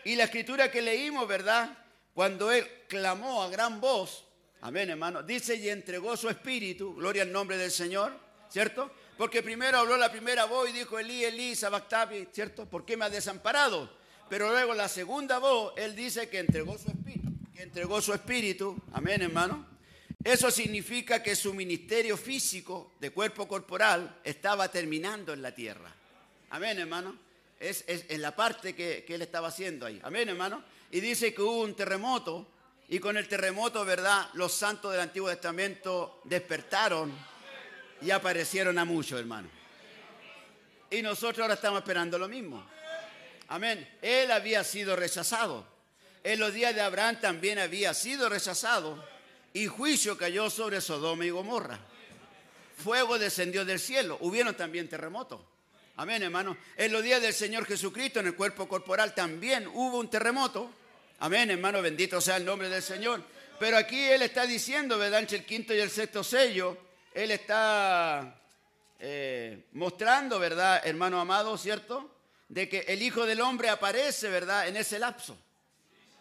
[0.05, 1.79] Y la escritura que leímos, ¿verdad?,
[2.13, 4.27] cuando Él clamó a gran voz,
[4.65, 5.23] Amén, hermano.
[5.23, 8.19] Dice y entregó su espíritu, gloria al nombre del Señor,
[8.49, 8.91] ¿cierto?
[9.19, 12.65] Porque primero habló la primera voz y dijo Elí, Elí, Sabactabi, ¿cierto?
[12.65, 13.95] ¿Por qué me ha desamparado?
[14.31, 18.75] Pero luego la segunda voz, él dice que entregó su espíritu, que entregó su espíritu,
[18.95, 19.67] amén, hermano.
[20.25, 25.95] Eso significa que su ministerio físico de cuerpo corporal estaba terminando en la tierra.
[26.49, 27.19] Amén, hermano.
[27.61, 30.01] Es, es en la parte que, que él estaba haciendo ahí.
[30.03, 30.65] Amén, hermano.
[30.91, 32.54] Y dice que hubo un terremoto
[32.89, 34.29] y con el terremoto, ¿verdad?
[34.35, 37.13] Los santos del Antiguo Testamento despertaron
[38.01, 39.49] y aparecieron a muchos, hermano.
[40.91, 42.65] Y nosotros ahora estamos esperando lo mismo.
[43.49, 43.89] Amén.
[44.03, 45.67] Él había sido rechazado.
[46.23, 49.05] En los días de Abraham también había sido rechazado
[49.53, 51.79] y juicio cayó sobre Sodoma y Gomorra.
[52.77, 54.19] Fuego descendió del cielo.
[54.21, 55.41] Hubieron también terremotos.
[55.97, 56.57] Amén, hermano.
[56.77, 60.71] En los días del Señor Jesucristo, en el cuerpo corporal, también hubo un terremoto.
[61.25, 61.81] Amén, hermano.
[61.81, 63.23] Bendito sea el nombre del Señor.
[63.59, 65.21] Pero aquí Él está diciendo, ¿verdad?
[65.21, 66.77] Entre el quinto y el sexto sello,
[67.15, 68.39] Él está
[68.99, 72.15] eh, mostrando, ¿verdad, hermano amado, cierto?
[72.47, 74.69] De que el Hijo del Hombre aparece, ¿verdad?
[74.69, 75.35] En ese lapso.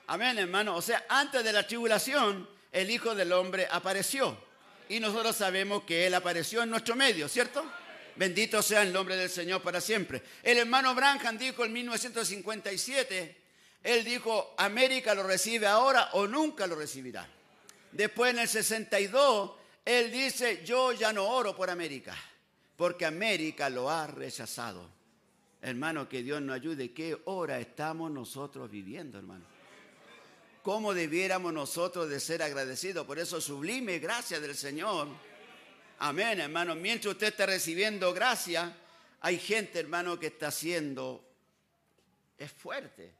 [0.08, 0.78] Amén, hermano.
[0.78, 4.38] O sea, antes de la tribulación, el Hijo del Hombre apareció.
[4.88, 7.70] Y nosotros sabemos que Él apareció en nuestro medio, ¿cierto?
[8.16, 10.24] Bendito sea el nombre del Señor para siempre.
[10.42, 13.43] El hermano Branham dijo en 1957,
[13.84, 17.28] él dijo, América lo recibe ahora o nunca lo recibirá.
[17.92, 19.52] Después en el 62,
[19.86, 22.16] él dice, yo ya no oro por América,
[22.78, 24.90] porque América lo ha rechazado.
[25.62, 26.92] Hermano, que Dios nos ayude.
[26.94, 29.46] ¿Qué hora estamos nosotros viviendo, hermano?
[30.62, 35.10] ¿Cómo debiéramos nosotros de ser agradecidos por eso sublime gracia del Señor?
[36.00, 36.74] Amén, hermano.
[36.74, 38.76] Mientras usted está recibiendo gracia,
[39.20, 41.24] hay gente, hermano, que está siendo,
[42.38, 43.14] es fuerte,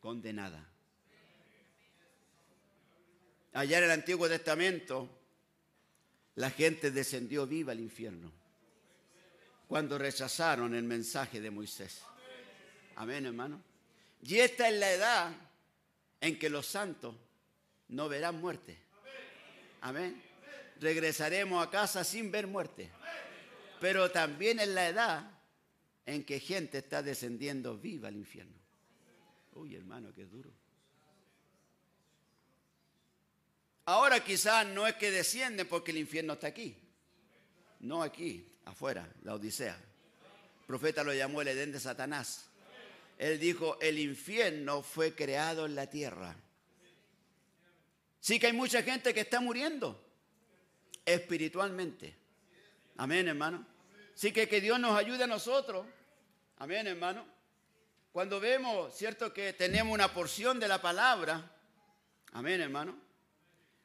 [0.00, 0.64] condenada.
[3.52, 5.08] Allá en el Antiguo Testamento,
[6.36, 8.30] la gente descendió viva al infierno
[9.66, 12.02] cuando rechazaron el mensaje de Moisés.
[12.96, 13.62] Amén, hermano.
[14.22, 15.32] Y esta es la edad
[16.20, 17.14] en que los santos
[17.88, 18.78] no verán muerte.
[19.80, 20.22] Amén.
[20.80, 22.90] Regresaremos a casa sin ver muerte.
[23.80, 25.30] Pero también es la edad
[26.06, 28.56] en que gente está descendiendo viva al infierno.
[29.58, 30.52] Uy, hermano, qué duro.
[33.86, 36.76] Ahora quizás no es que descienden porque el infierno está aquí.
[37.80, 39.74] No aquí, afuera, la Odisea.
[39.74, 42.48] El profeta lo llamó el Edén de Satanás.
[43.18, 46.36] Él dijo, el infierno fue creado en la tierra.
[48.20, 50.00] Sí que hay mucha gente que está muriendo
[51.04, 52.14] espiritualmente.
[52.96, 53.66] Amén, hermano.
[54.14, 55.84] Sí que que Dios nos ayude a nosotros.
[56.58, 57.37] Amén, hermano.
[58.18, 61.40] Cuando vemos, cierto, que tenemos una porción de la palabra.
[62.32, 62.96] Amén, hermano.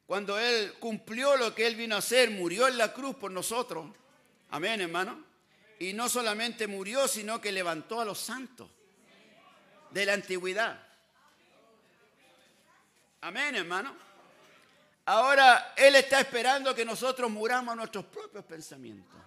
[0.07, 3.85] Cuando Él cumplió lo que Él vino a hacer, murió en la cruz por nosotros.
[4.49, 5.23] Amén, hermano.
[5.77, 8.71] Y no solamente murió, sino que levantó a los santos
[9.91, 10.81] de la antigüedad.
[13.21, 13.95] Amén, hermano.
[15.05, 19.22] Ahora Él está esperando que nosotros muramos nuestros propios pensamientos.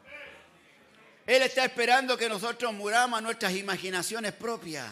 [1.27, 4.89] Él está esperando que nosotros muramos a nuestras imaginaciones propias.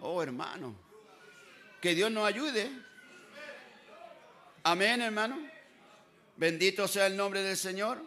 [0.00, 0.74] Oh, hermano.
[1.80, 2.68] Que Dios nos ayude.
[4.64, 5.38] Amén, hermano.
[6.36, 8.02] Bendito sea el nombre del Señor.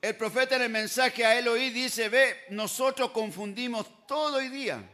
[0.00, 4.88] El profeta en el mensaje a Eloí dice, ve, nosotros confundimos todo hoy día.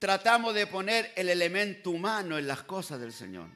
[0.00, 3.48] Tratamos de poner el elemento humano en las cosas del Señor.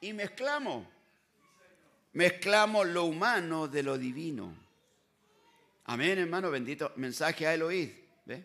[0.00, 0.86] Y mezclamos.
[2.12, 4.54] Mezclamos lo humano de lo divino.
[5.84, 6.92] Amén, hermano, bendito.
[6.96, 7.92] Mensaje a Eloí.
[8.24, 8.44] ¿Ve?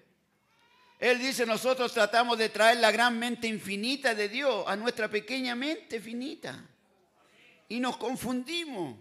[1.00, 5.56] Él dice, nosotros tratamos de traer la gran mente infinita de Dios a nuestra pequeña
[5.56, 6.64] mente finita.
[7.70, 8.98] Y nos confundimos.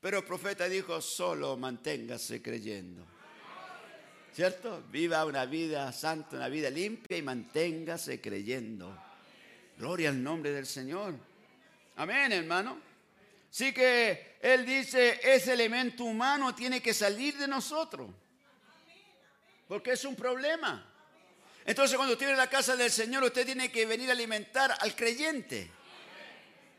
[0.00, 3.04] Pero el profeta dijo, solo manténgase creyendo.
[4.32, 4.84] ¿Cierto?
[4.90, 8.96] Viva una vida santa, una vida limpia y manténgase creyendo.
[9.76, 11.14] Gloria al nombre del Señor.
[11.96, 12.87] Amén, hermano.
[13.50, 18.10] Así que Él dice, ese elemento humano tiene que salir de nosotros.
[19.66, 20.84] Porque es un problema.
[21.64, 24.74] Entonces cuando usted viene a la casa del Señor, usted tiene que venir a alimentar
[24.80, 25.70] al creyente,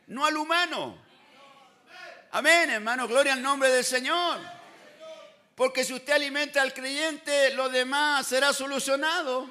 [0.08, 0.98] no al humano.
[2.32, 4.40] Amén, hermano, gloria al nombre del Señor.
[5.54, 9.50] Porque si usted alimenta al creyente, lo demás será solucionado.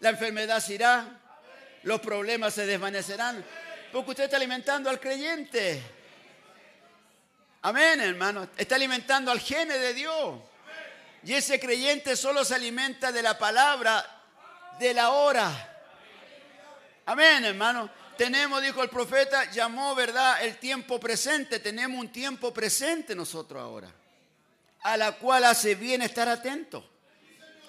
[0.00, 1.20] La enfermedad se irá,
[1.82, 3.44] los problemas se desvanecerán.
[3.92, 5.99] Porque usted está alimentando al creyente.
[7.62, 8.48] Amén, hermano.
[8.56, 10.40] Está alimentando al gene de Dios.
[11.22, 14.04] Y ese creyente solo se alimenta de la palabra
[14.78, 15.82] de la hora.
[17.04, 17.90] Amén, hermano.
[18.16, 21.58] Tenemos, dijo el profeta, llamó, ¿verdad?, el tiempo presente.
[21.58, 23.90] Tenemos un tiempo presente nosotros ahora,
[24.82, 26.88] a la cual hace bien estar atento.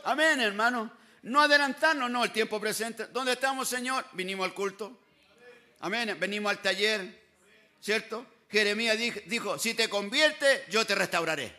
[0.06, 0.92] Amén, hermano.
[1.24, 3.08] No adelantarnos, no, el tiempo presente.
[3.08, 4.06] ¿Dónde estamos, Señor?
[4.14, 5.00] Vinimos al culto.
[5.82, 6.18] Amén.
[6.20, 7.22] Venimos al taller,
[7.80, 8.26] ¿cierto?
[8.52, 11.56] Jeremías dij- dijo, si te conviertes, yo te restauraré.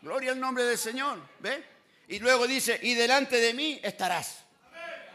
[0.00, 1.62] Gloria al nombre del Señor, ¿ve?
[2.08, 4.38] Y luego dice, y delante de mí estarás.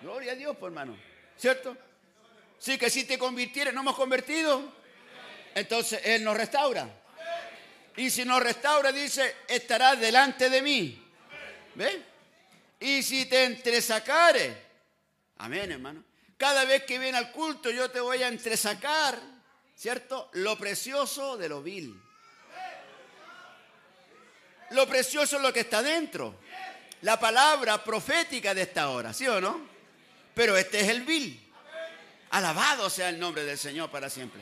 [0.01, 0.97] Gloria a Dios, pues, hermano,
[1.37, 1.75] ¿cierto?
[2.59, 4.73] Sí, que si te convirtieres, no hemos convertido,
[5.55, 6.87] entonces Él nos restaura.
[7.97, 11.03] Y si nos restaura, dice, estarás delante de mí.
[11.75, 12.01] ¿Ve?
[12.79, 14.55] Y si te entresacares,
[15.37, 16.03] amén, hermano.
[16.37, 19.19] Cada vez que viene al culto, yo te voy a entresacar,
[19.77, 20.29] ¿cierto?
[20.33, 22.01] Lo precioso de lo vil.
[24.71, 26.35] Lo precioso es lo que está dentro.
[27.01, 29.61] La palabra profética de esta hora, ¿sí o no?
[30.33, 31.43] Pero este es el vil.
[32.31, 34.41] Alabado sea el nombre del Señor para siempre.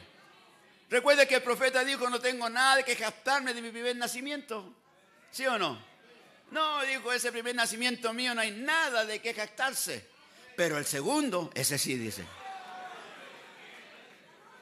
[0.90, 4.74] Recuerde que el profeta dijo, no tengo nada que jactarme de mi primer nacimiento.
[5.32, 5.80] ¿Sí o no?
[6.52, 10.08] No, dijo, ese primer nacimiento mío no hay nada de qué jactarse.
[10.56, 12.26] Pero el segundo, ese sí dice.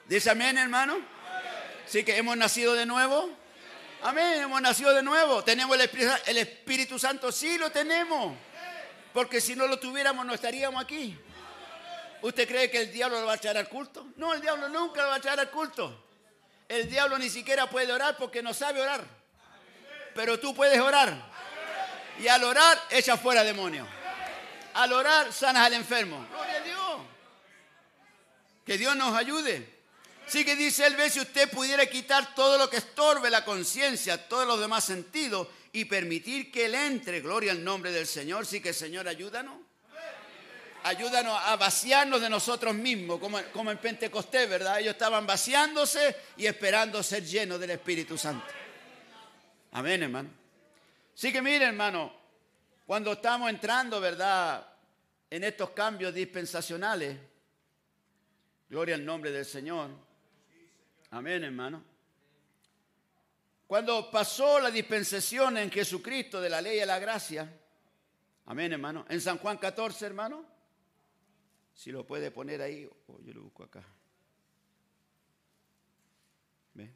[0.05, 0.97] ¿Dice amén, hermano?
[1.85, 3.29] Sí que hemos nacido de nuevo.
[4.01, 5.43] Amén, hemos nacido de nuevo.
[5.43, 5.77] Tenemos
[6.25, 8.35] el Espíritu, Santo, sí lo tenemos.
[9.13, 11.17] Porque si no lo tuviéramos no estaríamos aquí.
[12.21, 14.07] ¿Usted cree que el diablo lo va a echar al culto?
[14.17, 16.05] No, el diablo nunca lo va a echar al culto.
[16.67, 19.05] El diablo ni siquiera puede orar porque no sabe orar.
[20.15, 21.13] Pero tú puedes orar.
[22.19, 23.87] Y al orar, echa fuera demonios.
[24.73, 26.25] Al orar, sanas al enfermo.
[26.29, 27.01] Gloria a Dios.
[28.65, 29.72] Que Dios nos ayude.
[30.27, 34.27] Sí que dice él, ve si usted pudiera quitar todo lo que estorbe la conciencia,
[34.27, 37.21] todos los demás sentidos y permitir que él entre.
[37.21, 38.45] Gloria al nombre del Señor.
[38.45, 39.55] Sí que Señor, ayúdanos.
[40.83, 44.81] Ayúdanos a vaciarnos de nosotros mismos, como, como en Pentecostés, ¿verdad?
[44.81, 48.45] Ellos estaban vaciándose y esperando ser llenos del Espíritu Santo.
[49.71, 50.29] Amén, hermano.
[51.15, 52.13] Sí que mire, hermano,
[52.85, 54.67] cuando estamos entrando, ¿verdad?
[55.29, 57.17] En estos cambios dispensacionales,
[58.67, 59.89] gloria al nombre del Señor.
[61.13, 61.83] Amén, hermano.
[63.67, 67.55] Cuando pasó la dispensación en Jesucristo de la ley y la gracia,
[68.47, 69.05] amén, hermano.
[69.07, 70.43] En San Juan 14, hermano.
[71.75, 73.83] Si lo puede poner ahí, o yo lo busco acá.
[76.73, 76.91] ¿Ve?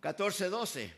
[0.00, 0.94] 14, 12.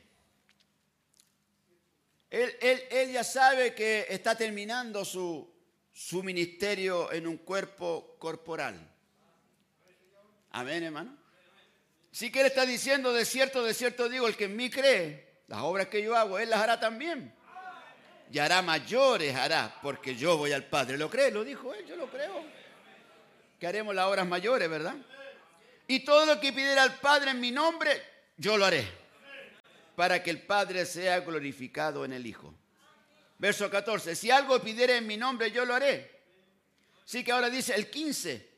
[2.31, 5.52] Él, él, él ya sabe que está terminando su,
[5.93, 8.93] su ministerio en un cuerpo corporal.
[10.55, 11.16] Amén, hermano.
[12.12, 15.43] Sí que él está diciendo, de cierto, de cierto digo, el que en mí cree,
[15.48, 17.35] las obras que yo hago, él las hará también.
[18.31, 20.97] Y hará mayores, hará, porque yo voy al Padre.
[20.97, 21.32] ¿Lo cree?
[21.32, 22.40] Lo dijo él, yo lo creo.
[23.59, 24.94] Que haremos las obras mayores, ¿verdad?
[25.89, 28.01] Y todo lo que pidiera al Padre en mi nombre,
[28.36, 28.86] yo lo haré.
[29.97, 32.55] Para que el Padre sea glorificado en el Hijo.
[33.39, 34.14] Verso 14.
[34.14, 36.22] Si algo pidiera en mi nombre, yo lo haré.
[37.05, 38.53] Sí que ahora dice el 15.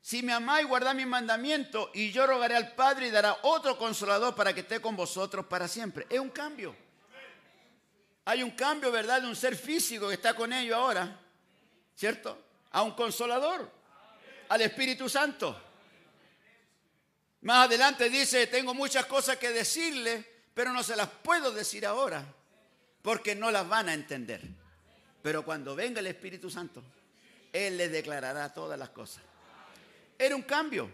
[0.00, 4.34] Si me amáis, guardad mi mandamiento y yo rogaré al Padre y dará otro consolador
[4.34, 6.06] para que esté con vosotros para siempre.
[6.08, 6.74] Es un cambio.
[8.24, 9.22] Hay un cambio, ¿verdad?
[9.22, 11.18] De un ser físico que está con ellos ahora,
[11.96, 12.38] ¿cierto?
[12.70, 13.70] A un consolador,
[14.48, 15.58] al Espíritu Santo.
[17.40, 22.24] Más adelante dice, tengo muchas cosas que decirle, pero no se las puedo decir ahora,
[23.00, 24.42] porque no las van a entender.
[25.22, 26.82] Pero cuando venga el Espíritu Santo,
[27.52, 29.22] Él les declarará todas las cosas.
[30.18, 30.90] Era un cambio.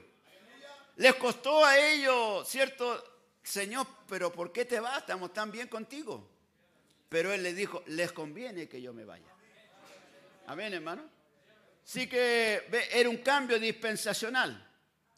[0.97, 3.03] Les costó a ellos, ¿cierto?
[3.43, 4.99] Señor, pero ¿por qué te vas?
[4.99, 6.29] Estamos tan bien contigo.
[7.09, 9.27] Pero Él les dijo, les conviene que yo me vaya.
[10.47, 11.03] Amén, hermano.
[11.83, 14.71] Sí que era un cambio dispensacional.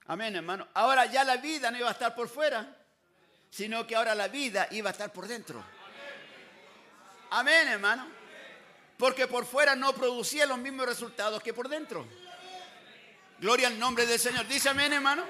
[0.06, 0.68] Amén, hermano.
[0.74, 2.76] Ahora ya la vida no iba a estar por fuera,
[3.50, 5.64] sino que ahora la vida iba a estar por dentro.
[7.30, 8.06] Amén, hermano.
[8.96, 12.06] Porque por fuera no producía los mismos resultados que por dentro.
[13.38, 14.46] Gloria al nombre del Señor.
[14.46, 15.24] Dice amén, hermano.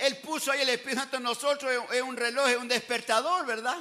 [0.00, 3.78] Él puso ahí el Espíritu Santo en nosotros, es un reloj, es un despertador, ¿verdad?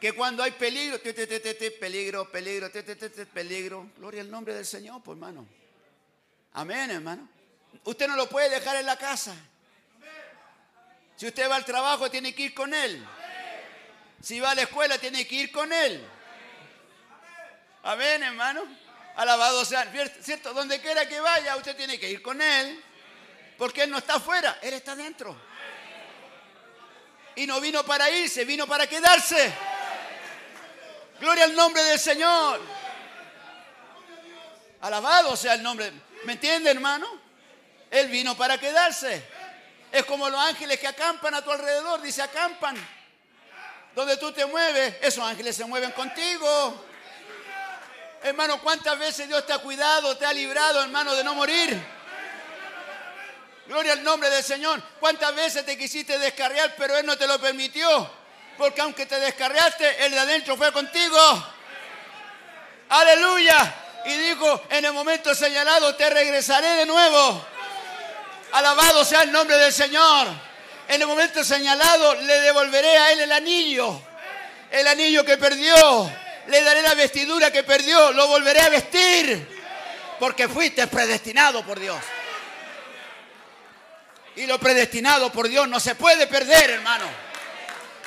[0.00, 2.70] Que cuando hay peligro, peligro, peligro,
[3.32, 3.90] peligro.
[3.98, 5.46] Gloria al nombre del Señor, pues hermano.
[6.54, 7.28] Amén, hermano.
[7.84, 9.34] Usted no lo puede dejar en la casa.
[11.16, 13.04] Si usted va al trabajo, tiene que ir con él.
[14.20, 16.04] Si va a la escuela, tiene que ir con él.
[17.82, 18.64] Amén, hermano.
[19.16, 19.90] Alabado sea,
[20.22, 20.54] ¿cierto?
[20.54, 22.82] Donde quiera que vaya, usted tiene que ir con él.
[23.58, 25.36] Porque él no está afuera, él está dentro.
[27.36, 29.52] Y no vino para irse, vino para quedarse.
[31.20, 32.60] Gloria al nombre del Señor.
[34.80, 35.92] Alabado sea el nombre.
[36.24, 37.06] ¿Me entiende, hermano?
[37.90, 39.22] Él vino para quedarse.
[39.92, 42.00] Es como los ángeles que acampan a tu alrededor.
[42.00, 42.76] Dice, acampan.
[43.94, 46.86] Donde tú te mueves, esos ángeles se mueven contigo.
[48.24, 51.76] Hermano, ¿cuántas veces Dios te ha cuidado, te ha librado, hermano, de no morir?
[53.66, 54.82] Gloria al nombre del Señor.
[55.00, 58.10] ¿Cuántas veces te quisiste descarriar, pero Él no te lo permitió?
[58.56, 61.18] Porque aunque te descarriaste, el de adentro fue contigo.
[62.90, 63.74] Aleluya.
[64.04, 67.44] Y dijo, en el momento señalado te regresaré de nuevo.
[68.52, 70.28] Alabado sea el nombre del Señor.
[70.88, 74.00] En el momento señalado le devolveré a Él el anillo.
[74.70, 76.10] El anillo que perdió.
[76.46, 78.12] Le daré la vestidura que perdió.
[78.12, 79.60] Lo volveré a vestir.
[80.18, 81.98] Porque fuiste predestinado por Dios.
[84.36, 87.04] Y lo predestinado por Dios no se puede perder, hermano.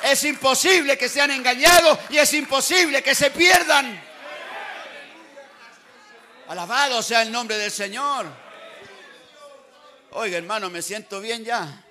[0.02, 4.02] Es imposible que sean engañados y es imposible que se pierdan.
[6.48, 8.26] Alabado sea el nombre del Señor.
[10.12, 11.82] Oiga, hermano, me siento bien ya.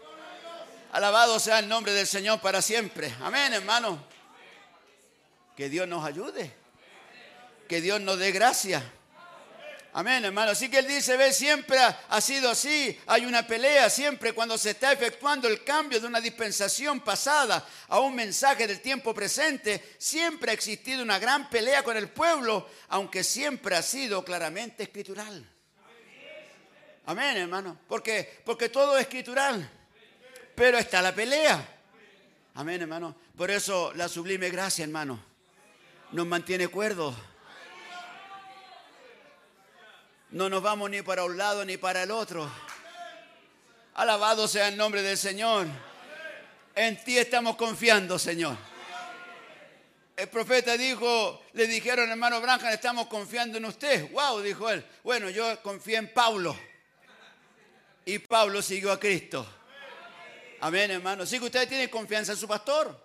[0.92, 3.14] Alabado sea el nombre del Señor para siempre.
[3.22, 4.15] Amén, hermano.
[5.56, 6.52] Que Dios nos ayude.
[7.68, 8.84] Que Dios nos dé gracia.
[9.98, 10.52] Amén, hermano.
[10.52, 13.00] Así que él dice, ve, siempre ha, sido así.
[13.08, 18.02] Hay una pelea siempre cuando se está efectuando el cambio de una dispensación pasada a
[18.02, 19.96] un mensaje del tiempo presente.
[19.98, 25.50] Siempre ha existido una gran pelea con el pueblo, aunque siempre ha sido claramente escritural.
[27.06, 27.80] Amén, hermano.
[27.88, 29.70] Porque, porque todo es escritural.
[30.56, 31.66] Pero está la pelea.
[32.56, 33.16] Amén, hermano.
[33.38, 35.24] Por eso la sublime gracia, hermano,
[36.12, 37.16] nos mantiene cuerdos.
[40.32, 42.50] No nos vamos ni para un lado ni para el otro.
[43.94, 45.68] Alabado sea el nombre del Señor.
[46.76, 48.58] En ti estamos confiando, Señor.
[50.18, 54.12] El profeta dijo, le dijeron, hermano Branham, estamos confiando en usted.
[54.12, 54.86] Wow, dijo él.
[55.04, 56.58] Bueno, yo confié en Pablo.
[58.06, 59.46] Y Pablo siguió a Cristo.
[60.62, 61.24] Amén, hermano.
[61.24, 63.05] Así que usted tiene confianza en su pastor.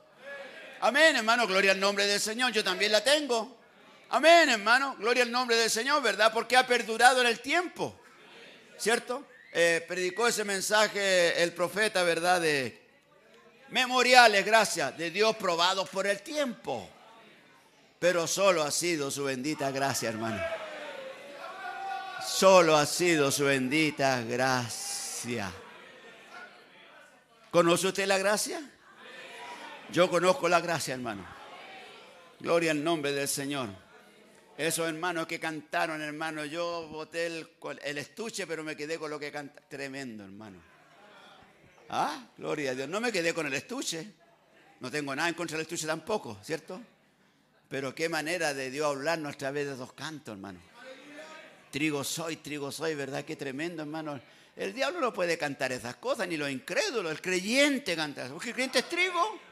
[0.80, 1.46] Amén, hermano.
[1.46, 2.52] Gloria al nombre del Señor.
[2.52, 3.58] Yo también la tengo.
[4.10, 4.96] Amén, hermano.
[4.98, 6.32] Gloria al nombre del Señor, ¿verdad?
[6.32, 8.00] Porque ha perdurado en el tiempo.
[8.78, 9.26] ¿Cierto?
[9.52, 12.40] Eh, predicó ese mensaje el profeta, ¿verdad?
[12.40, 12.80] De
[13.68, 16.88] memoriales, gracias, de Dios probados por el tiempo.
[17.98, 20.42] Pero solo ha sido su bendita gracia, hermano.
[22.26, 25.52] Solo ha sido su bendita gracia.
[27.50, 28.62] ¿Conoce usted la gracia?
[29.92, 31.24] Yo conozco la gracia, hermano.
[32.38, 33.68] Gloria al nombre del Señor.
[34.56, 39.32] Esos hermanos que cantaron, hermano, yo boté el, estuche, pero me quedé con lo que
[39.32, 39.60] canta.
[39.68, 40.58] Tremendo, hermano.
[41.88, 42.88] Ah, gloria a Dios.
[42.88, 44.12] No me quedé con el estuche.
[44.78, 46.80] No tengo nada en contra del estuche tampoco, ¿cierto?
[47.68, 50.60] Pero qué manera de Dios hablarnos a través de dos cantos, hermano.
[51.72, 53.24] Trigo soy, trigo soy, ¿verdad?
[53.24, 54.20] Qué tremendo, hermano.
[54.54, 57.10] El diablo no puede cantar esas cosas, ni los incrédulos.
[57.10, 58.28] El creyente canta.
[58.28, 59.49] Porque el creyente es trigo.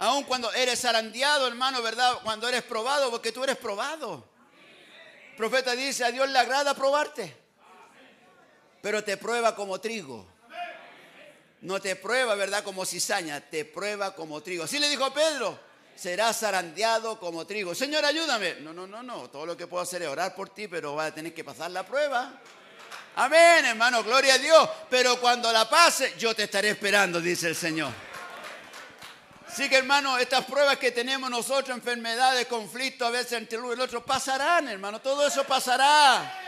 [0.00, 2.20] Aun cuando eres zarandeado, hermano, ¿verdad?
[2.22, 4.26] Cuando eres probado, porque tú eres probado.
[5.30, 7.36] El profeta dice, a Dios le agrada probarte.
[8.80, 10.26] Pero te prueba como trigo.
[11.60, 12.64] No te prueba, ¿verdad?
[12.64, 14.64] Como cizaña, te prueba como trigo.
[14.64, 15.60] Así le dijo Pedro,
[15.94, 17.74] serás zarandeado como trigo.
[17.74, 18.54] Señor, ayúdame.
[18.60, 19.28] No, no, no, no.
[19.28, 21.70] Todo lo que puedo hacer es orar por ti, pero vas a tener que pasar
[21.72, 22.40] la prueba.
[23.16, 24.66] Amén, hermano, gloria a Dios.
[24.88, 28.09] Pero cuando la pase, yo te estaré esperando, dice el Señor.
[29.52, 33.72] Así que, hermano, estas pruebas que tenemos nosotros, enfermedades, conflictos, a veces entre uno y
[33.72, 35.00] el otro, pasarán, hermano.
[35.00, 36.38] Todo eso pasará.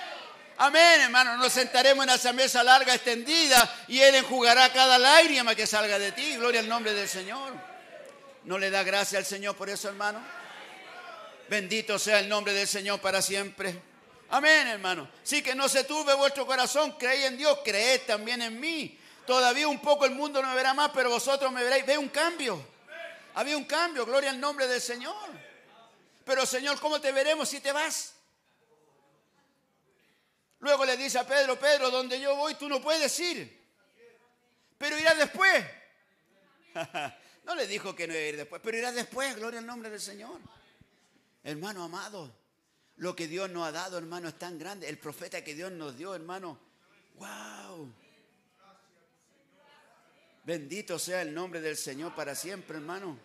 [0.56, 1.36] Amén, hermano.
[1.36, 6.12] Nos sentaremos en esa mesa larga, extendida, y Él enjugará cada lágrima que salga de
[6.12, 6.36] ti.
[6.36, 7.52] Gloria al nombre del Señor.
[8.44, 10.20] ¿No le da gracia al Señor por eso, hermano?
[11.48, 13.82] Bendito sea el nombre del Señor para siempre.
[14.30, 15.10] Amén, hermano.
[15.24, 18.96] Sí que no se turbe vuestro corazón, creéis en Dios, creed también en mí.
[19.26, 21.84] Todavía un poco el mundo no me verá más, pero vosotros me veréis.
[21.84, 22.71] Ve un cambio.
[23.34, 25.30] Había un cambio, gloria al nombre del Señor.
[26.24, 28.14] Pero Señor, ¿cómo te veremos si te vas?
[30.60, 33.60] Luego le dice a Pedro, Pedro, donde yo voy tú no puedes ir,
[34.78, 35.64] pero irás después.
[37.44, 39.90] no le dijo que no iba a ir después, pero irás después, gloria al nombre
[39.90, 40.38] del Señor.
[41.42, 42.32] Hermano amado,
[42.96, 44.88] lo que Dios nos ha dado, hermano, es tan grande.
[44.88, 46.56] El profeta que Dios nos dio, hermano,
[47.16, 47.92] wow.
[50.44, 53.18] Bendito sea el nombre del Señor para siempre, hermano.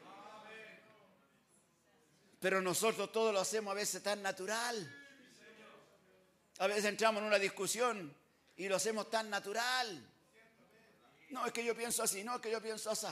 [2.39, 4.95] Pero nosotros todo lo hacemos a veces tan natural.
[6.60, 8.15] A veces entramos en una discusión
[8.56, 10.06] y lo hacemos tan natural.
[11.30, 13.07] No, es que yo pienso así, no, es que yo pienso así.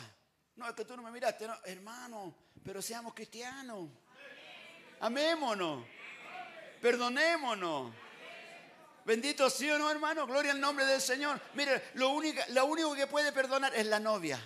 [0.56, 2.34] No, es que tú no me miraste, no, hermano,
[2.64, 3.90] pero seamos cristianos.
[5.00, 5.86] Amémonos.
[6.82, 7.94] Perdonémonos.
[9.06, 10.26] Bendito sí o no, hermano.
[10.26, 11.40] Gloria al nombre del Señor.
[11.54, 14.40] Mire, lo único, que puede perdonar es la novia.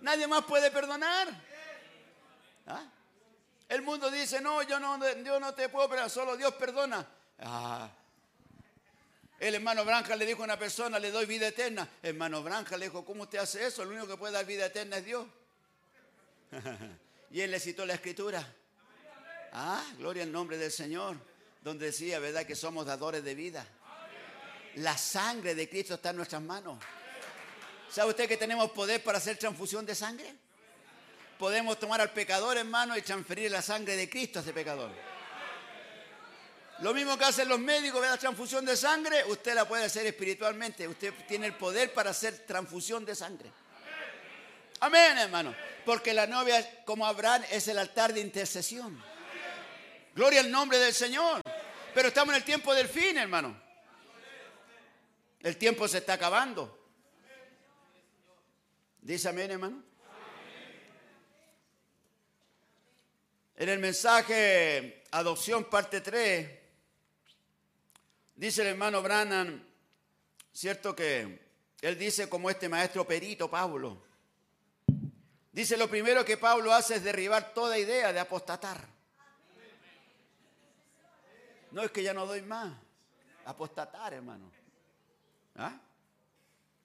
[0.00, 1.28] Nadie más puede perdonar.
[2.66, 2.84] ¿Ah?
[3.68, 7.06] El mundo dice, no, yo no, yo no te puedo perdonar, solo Dios perdona.
[7.38, 7.88] Ah.
[9.38, 11.88] El hermano Branja le dijo a una persona, le doy vida eterna.
[12.02, 13.84] Hermano Branja le dijo, ¿cómo usted hace eso?
[13.84, 15.26] El único que puede dar vida eterna es Dios.
[17.30, 18.44] y él le citó la escritura.
[19.52, 21.16] Ah, gloria al nombre del Señor.
[21.62, 22.44] Donde decía, ¿verdad?
[22.44, 23.66] Que somos dadores de vida.
[24.76, 26.78] La sangre de Cristo está en nuestras manos.
[27.90, 30.34] ¿Sabe usted que tenemos poder para hacer transfusión de sangre?
[31.38, 34.90] Podemos tomar al pecador, hermano, y transferir la sangre de Cristo a ese pecador.
[36.80, 40.06] Lo mismo que hacen los médicos, ve la transfusión de sangre, usted la puede hacer
[40.06, 40.88] espiritualmente.
[40.88, 43.50] Usted tiene el poder para hacer transfusión de sangre.
[44.80, 45.54] Amén, hermano.
[45.84, 49.00] Porque la novia, como Abraham, es el altar de intercesión.
[50.14, 51.41] Gloria al nombre del Señor.
[51.94, 53.60] Pero estamos en el tiempo del fin, hermano.
[55.40, 56.78] El tiempo se está acabando.
[59.00, 59.82] Dice amén, hermano.
[63.56, 66.50] En el mensaje Adopción, parte 3,
[68.34, 69.64] dice el hermano Brannan,
[70.52, 71.50] cierto que
[71.80, 74.02] él dice como este maestro perito Pablo,
[75.52, 78.88] dice lo primero que Pablo hace es derribar toda idea de apostatar.
[81.72, 82.72] No es que ya no doy más,
[83.46, 84.50] apostatar, hermano.
[85.56, 85.78] ¿Ah?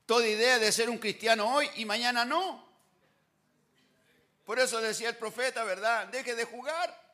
[0.05, 2.65] Toda idea de ser un cristiano hoy y mañana no.
[4.45, 6.07] Por eso decía el profeta, ¿verdad?
[6.07, 7.05] Deje de jugar.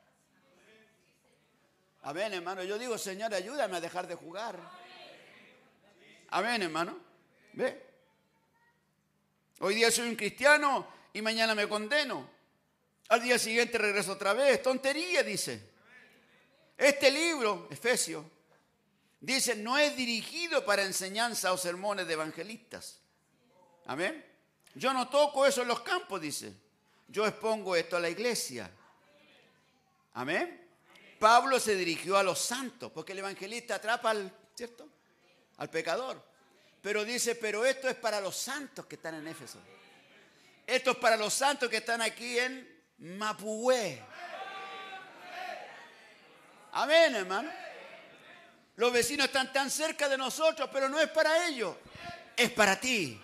[2.03, 2.63] Amén, hermano.
[2.63, 4.59] Yo digo, Señor, ayúdame a dejar de jugar.
[6.29, 6.99] Amén, hermano.
[7.53, 7.81] ¿Ve?
[9.61, 12.29] Hoy día soy un cristiano y mañana me condeno.
[13.09, 14.61] Al día siguiente regreso otra vez.
[14.61, 15.72] Tontería, dice.
[16.77, 18.25] Este libro, Efesios,
[19.19, 22.99] dice, no es dirigido para enseñanza o sermones de evangelistas.
[23.85, 24.25] Amén.
[24.75, 26.53] Yo no toco eso en los campos, dice.
[27.07, 28.69] Yo expongo esto a la iglesia.
[30.13, 30.67] Amén.
[31.19, 34.87] Pablo se dirigió a los santos, porque el evangelista atrapa al, ¿cierto?
[35.57, 36.21] Al pecador.
[36.81, 39.59] Pero dice, pero esto es para los santos que están en Éfeso.
[40.67, 44.01] Esto es para los santos que están aquí en Mapuhue.
[46.73, 47.51] Amén, hermano.
[48.75, 51.75] Los vecinos están tan cerca de nosotros, pero no es para ellos,
[52.35, 53.21] es para ti.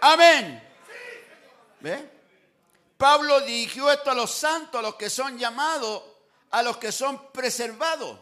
[0.00, 0.62] Amén.
[1.80, 2.10] ¿Ve?
[2.98, 6.02] Pablo dirigió esto a los santos, a los que son llamados,
[6.50, 8.18] a los que son preservados.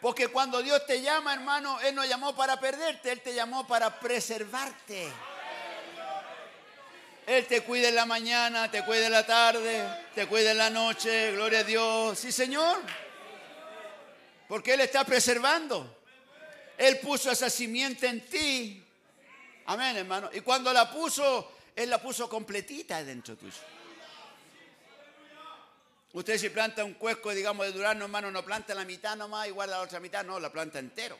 [0.00, 4.00] Porque cuando Dios te llama, hermano, Él no llamó para perderte, Él te llamó para
[4.00, 5.12] preservarte.
[7.32, 10.68] Él te cuida en la mañana, te cuida en la tarde, te cuida en la
[10.68, 12.18] noche, gloria a Dios.
[12.18, 12.78] Sí, Señor.
[14.46, 15.98] Porque Él está preservando.
[16.76, 18.84] Él puso esa simiente en ti.
[19.64, 20.28] Amén, hermano.
[20.34, 23.56] Y cuando la puso, Él la puso completita dentro tuyo.
[26.12, 29.52] Usted si planta un cuesco, digamos, de durazno, hermano, no planta la mitad nomás y
[29.52, 31.18] guarda la otra mitad, no, la planta entero.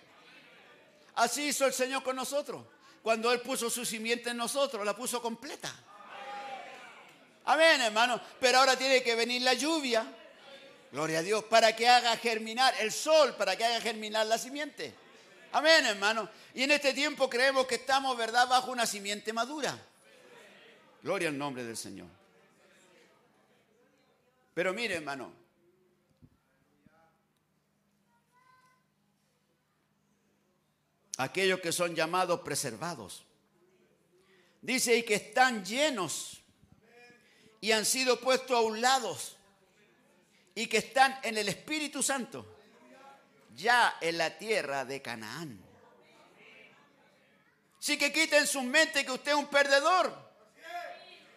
[1.15, 2.67] Así hizo el Señor con nosotros.
[3.03, 5.75] Cuando Él puso su simiente en nosotros, la puso completa.
[7.45, 8.21] Amén, hermano.
[8.41, 10.07] Pero ahora tiene que venir la lluvia.
[10.91, 11.45] Gloria a Dios.
[11.45, 14.95] Para que haga germinar el sol, para que haga germinar la simiente.
[15.53, 16.29] Amén, hermano.
[16.55, 19.79] Y en este tiempo creemos que estamos, ¿verdad?, bajo una simiente madura.
[21.03, 22.07] Gloria al nombre del Señor.
[24.55, 25.33] Pero mire, hermano.
[31.19, 33.25] Aquellos que son llamados preservados.
[34.61, 36.42] Dice, y que están llenos
[37.63, 39.17] y han sido puestos a un lado
[40.55, 42.59] y que están en el Espíritu Santo,
[43.55, 45.63] ya en la tierra de Canaán.
[47.79, 50.13] Sí que quiten su mente que usted es un perdedor.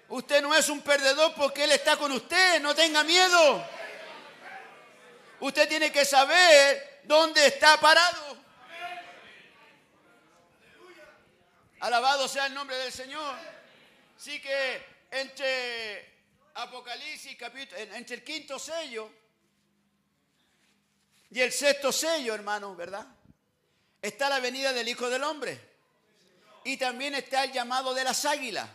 [0.09, 3.63] Usted no es un perdedor porque Él está con usted, no tenga miedo.
[5.41, 8.35] Usted tiene que saber dónde está parado.
[11.81, 13.35] Alabado sea el nombre del Señor.
[14.17, 16.14] Sí que entre
[16.55, 19.09] Apocalipsis, capítulo, entre el quinto sello
[21.29, 23.05] y el sexto sello, hermano, ¿verdad?
[24.01, 25.59] Está la venida del Hijo del Hombre.
[26.63, 28.69] Y también está el llamado de las águilas.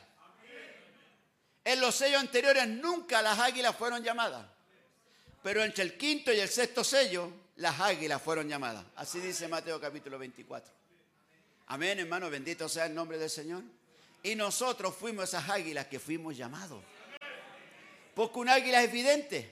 [1.65, 4.47] En los sellos anteriores nunca las águilas fueron llamadas.
[5.43, 8.85] Pero entre el quinto y el sexto sello, las águilas fueron llamadas.
[8.97, 10.71] Así dice Mateo capítulo 24.
[11.69, 13.63] Amén, hermano, bendito sea el nombre del Señor.
[14.23, 16.83] Y nosotros fuimos esas águilas que fuimos llamados.
[18.21, 19.51] Porque un águila es evidente.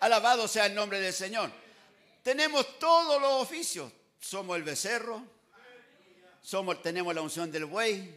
[0.00, 1.50] Alabado sea el nombre del Señor.
[2.22, 3.92] Tenemos todos los oficios.
[4.18, 5.22] Somos el becerro.
[6.40, 8.10] Somos, tenemos la unción del buey.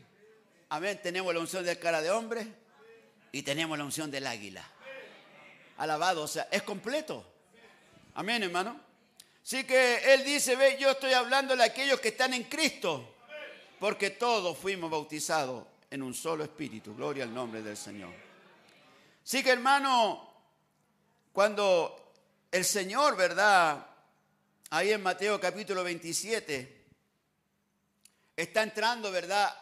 [0.70, 0.98] Amén.
[1.04, 2.48] Tenemos la unción del cara de hombre.
[3.34, 4.66] Y tenemos la unción del águila.
[5.80, 7.26] Alabado, sea, es completo.
[8.14, 8.80] Amén, hermano.
[9.44, 13.16] Así que él dice, ve, yo estoy hablando de aquellos que están en Cristo,
[13.82, 16.96] porque todos fuimos bautizados en un solo espíritu.
[16.96, 18.27] Gloria al nombre del Señor.
[19.28, 20.26] Así que, hermano,
[21.34, 22.14] cuando
[22.50, 23.86] el Señor, ¿verdad?
[24.70, 26.86] Ahí en Mateo capítulo 27,
[28.38, 29.54] está entrando, ¿verdad?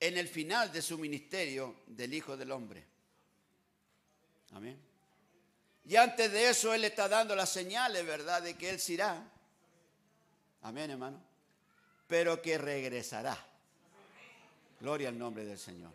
[0.00, 2.82] En el final de su ministerio del Hijo del Hombre.
[4.54, 4.80] Amén.
[5.84, 8.40] Y antes de eso Él está dando las señales, ¿verdad?
[8.40, 9.22] De que Él se irá.
[10.62, 11.20] Amén, hermano.
[12.06, 13.36] Pero que regresará.
[14.80, 15.92] Gloria al nombre del Señor.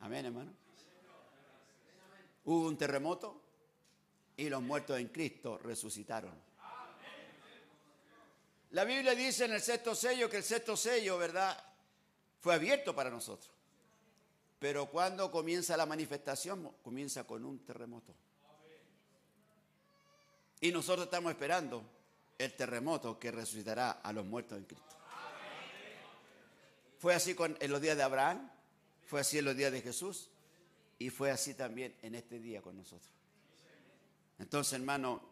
[0.00, 0.59] Amén, hermano.
[2.44, 3.42] Hubo un terremoto
[4.36, 6.32] y los muertos en Cristo resucitaron.
[8.70, 11.62] La Biblia dice en el sexto sello que el sexto sello, ¿verdad?
[12.38, 13.50] Fue abierto para nosotros.
[14.58, 18.14] Pero cuando comienza la manifestación, comienza con un terremoto.
[20.60, 21.82] Y nosotros estamos esperando
[22.38, 24.96] el terremoto que resucitará a los muertos en Cristo.
[26.98, 28.50] Fue así con, en los días de Abraham,
[29.06, 30.29] fue así en los días de Jesús
[31.00, 33.10] y fue así también en este día con nosotros.
[34.38, 35.22] Entonces, hermano,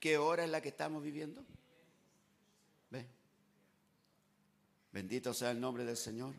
[0.00, 1.44] ¿qué hora es la que estamos viviendo?
[2.90, 3.06] ¿Ve?
[4.90, 6.34] Bendito sea el nombre del Señor.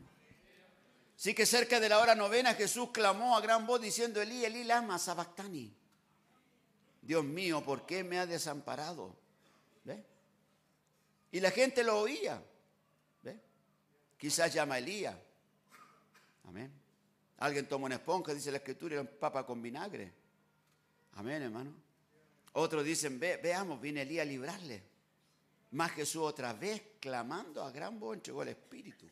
[1.16, 4.66] Sí que cerca de la hora novena Jesús clamó a gran voz diciendo, Elí, Elí,
[4.66, 5.74] lama sabactani.
[7.02, 9.16] Dios mío, ¿por qué me ha desamparado?
[9.86, 10.04] ¿Ve?
[11.32, 12.44] Y la gente lo oía.
[13.24, 13.40] ¿Ve?
[14.18, 15.16] Quizás llama Elías.
[16.44, 16.81] Amén.
[17.42, 20.12] Alguien toma una esponja, dice la escritura, y la papa con vinagre.
[21.14, 21.74] Amén, hermano.
[22.54, 24.84] Otros dicen, Ve, veamos, viene Elías a librarle.
[25.72, 29.08] Más Jesús otra vez, clamando a gran voz, entregó el Espíritu.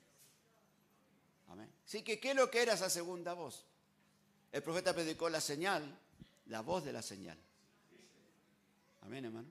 [1.48, 1.72] Amén.
[1.86, 3.66] Así que, ¿qué es lo que era esa segunda voz?
[4.52, 5.98] El profeta predicó la señal,
[6.48, 7.38] la voz de la señal.
[9.02, 9.48] Amén, hermano.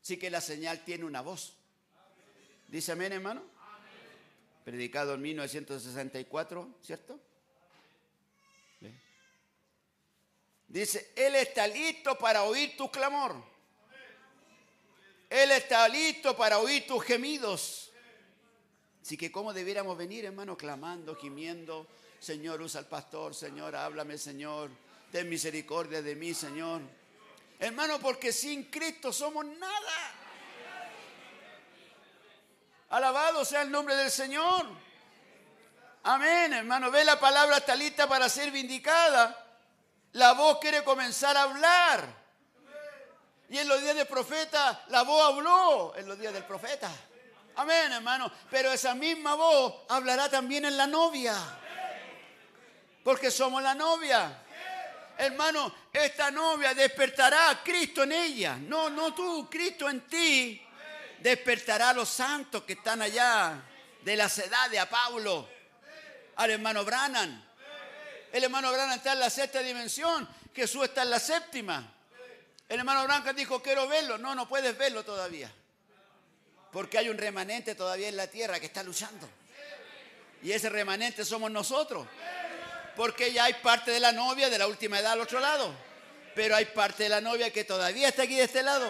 [0.00, 1.56] Sí que la señal tiene una voz.
[2.68, 3.42] Dice amén, hermano.
[4.64, 7.20] Predicado en 1964, ¿cierto?
[8.80, 8.94] ¿Ve?
[10.70, 13.34] Dice, Él está listo para oír tu clamor.
[15.28, 17.90] Él está listo para oír tus gemidos.
[19.02, 21.88] Así que cómo debiéramos venir, hermano, clamando, gimiendo.
[22.20, 23.34] Señor, usa al pastor.
[23.34, 24.70] Señor, háblame, Señor.
[25.10, 26.82] Ten misericordia de mí, Señor.
[27.58, 30.14] Hermano, porque sin Cristo somos nada.
[32.90, 34.66] Alabado sea el nombre del Señor.
[36.04, 36.92] Amén, hermano.
[36.92, 39.49] Ve la palabra está lista para ser vindicada.
[40.12, 42.20] La voz quiere comenzar a hablar.
[43.48, 46.90] Y en los días del profeta, la voz habló en los días del profeta.
[47.56, 48.30] Amén, hermano.
[48.50, 51.36] Pero esa misma voz hablará también en la novia.
[53.02, 54.44] Porque somos la novia.
[55.18, 58.56] Hermano, esta novia despertará a Cristo en ella.
[58.56, 60.64] No, no tú, Cristo en ti.
[61.18, 63.60] Despertará a los santos que están allá
[64.02, 65.48] de la edad de a Pablo.
[66.36, 67.49] Al hermano Branham.
[68.32, 70.28] El hermano Branham está en la sexta dimensión.
[70.54, 71.92] Jesús está en la séptima.
[72.68, 74.18] El hermano Branham dijo, quiero verlo.
[74.18, 75.50] No, no puedes verlo todavía.
[76.70, 79.28] Porque hay un remanente todavía en la tierra que está luchando.
[80.42, 82.06] Y ese remanente somos nosotros.
[82.96, 85.74] Porque ya hay parte de la novia de la última edad al otro lado.
[86.34, 88.88] Pero hay parte de la novia que todavía está aquí de este lado.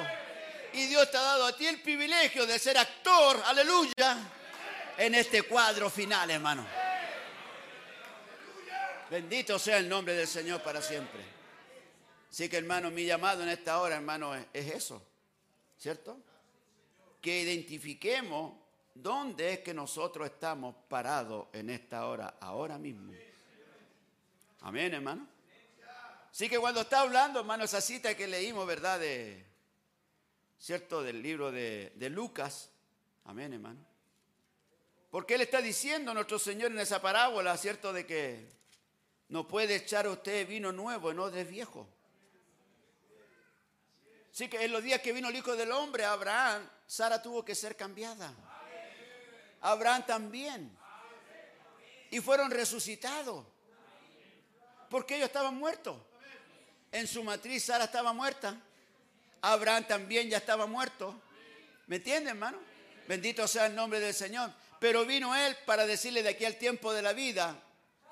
[0.73, 4.19] Y Dios te ha dado a ti el privilegio de ser actor, aleluya,
[4.99, 6.65] en este cuadro final, hermano.
[9.10, 11.20] Bendito sea el nombre del Señor para siempre.
[12.30, 15.05] Así que, hermano, mi llamado en esta hora, hermano, es, es eso.
[15.76, 16.16] ¿Cierto?
[17.20, 18.55] Que identifiquemos
[18.94, 23.12] dónde es que nosotros estamos parados en esta hora, ahora mismo.
[24.60, 25.26] Amén, hermano.
[26.30, 29.00] Así que cuando está hablando, hermano, esa cita que leímos, ¿verdad?
[29.00, 29.44] De,
[30.56, 31.02] ¿Cierto?
[31.02, 32.70] Del libro de, de Lucas.
[33.24, 33.84] Amén, hermano.
[35.10, 37.92] Porque Él está diciendo, nuestro Señor, en esa parábola, ¿cierto?
[37.92, 38.59] De que
[39.31, 41.86] no puede echar usted vino nuevo, no de viejo.
[44.33, 47.55] Así que en los días que vino el Hijo del Hombre, Abraham, Sara tuvo que
[47.55, 48.34] ser cambiada.
[49.60, 50.76] Abraham también.
[52.10, 53.47] Y fueron resucitados.
[54.89, 55.97] Porque ellos estaban muertos.
[56.91, 58.60] En su matriz Sara estaba muerta.
[59.42, 61.20] Abraham también ya estaba muerto.
[61.86, 62.59] ¿Me entienden, hermano?
[63.07, 64.52] Bendito sea el nombre del Señor.
[64.81, 67.57] Pero vino él para decirle de aquí al tiempo de la vida,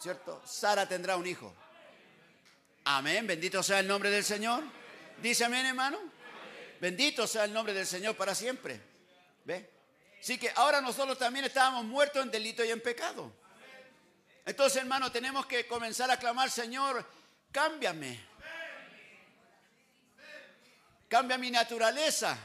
[0.01, 0.43] ¿cierto?
[0.47, 1.55] Sara tendrá un hijo.
[2.85, 3.27] Amén.
[3.27, 4.63] Bendito sea el nombre del Señor.
[5.21, 5.99] Dice amén, hermano.
[6.81, 8.81] Bendito sea el nombre del Señor para siempre.
[9.45, 9.71] ¿Ve?
[10.21, 13.33] Así que ahora nosotros también estábamos muertos en delito y en pecado.
[14.45, 17.05] Entonces, hermano, tenemos que comenzar a clamar, Señor,
[17.53, 18.27] cámbiame.
[21.09, 22.37] Cambia mi naturaleza.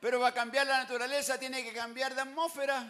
[0.00, 2.86] Pero para cambiar la naturaleza tiene que cambiar de atmósfera.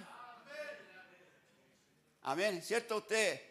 [2.22, 2.62] Amén.
[2.62, 2.98] ¿Cierto?
[2.98, 3.47] Usted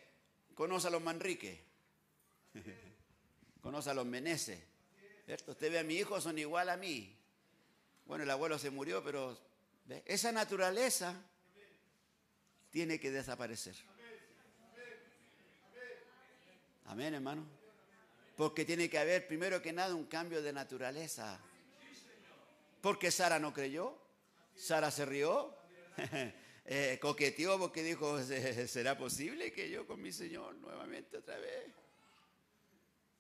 [0.57, 1.63] conoce a los Manrique.
[3.61, 4.59] conoce a los Meneses.
[5.25, 5.51] ¿Cierto?
[5.51, 7.15] Usted ve a mi hijo, son igual a mí.
[8.05, 9.37] Bueno, el abuelo se murió, pero
[10.05, 11.13] esa naturaleza
[12.71, 13.75] tiene que desaparecer.
[16.85, 17.45] Amén, hermano.
[18.35, 21.39] Porque tiene que haber, primero que nada, un cambio de naturaleza.
[22.81, 23.95] Porque Sara no creyó,
[24.55, 25.53] Sara se rió,
[26.69, 31.71] eh, coqueteó porque dijo, ¿será posible que yo con mi Señor nuevamente otra vez?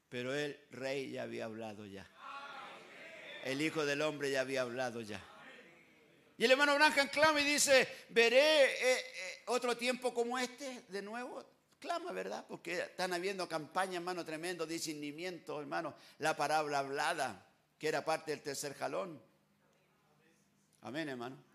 [0.09, 2.05] Pero el rey ya había hablado ya.
[3.45, 5.23] El Hijo del Hombre ya había hablado ya.
[6.37, 11.01] Y el hermano Branham clama y dice, veré eh, eh, otro tiempo como este de
[11.01, 11.43] nuevo.
[11.79, 12.45] Clama, ¿verdad?
[12.49, 15.95] Porque están habiendo campañas, hermano, tremendo, discernimiento, hermano.
[16.19, 17.47] La palabra hablada,
[17.79, 19.21] que era parte del tercer jalón.
[20.81, 21.46] Amén, hermano.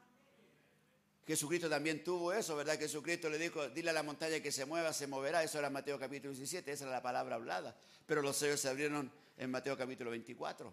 [1.26, 2.78] Jesucristo también tuvo eso, ¿verdad?
[2.78, 5.42] Jesucristo le dijo, dile a la montaña que se mueva, se moverá.
[5.42, 7.76] Eso era Mateo capítulo 17, esa era la palabra hablada.
[8.06, 10.72] Pero los sellos se abrieron en Mateo capítulo 24.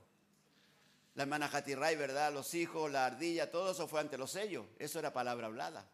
[1.15, 2.33] La hermana Ray, ¿verdad?
[2.33, 4.65] Los hijos, la ardilla, todo eso fue ante los sellos.
[4.79, 5.85] Eso era palabra hablada.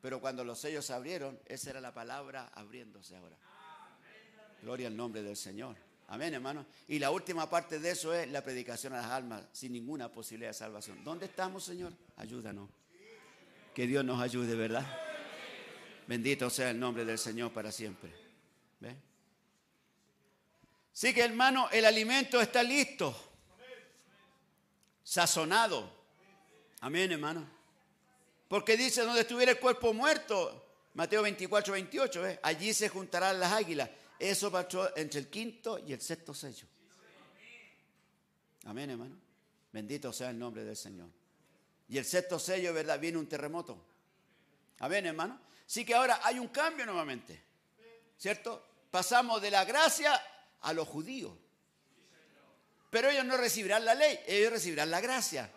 [0.00, 3.36] Pero cuando los sellos se abrieron, esa era la palabra abriéndose ahora.
[4.62, 5.76] Gloria al nombre del Señor.
[6.08, 6.66] Amén, hermano.
[6.86, 10.50] Y la última parte de eso es la predicación a las almas, sin ninguna posibilidad
[10.50, 11.02] de salvación.
[11.04, 11.92] ¿Dónde estamos, Señor?
[12.16, 12.68] Ayúdanos.
[13.78, 14.84] Que Dios nos ayude, ¿verdad?
[16.08, 18.12] Bendito sea el nombre del Señor para siempre.
[18.80, 18.96] ¿Ve?
[20.92, 23.16] Sí que, hermano, el alimento está listo.
[25.04, 25.94] Sazonado.
[26.80, 27.48] Amén, hermano.
[28.48, 32.40] Porque dice, donde estuviera el cuerpo muerto, Mateo 24, 28, ¿eh?
[32.42, 33.88] allí se juntarán las águilas.
[34.18, 36.66] Eso pasó entre el quinto y el sexto sello.
[38.64, 39.14] Amén, hermano.
[39.72, 41.17] Bendito sea el nombre del Señor.
[41.88, 42.98] Y el sexto sello, ¿verdad?
[42.98, 43.82] Viene un terremoto.
[44.80, 45.40] Amén, hermano.
[45.66, 47.42] Sí que ahora hay un cambio nuevamente.
[48.16, 48.64] ¿Cierto?
[48.90, 50.20] Pasamos de la gracia
[50.60, 51.32] a los judíos.
[52.90, 55.50] Pero ellos no recibirán la ley, ellos recibirán la gracia.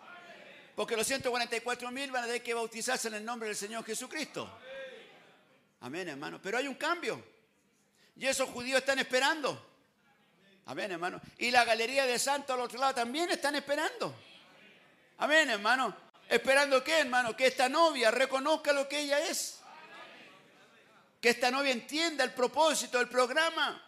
[0.74, 4.50] Porque los 144 mil van a tener que bautizarse en el nombre del Señor Jesucristo.
[5.80, 6.40] Amén, hermano.
[6.40, 7.22] Pero hay un cambio.
[8.16, 9.70] Y esos judíos están esperando.
[10.66, 11.20] Amén, hermano.
[11.38, 14.14] Y la galería de santos al otro lado también están esperando.
[15.18, 16.11] Amén, hermano.
[16.32, 17.36] ¿Esperando qué, hermano?
[17.36, 19.60] Que esta novia reconozca lo que ella es.
[21.20, 23.84] Que esta novia entienda el propósito del programa.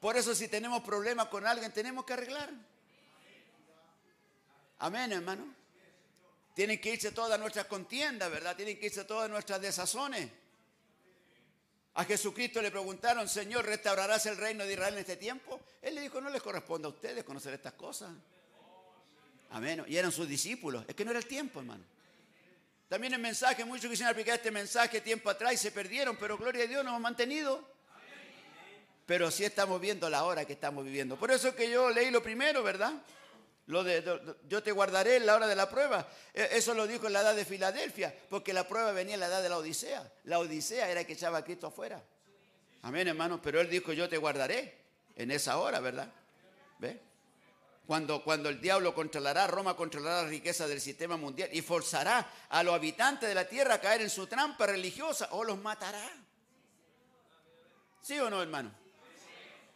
[0.00, 2.50] Por eso si tenemos problemas con alguien, tenemos que arreglar.
[4.80, 5.54] Amén, hermano.
[6.52, 8.56] Tienen que irse todas nuestras contiendas, ¿verdad?
[8.56, 10.28] Tienen que irse todas nuestras desazones.
[11.94, 15.60] A Jesucristo le preguntaron, Señor, ¿restaurarás el reino de Israel en este tiempo?
[15.80, 18.10] Él le dijo, no les corresponde a ustedes conocer estas cosas.
[19.50, 19.84] Amén.
[19.88, 20.84] Y eran sus discípulos.
[20.86, 21.84] Es que no era el tiempo, hermano.
[22.88, 26.64] También el mensaje, muchos quisieron aplicar este mensaje tiempo atrás y se perdieron, pero gloria
[26.64, 27.62] a Dios nos hemos mantenido.
[29.04, 31.16] Pero sí estamos viendo la hora que estamos viviendo.
[31.16, 32.92] Por eso que yo leí lo primero, ¿verdad?
[33.66, 34.02] Lo de,
[34.48, 36.08] yo te guardaré en la hora de la prueba.
[36.32, 39.26] E, eso lo dijo en la edad de Filadelfia, porque la prueba venía en la
[39.26, 40.10] edad de la Odisea.
[40.24, 42.02] La Odisea era que echaba a Cristo afuera.
[42.82, 43.40] Amén, hermano.
[43.42, 44.74] Pero él dijo, yo te guardaré
[45.16, 46.10] en esa hora, ¿verdad?
[46.78, 47.07] ¿Ve?
[47.88, 52.62] Cuando, cuando el diablo controlará, Roma controlará la riqueza del sistema mundial y forzará a
[52.62, 56.06] los habitantes de la tierra a caer en su trampa religiosa o los matará.
[58.02, 58.70] ¿Sí o no, hermano?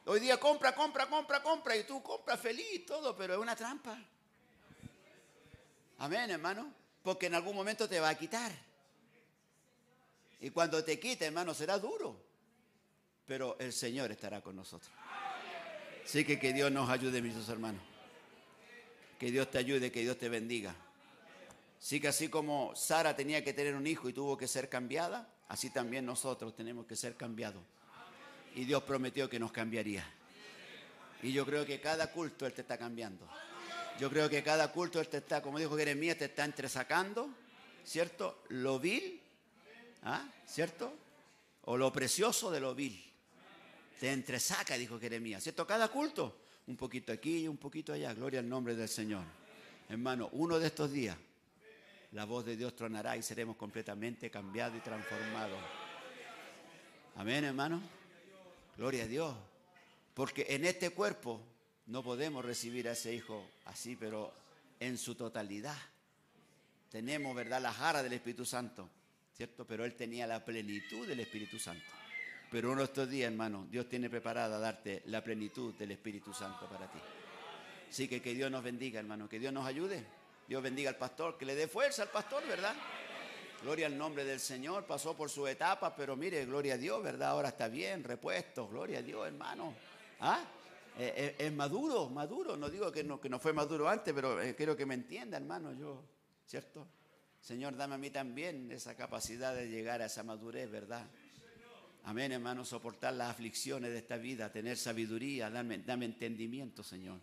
[0.04, 3.98] Hoy día compra, compra, compra, compra y tú compras feliz todo, pero es una trampa.
[5.96, 6.70] Amén, hermano.
[7.02, 8.52] Porque en algún momento te va a quitar.
[10.38, 12.22] Y cuando te quite, hermano, será duro.
[13.24, 14.92] Pero el Señor estará con nosotros.
[16.04, 17.91] Así que que Dios nos ayude, mis hermanos.
[19.22, 20.74] Que Dios te ayude, que Dios te bendiga.
[21.80, 25.32] Así que así como Sara tenía que tener un hijo y tuvo que ser cambiada,
[25.46, 27.62] así también nosotros tenemos que ser cambiados
[28.56, 30.04] y Dios prometió que nos cambiaría.
[31.22, 33.28] Y yo creo que cada culto Él te está cambiando.
[34.00, 37.30] Yo creo que cada culto Él te está, como dijo Jeremías, te está entresacando,
[37.84, 38.42] ¿cierto?
[38.48, 39.22] Lo vil,
[40.02, 40.28] ¿ah?
[40.48, 40.92] ¿cierto?
[41.66, 43.00] O lo precioso de lo vil.
[44.00, 45.64] Te entresaca, dijo Jeremías, ¿cierto?
[45.64, 48.12] Cada culto, un poquito aquí y un poquito allá.
[48.14, 49.24] Gloria al nombre del Señor.
[49.88, 51.16] Hermano, uno de estos días,
[52.12, 55.58] la voz de Dios tronará y seremos completamente cambiados y transformados.
[57.16, 57.80] Amén, hermano.
[58.76, 59.36] Gloria a Dios.
[60.14, 61.40] Porque en este cuerpo
[61.86, 64.32] no podemos recibir a ese hijo así, pero
[64.80, 65.78] en su totalidad.
[66.90, 68.88] Tenemos, ¿verdad?, la jara del Espíritu Santo.
[69.36, 69.66] ¿cierto?
[69.66, 72.01] Pero él tenía la plenitud del Espíritu Santo.
[72.52, 76.68] Pero uno de estos días, hermano, Dios tiene preparada darte la plenitud del Espíritu Santo
[76.68, 76.98] para ti.
[77.88, 80.04] Así que que Dios nos bendiga, hermano, que Dios nos ayude.
[80.46, 82.74] Dios bendiga al pastor, que le dé fuerza al pastor, ¿verdad?
[83.62, 87.30] Gloria al nombre del Señor, pasó por su etapa, pero mire, gloria a Dios, ¿verdad?
[87.30, 89.74] Ahora está bien, repuesto, gloria a Dios, hermano.
[90.20, 90.44] ¿Ah?
[90.98, 92.58] Eh, eh, es maduro, maduro.
[92.58, 95.38] No digo que no, que no fue maduro antes, pero eh, quiero que me entienda,
[95.38, 96.04] hermano, yo,
[96.44, 96.86] ¿cierto?
[97.40, 101.06] Señor, dame a mí también esa capacidad de llegar a esa madurez, ¿verdad?
[102.04, 107.20] Amén, hermano, soportar las aflicciones de esta vida, tener sabiduría, dame, dame entendimiento, Señor.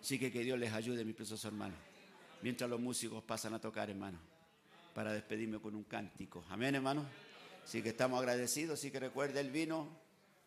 [0.00, 1.78] Así que que Dios les ayude, mis preciosos hermanos.
[2.42, 4.18] Mientras los músicos pasan a tocar, hermano,
[4.94, 6.44] para despedirme con un cántico.
[6.48, 7.06] Amén, hermano.
[7.64, 8.78] Así que estamos agradecidos.
[8.78, 9.88] Así que recuerde, Él vino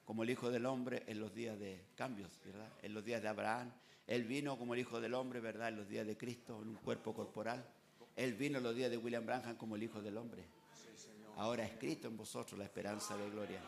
[0.06, 2.68] como el Hijo del Hombre en los días de cambios, ¿verdad?
[2.82, 3.72] En los días de Abraham.
[4.08, 5.70] Él vino como el Hijo del Hombre, ¿verdad?
[5.70, 7.66] En los días de Cristo, en un cuerpo corporal.
[8.16, 10.44] Él vino en los días de William Branham como el Hijo del Hombre.
[11.38, 13.60] Ahora es Cristo en vosotros la esperanza de gloria.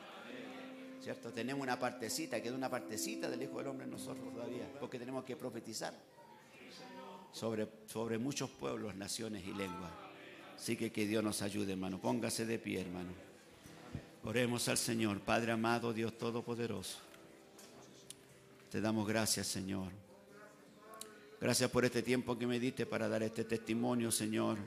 [1.02, 1.32] ¿Cierto?
[1.32, 5.24] Tenemos una partecita, queda una partecita del Hijo del Hombre en nosotros todavía, porque tenemos
[5.24, 5.94] que profetizar
[7.32, 9.92] sobre, sobre muchos pueblos, naciones y lenguas.
[10.56, 12.00] Así que que Dios nos ayude, hermano.
[12.00, 13.12] Póngase de pie, hermano.
[14.24, 16.98] Oremos al Señor, Padre amado, Dios Todopoderoso.
[18.72, 19.92] Te damos gracias, Señor.
[21.40, 24.58] Gracias por este tiempo que me diste para dar este testimonio, Señor.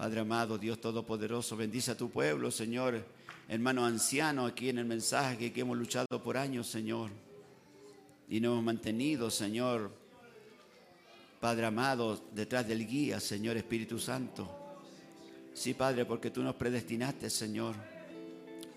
[0.00, 3.04] Padre amado, Dios Todopoderoso, bendice a tu pueblo, Señor.
[3.46, 7.10] Hermano anciano aquí en el mensaje que hemos luchado por años, Señor.
[8.26, 9.90] Y nos hemos mantenido, Señor,
[11.38, 14.48] Padre amado, detrás del guía, Señor Espíritu Santo.
[15.52, 17.74] Sí, Padre, porque tú nos predestinaste, Señor,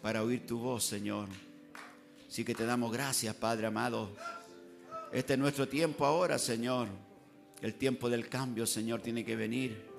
[0.01, 1.29] para oír tu voz, Señor.
[2.27, 4.09] Sí que te damos gracias, Padre amado.
[5.09, 6.89] Este es nuestro tiempo ahora, Señor.
[7.61, 9.92] El tiempo del cambio, Señor, tiene que venir.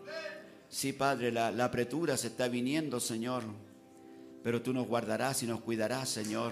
[0.75, 3.45] Sí, Padre, la, la apretura se está viniendo, Señor.
[4.43, 6.51] Pero tú nos guardarás y nos cuidarás, Señor.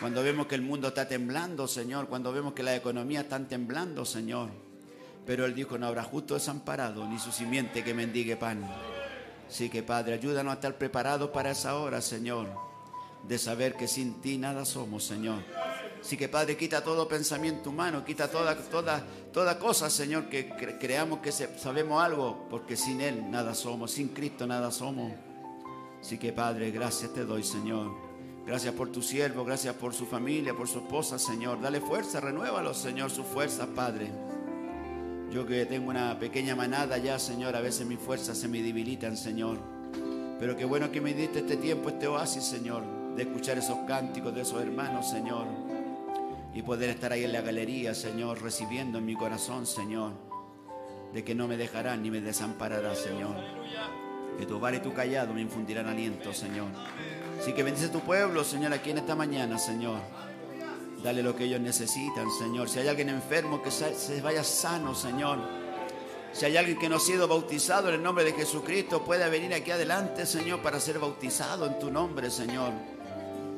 [0.00, 2.08] Cuando vemos que el mundo está temblando, Señor.
[2.08, 4.48] Cuando vemos que la economía está temblando, Señor.
[5.26, 8.66] Pero Él dijo, no habrá justo desamparado, ni su simiente que mendigue pan.
[9.46, 12.48] Así que, Padre, ayúdanos a estar preparados para esa hora, Señor.
[13.28, 15.42] De saber que sin ti nada somos, Señor.
[16.00, 20.78] Así que, Padre, quita todo pensamiento humano, quita toda, toda, toda cosa, Señor, que cre-
[20.80, 25.12] creamos que sabemos algo, porque sin Él nada somos, sin Cristo nada somos.
[26.00, 27.90] Así que, Padre, gracias te doy, Señor.
[28.46, 31.60] Gracias por tu siervo, gracias por su familia, por su esposa, Señor.
[31.60, 34.10] Dale fuerza, renuévalo, Señor, sus fuerzas, Padre.
[35.30, 39.16] Yo que tengo una pequeña manada ya, Señor, a veces mis fuerzas se me debilitan,
[39.18, 39.58] Señor.
[40.40, 42.82] Pero qué bueno que me diste este tiempo, este oasis, Señor,
[43.14, 45.46] de escuchar esos cánticos de esos hermanos, Señor.
[46.54, 50.12] Y poder estar ahí en la galería, Señor, recibiendo en mi corazón, Señor,
[51.12, 53.36] de que no me dejarás ni me desampararás, Señor.
[54.38, 56.68] Que tu vara y tu callado me infundirán aliento, Señor.
[57.38, 60.00] Así que bendice tu pueblo, Señor, aquí en esta mañana, Señor.
[61.02, 62.68] Dale lo que ellos necesitan, Señor.
[62.68, 65.38] Si hay alguien enfermo, que se vaya sano, Señor.
[66.32, 69.52] Si hay alguien que no ha sido bautizado en el nombre de Jesucristo, puede venir
[69.54, 72.72] aquí adelante, Señor, para ser bautizado en tu nombre, Señor.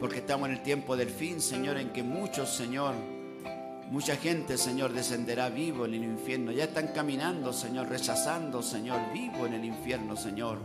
[0.02, 2.92] Porque estamos en el tiempo del fin, Señor, en que muchos, Señor,
[3.88, 6.50] mucha gente, Señor, descenderá vivo en el infierno.
[6.50, 10.58] Ya están caminando, Señor, rechazando, Señor, vivo en el infierno, Señor.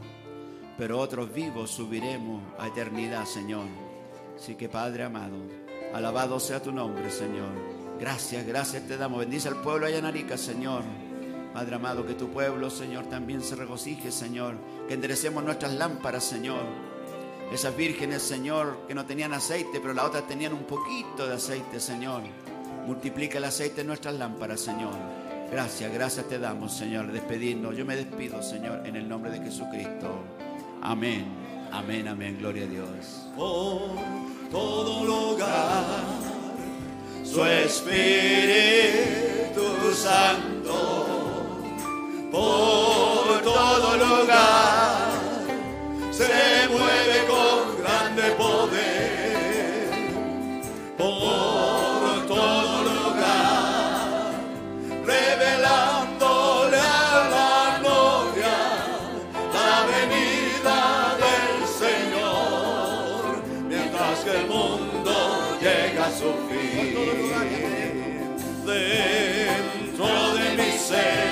[0.76, 3.68] Pero otros vivos subiremos a eternidad, Señor.
[4.36, 5.38] Así que, Padre amado,
[5.94, 7.52] alabado sea tu nombre, Señor.
[8.00, 9.20] Gracias, gracias te damos.
[9.20, 10.82] Bendice al pueblo allá en Arica, Señor.
[11.54, 14.56] Padre amado, que tu pueblo, Señor, también se regocije, Señor.
[14.88, 16.97] Que enderecemos nuestras lámparas, Señor.
[17.52, 21.80] Esas vírgenes, Señor, que no tenían aceite, pero las otras tenían un poquito de aceite,
[21.80, 22.24] Señor.
[22.86, 24.94] Multiplica el aceite en nuestras lámparas, Señor.
[25.52, 27.10] Gracias, gracias te damos, Señor.
[27.12, 27.76] Despedirnos.
[27.76, 30.20] Yo me despido, Señor, en el nombre de Jesucristo.
[30.82, 31.26] Amén.
[31.72, 32.38] Amén, amén.
[32.38, 33.30] Gloria a Dios.
[33.36, 33.92] por
[34.52, 35.86] todo lugar.
[37.24, 37.94] Su Espíritu
[39.94, 41.06] Santo
[42.32, 44.77] por todo lugar
[46.18, 49.90] se mueve con grande poder.
[50.98, 54.32] Por todo lugar
[55.06, 58.56] revelándole a la gloria
[59.58, 60.80] la venida
[61.24, 63.22] del Señor,
[63.70, 65.14] mientras que el mundo
[65.62, 66.98] llega a su fin.
[68.66, 71.27] Dentro de mi ser,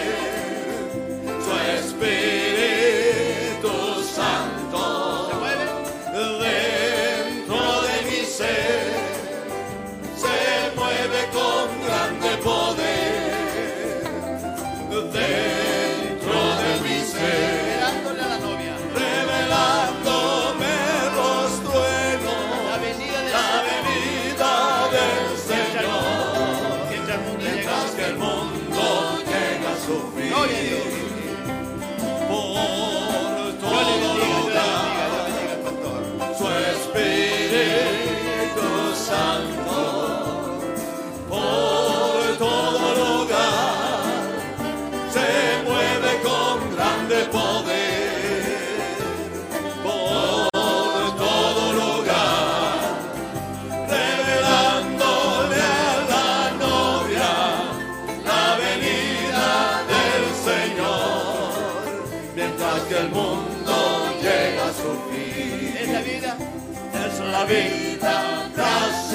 [67.46, 69.14] vida tras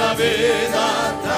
[0.00, 1.29] la vida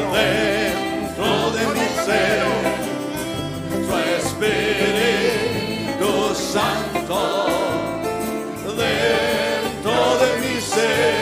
[0.00, 2.44] dentro de mi ser,
[3.86, 7.20] su Espíritu Santo,
[8.76, 11.15] dentro de mi ser,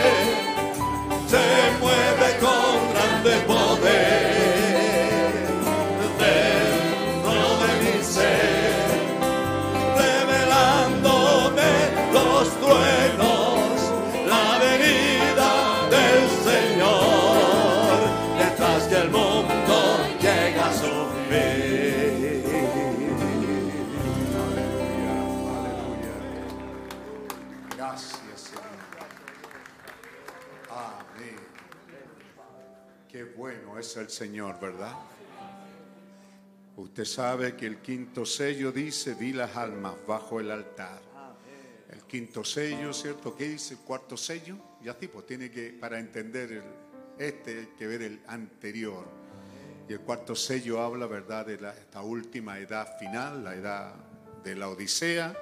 [33.62, 34.94] bueno es el Señor, ¿verdad?
[36.76, 41.00] Usted sabe que el quinto sello dice, vi las almas bajo el altar.
[41.91, 43.36] El quinto sello, ¿cierto?
[43.36, 44.57] ¿Qué dice el cuarto sello?
[44.83, 46.62] Y así, pues tiene que, para entender el-
[47.24, 49.07] este, hay que ver el anterior.
[49.89, 53.94] Y el cuarto sello habla, ¿verdad?, de la- esta última edad final, la edad
[54.42, 55.34] de la Odisea.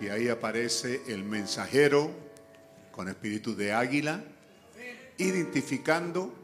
[0.00, 2.10] Y ahí aparece el mensajero
[2.90, 4.24] con espíritu de águila,
[5.18, 6.34] identificando,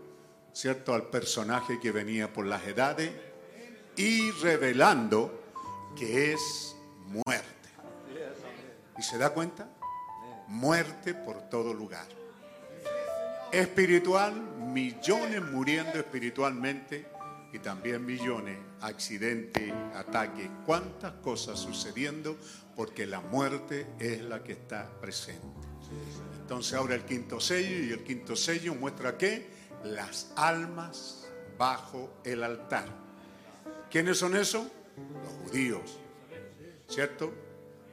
[0.60, 3.10] ¿cierto?, al personaje que venía por las edades
[3.96, 5.42] y revelando
[5.98, 7.70] que es muerte.
[8.98, 9.70] ¿Y se da cuenta?
[10.48, 12.06] Muerte por todo lugar.
[13.50, 17.06] Espiritual, millones muriendo espiritualmente
[17.54, 22.36] y también millones accidentes, ataques, cuántas cosas sucediendo
[22.76, 25.66] porque la muerte es la que está presente.
[26.38, 31.26] Entonces ahora el quinto sello y el quinto sello muestra que las almas
[31.58, 32.86] bajo el altar.
[33.90, 34.66] ¿Quiénes son esos?
[34.96, 35.98] Los judíos,
[36.88, 37.32] ¿cierto?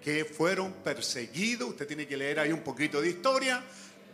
[0.02, 3.64] Que fueron perseguidos, usted tiene que leer ahí un poquito de historia,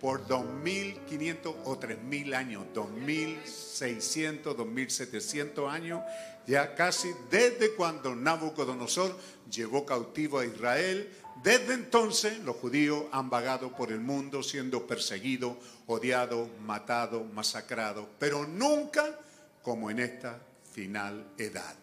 [0.03, 6.01] por 2.500 o 3.000 años, 2.600, 2.700 años,
[6.45, 9.17] ya casi desde cuando Nabucodonosor
[9.49, 11.09] llevó cautivo a Israel.
[11.43, 15.57] Desde entonces los judíos han vagado por el mundo siendo perseguidos,
[15.88, 19.19] odiados, matados, masacrados, pero nunca
[19.61, 20.39] como en esta
[20.72, 21.75] final edad.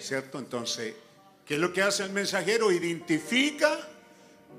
[0.00, 0.40] ¿Cierto?
[0.40, 0.94] Entonces,
[1.44, 2.72] ¿qué es lo que hace el mensajero?
[2.72, 3.78] Identifica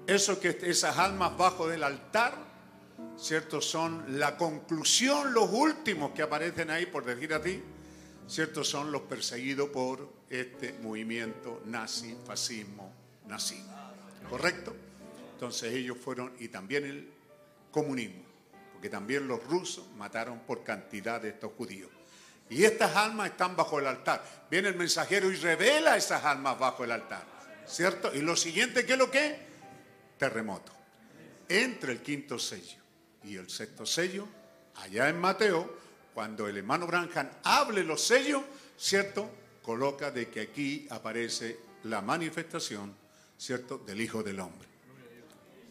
[0.07, 2.35] eso que esas almas bajo del altar,
[3.17, 3.59] ¿cierto?
[3.61, 7.61] Son la conclusión, los últimos que aparecen ahí, por decir así,
[8.27, 8.63] ¿cierto?
[8.63, 12.93] Son los perseguidos por este movimiento nazi, fascismo,
[13.25, 13.86] nazismo.
[14.29, 14.75] ¿Correcto?
[15.33, 17.11] Entonces ellos fueron, y también el
[17.71, 18.23] comunismo,
[18.73, 21.89] porque que también los rusos mataron por cantidad de estos judíos.
[22.49, 24.23] Y estas almas están bajo el altar.
[24.49, 27.25] Viene el mensajero y revela esas almas bajo el altar.
[27.65, 28.13] ¿Cierto?
[28.13, 29.37] Y lo siguiente, ¿qué es lo que?
[30.17, 30.71] Terremoto.
[31.49, 32.81] Entre el quinto sello
[33.23, 34.27] y el sexto sello,
[34.75, 35.77] allá en Mateo,
[36.13, 38.41] cuando el hermano Branham hable los sellos,
[38.77, 39.29] ¿cierto?
[39.61, 42.95] Coloca de que aquí aparece la manifestación,
[43.37, 43.77] ¿cierto?
[43.77, 44.67] Del Hijo del Hombre.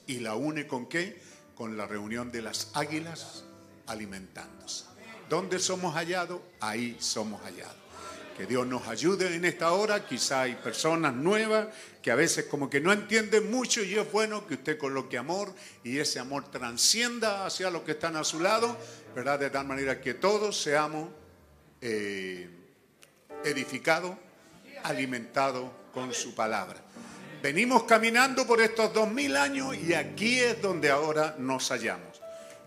[0.06, 1.20] ¿Y la une con qué?
[1.54, 3.44] Con la reunión de las águilas
[3.86, 4.84] alimentándose.
[5.28, 6.40] ¿Dónde somos hallados?
[6.60, 7.74] Ahí somos hallados.
[8.36, 10.06] Que Dios nos ayude en esta hora.
[10.06, 11.68] Quizá hay personas nuevas
[12.02, 15.52] que a veces como que no entienden mucho y es bueno que usted coloque amor
[15.82, 18.76] y ese amor transcienda hacia los que están a su lado,
[19.14, 19.40] ¿verdad?
[19.40, 21.08] De tal manera que todos seamos
[21.80, 22.48] eh,
[23.44, 24.16] edificados,
[24.84, 26.80] alimentados con su palabra.
[27.46, 32.20] Venimos caminando por estos dos mil años y aquí es donde ahora nos hallamos.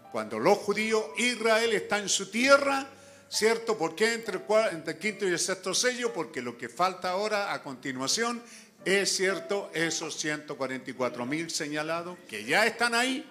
[0.10, 2.88] Cuando los judíos, Israel está en su tierra,
[3.28, 3.78] ¿cierto?
[3.78, 4.40] ¿Por qué entre
[4.72, 6.14] el, quinto y el sexto sello?
[6.14, 8.42] Porque lo que falta ahora a continuación
[8.86, 13.30] es cierto, esos 144 mil señalados que ya están ahí,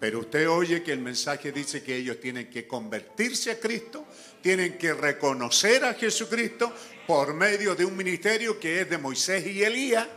[0.00, 4.06] pero usted oye que el mensaje dice que ellos tienen que convertirse a Cristo,
[4.40, 6.72] tienen que reconocer a Jesucristo
[7.06, 10.08] por medio de un ministerio que es de Moisés y Elías,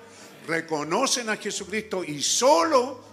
[0.47, 3.03] reconocen a Jesucristo y solo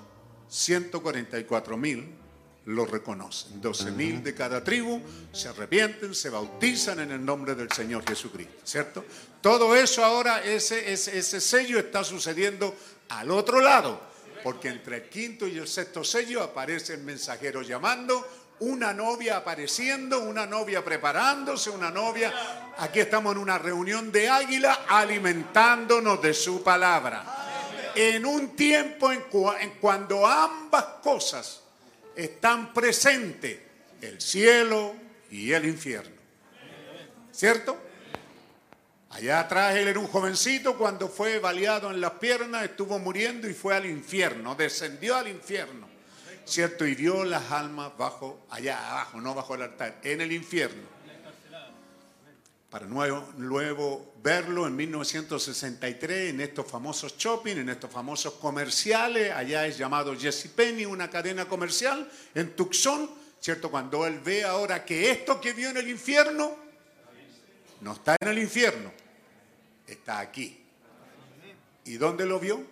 [0.48, 2.22] 144 mil
[2.66, 3.60] lo reconocen.
[3.60, 5.00] 12 mil de cada tribu
[5.32, 9.04] se arrepienten, se bautizan en el nombre del Señor Jesucristo, ¿cierto?
[9.40, 12.74] Todo eso ahora, ese, ese, ese sello está sucediendo
[13.08, 14.00] al otro lado,
[14.44, 18.24] porque entre el quinto y el sexto sello aparece el mensajero llamando,
[18.60, 22.32] una novia apareciendo, una novia preparándose, una novia.
[22.78, 27.24] Aquí estamos en una reunión de águila alimentándonos de su palabra.
[27.94, 29.24] En un tiempo en,
[29.60, 31.62] en cuando ambas cosas
[32.16, 33.58] están presentes,
[34.00, 34.94] el cielo
[35.30, 36.16] y el infierno.
[37.30, 37.76] ¿Cierto?
[39.10, 43.52] Allá atrás él era un jovencito cuando fue baleado en las piernas, estuvo muriendo y
[43.52, 45.86] fue al infierno, descendió al infierno.
[46.44, 46.86] ¿Cierto?
[46.86, 50.91] Y vio las almas bajo, allá abajo, no bajo el altar, en el infierno.
[52.72, 59.66] Para nuevo, luego verlo en 1963 en estos famosos shopping, en estos famosos comerciales, allá
[59.66, 63.70] es llamado Jesse Penny, una cadena comercial en Tucson, ¿cierto?
[63.70, 66.56] Cuando él ve ahora que esto que vio en el infierno
[67.82, 68.90] no está en el infierno,
[69.86, 70.64] está aquí.
[71.84, 72.64] ¿Y dónde lo vio?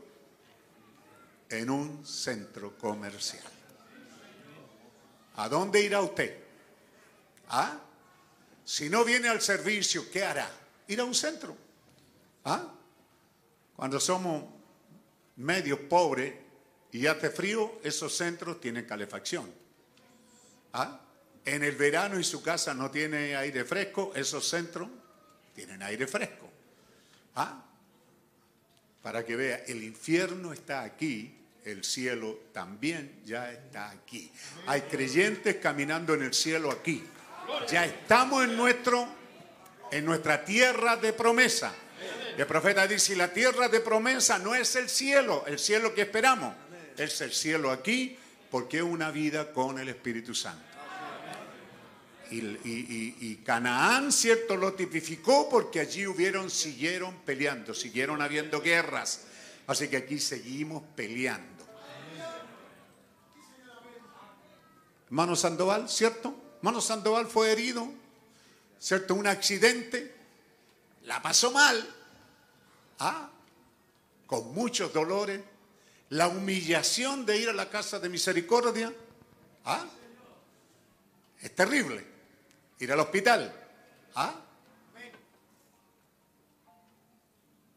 [1.50, 3.44] En un centro comercial.
[5.36, 6.38] ¿A dónde irá usted?
[7.50, 7.80] ¿Ah?
[8.70, 10.48] Si no viene al servicio, ¿qué hará?
[10.86, 11.56] Ir a un centro.
[12.44, 12.72] ¿Ah?
[13.74, 14.44] Cuando somos
[15.38, 16.32] medios pobres
[16.92, 19.52] y hace frío, esos centros tienen calefacción.
[20.72, 21.00] ¿Ah?
[21.44, 24.88] En el verano y su casa no tiene aire fresco, esos centros
[25.52, 26.48] tienen aire fresco.
[27.34, 27.64] ¿Ah?
[29.02, 34.30] Para que vea, el infierno está aquí, el cielo también ya está aquí.
[34.68, 37.04] Hay creyentes caminando en el cielo aquí.
[37.70, 39.20] Ya estamos en nuestro
[39.90, 41.74] en nuestra tierra de promesa.
[42.36, 46.54] El profeta dice, la tierra de promesa no es el cielo, el cielo que esperamos,
[46.96, 48.16] es el cielo aquí
[48.50, 50.64] porque es una vida con el Espíritu Santo.
[52.30, 59.22] Y, y- Canaán, cierto, lo tipificó porque allí hubieron, siguieron peleando, siguieron habiendo guerras.
[59.66, 61.64] Así que aquí seguimos peleando.
[65.06, 66.34] Hermano Sandoval, ¿cierto?
[66.60, 67.90] Hermano Sandoval fue herido,
[68.78, 69.14] ¿cierto?
[69.14, 70.14] Un accidente,
[71.04, 71.88] la pasó mal,
[72.98, 73.30] ¿ah?
[74.26, 75.40] Con muchos dolores,
[76.10, 78.92] la humillación de ir a la casa de misericordia,
[79.64, 79.86] ¿ah?
[81.40, 82.04] Es terrible.
[82.78, 83.54] Ir al hospital.
[84.14, 84.34] ¿Ah?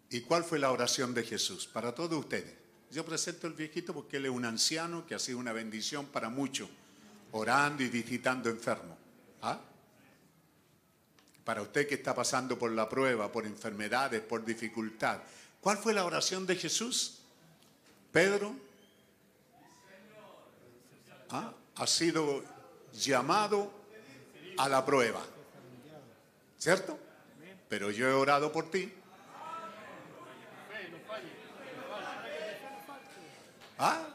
[0.10, 1.68] ¿Y cuál fue la oración de Jesús?
[1.68, 2.54] Para todos ustedes.
[2.92, 6.30] Yo presento al viejito porque él es un anciano que ha sido una bendición para
[6.30, 6.70] muchos,
[7.34, 8.98] orando y visitando enfermos.
[9.42, 9.60] ¿Ah?
[11.44, 15.20] Para usted que está pasando por la prueba, por enfermedades, por dificultad.
[15.60, 17.20] ¿Cuál fue la oración de Jesús?
[18.12, 18.56] Pedro
[21.32, 21.52] ¿ah?
[21.76, 22.44] ha sido
[22.94, 23.72] llamado
[24.58, 25.22] a la prueba.
[26.58, 26.98] ¿Cierto?
[27.68, 28.94] Pero yo he orado por ti.
[33.80, 34.08] ¿Ah?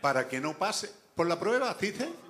[0.00, 2.23] Para que no pase por la prueba, dice.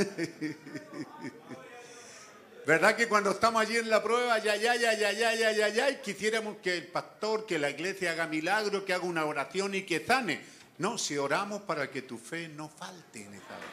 [2.66, 5.68] ¿Verdad que cuando estamos allí en la prueba, ya, ya, ya, ya, ya, ya, ya,
[5.68, 9.74] ya, y quisiéramos que el pastor, que la iglesia haga milagro, que haga una oración
[9.74, 10.40] y que sane?
[10.78, 13.66] No, si oramos para que tu fe no falte en esta hora.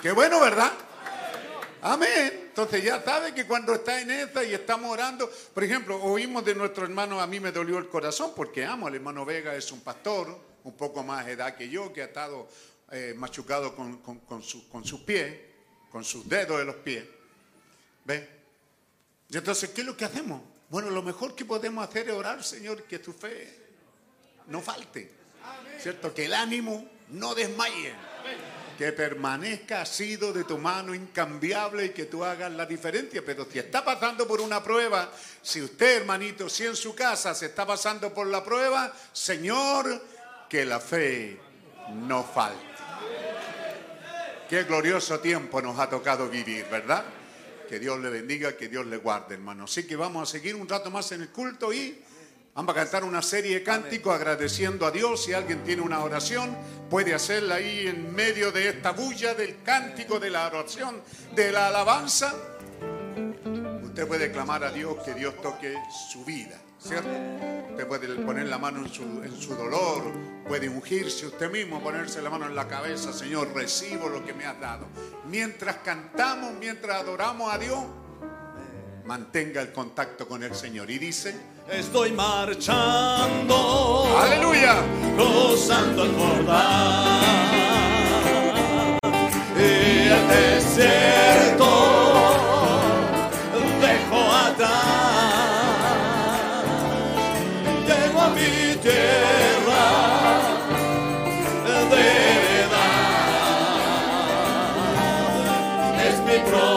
[0.00, 0.72] Qué bueno, ¿verdad?
[1.82, 2.46] Amén.
[2.48, 6.54] Entonces ya sabe que cuando está en esta y estamos orando, por ejemplo, oímos de
[6.54, 9.80] nuestro hermano, a mí me dolió el corazón porque amo al hermano Vega, es un
[9.80, 12.48] pastor, un poco más edad que yo, que ha estado
[12.90, 14.02] eh, machucado con,
[14.42, 15.34] su- con sus pies,
[15.90, 17.04] con sus dedos de los pies.
[18.04, 18.28] ¿Ve?
[19.28, 20.40] Y entonces, ¿qué es lo que hacemos?
[20.68, 23.56] Bueno, lo mejor que podemos hacer es orar, Señor, que tu fe
[24.48, 25.10] no falte.
[25.80, 26.12] ¿Cierto?
[26.14, 27.92] Que el ánimo no desmaye.
[28.78, 33.22] Que permanezca asido de tu mano incambiable y que tú hagas la diferencia.
[33.24, 35.10] Pero si está pasando por una prueba,
[35.42, 40.04] si usted, hermanito, si en su casa se está pasando por la prueba, Señor,
[40.48, 41.40] que la fe
[41.94, 42.65] no falte.
[44.48, 47.04] Qué glorioso tiempo nos ha tocado vivir, ¿verdad?
[47.68, 49.64] Que Dios le bendiga, que Dios le guarde, hermano.
[49.64, 51.98] Así que vamos a seguir un rato más en el culto y
[52.54, 55.24] vamos a cantar una serie de cánticos agradeciendo a Dios.
[55.24, 56.56] Si alguien tiene una oración,
[56.88, 61.02] puede hacerla ahí en medio de esta bulla del cántico, de la oración,
[61.34, 62.32] de la alabanza.
[63.96, 65.74] Usted puede clamar a Dios que Dios toque
[66.10, 67.08] su vida, ¿cierto?
[67.70, 70.12] Usted puede poner la mano en su, en su dolor,
[70.46, 74.44] puede ungirse usted mismo, ponerse la mano en la cabeza, Señor, recibo lo que me
[74.44, 74.84] has dado.
[75.30, 77.78] Mientras cantamos, mientras adoramos a Dios,
[79.06, 80.90] mantenga el contacto con el Señor.
[80.90, 81.34] Y dice,
[81.70, 83.54] Estoy marchando,
[84.14, 84.76] aleluya,
[85.16, 87.22] cruzando el Jordán.
[89.56, 91.95] Y el desierto
[106.46, 106.75] cross.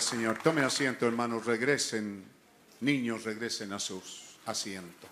[0.00, 0.38] Señor.
[0.38, 1.46] Tome asiento, hermanos.
[1.46, 2.24] Regresen,
[2.80, 5.10] niños, regresen a sus asientos.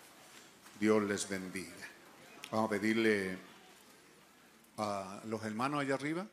[0.80, 1.70] Dios les bendiga.
[2.50, 3.36] Vamos a pedirle
[4.78, 6.26] a los hermanos allá arriba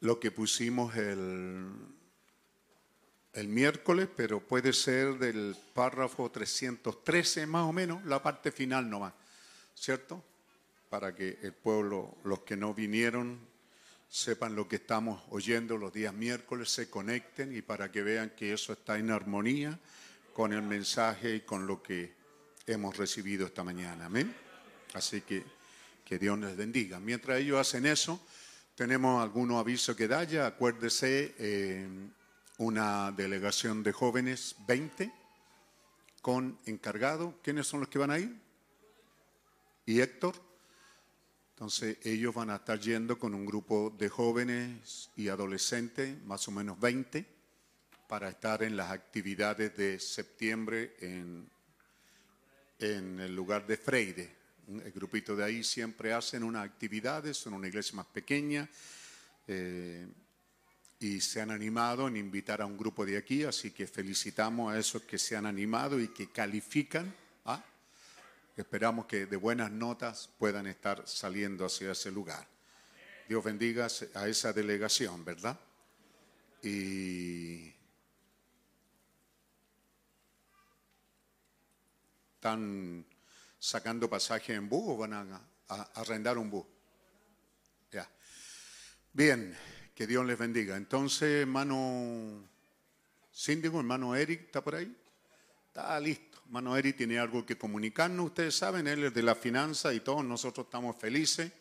[0.00, 1.66] lo que pusimos el,
[3.32, 9.12] el miércoles, pero puede ser del párrafo 313 más o menos, la parte final nomás,
[9.74, 10.22] ¿cierto?
[10.88, 13.47] Para que el pueblo, los que no vinieron,
[14.08, 18.52] sepan lo que estamos oyendo los días miércoles, se conecten y para que vean que
[18.52, 19.78] eso está en armonía
[20.32, 22.14] con el mensaje y con lo que
[22.66, 24.06] hemos recibido esta mañana.
[24.06, 24.34] Amén.
[24.94, 25.58] Así que
[26.08, 26.98] que Dios les bendiga.
[26.98, 28.18] Mientras ellos hacen eso,
[28.74, 30.46] tenemos algunos avisos que da ya.
[30.46, 31.86] Acuérdese, eh,
[32.56, 35.12] una delegación de jóvenes, 20,
[36.22, 37.34] con encargado.
[37.42, 38.34] ¿Quiénes son los que van a ir?
[39.84, 40.47] Y Héctor.
[41.58, 46.52] Entonces ellos van a estar yendo con un grupo de jóvenes y adolescentes, más o
[46.52, 47.26] menos 20,
[48.06, 51.50] para estar en las actividades de septiembre en,
[52.78, 54.30] en el lugar de Freire.
[54.68, 58.70] El grupito de ahí siempre hacen unas actividades, son una iglesia más pequeña
[59.48, 60.06] eh,
[61.00, 64.78] y se han animado en invitar a un grupo de aquí, así que felicitamos a
[64.78, 67.12] esos que se han animado y que califican.
[67.46, 67.64] ¿ah?
[68.58, 72.44] Esperamos que de buenas notas puedan estar saliendo hacia ese lugar.
[73.28, 75.56] Dios bendiga a esa delegación, ¿verdad?
[76.60, 77.72] Y
[82.34, 83.06] están
[83.60, 85.40] sacando pasaje en bus o van a,
[85.94, 86.66] arrendar un bus.
[87.92, 88.10] Ya.
[89.12, 89.56] Bien,
[89.94, 90.76] que Dios les bendiga.
[90.76, 92.42] Entonces, hermano
[93.30, 94.96] síndico, hermano Eric, ¿está por ahí?
[95.68, 96.27] Está listo.
[96.48, 98.28] Hermano Eric tiene algo que comunicarnos.
[98.28, 101.52] Ustedes saben, él es de la finanza y todos nosotros estamos felices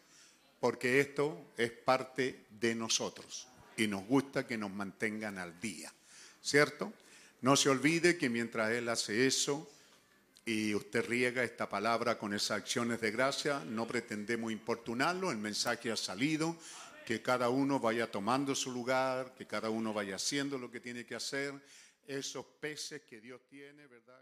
[0.62, 5.92] porque esto es parte de nosotros y nos gusta que nos mantengan al día,
[6.42, 6.94] ¿cierto?
[7.42, 9.70] No se olvide que mientras él hace eso
[10.46, 15.92] y usted riega esta palabra con esas acciones de gracia, no pretendemos importunarlo, el mensaje
[15.92, 16.56] ha salido,
[17.06, 21.06] que cada uno vaya tomando su lugar, que cada uno vaya haciendo lo que tiene
[21.06, 21.54] que hacer.
[22.06, 24.18] Esos peces que Dios tiene, ¿verdad?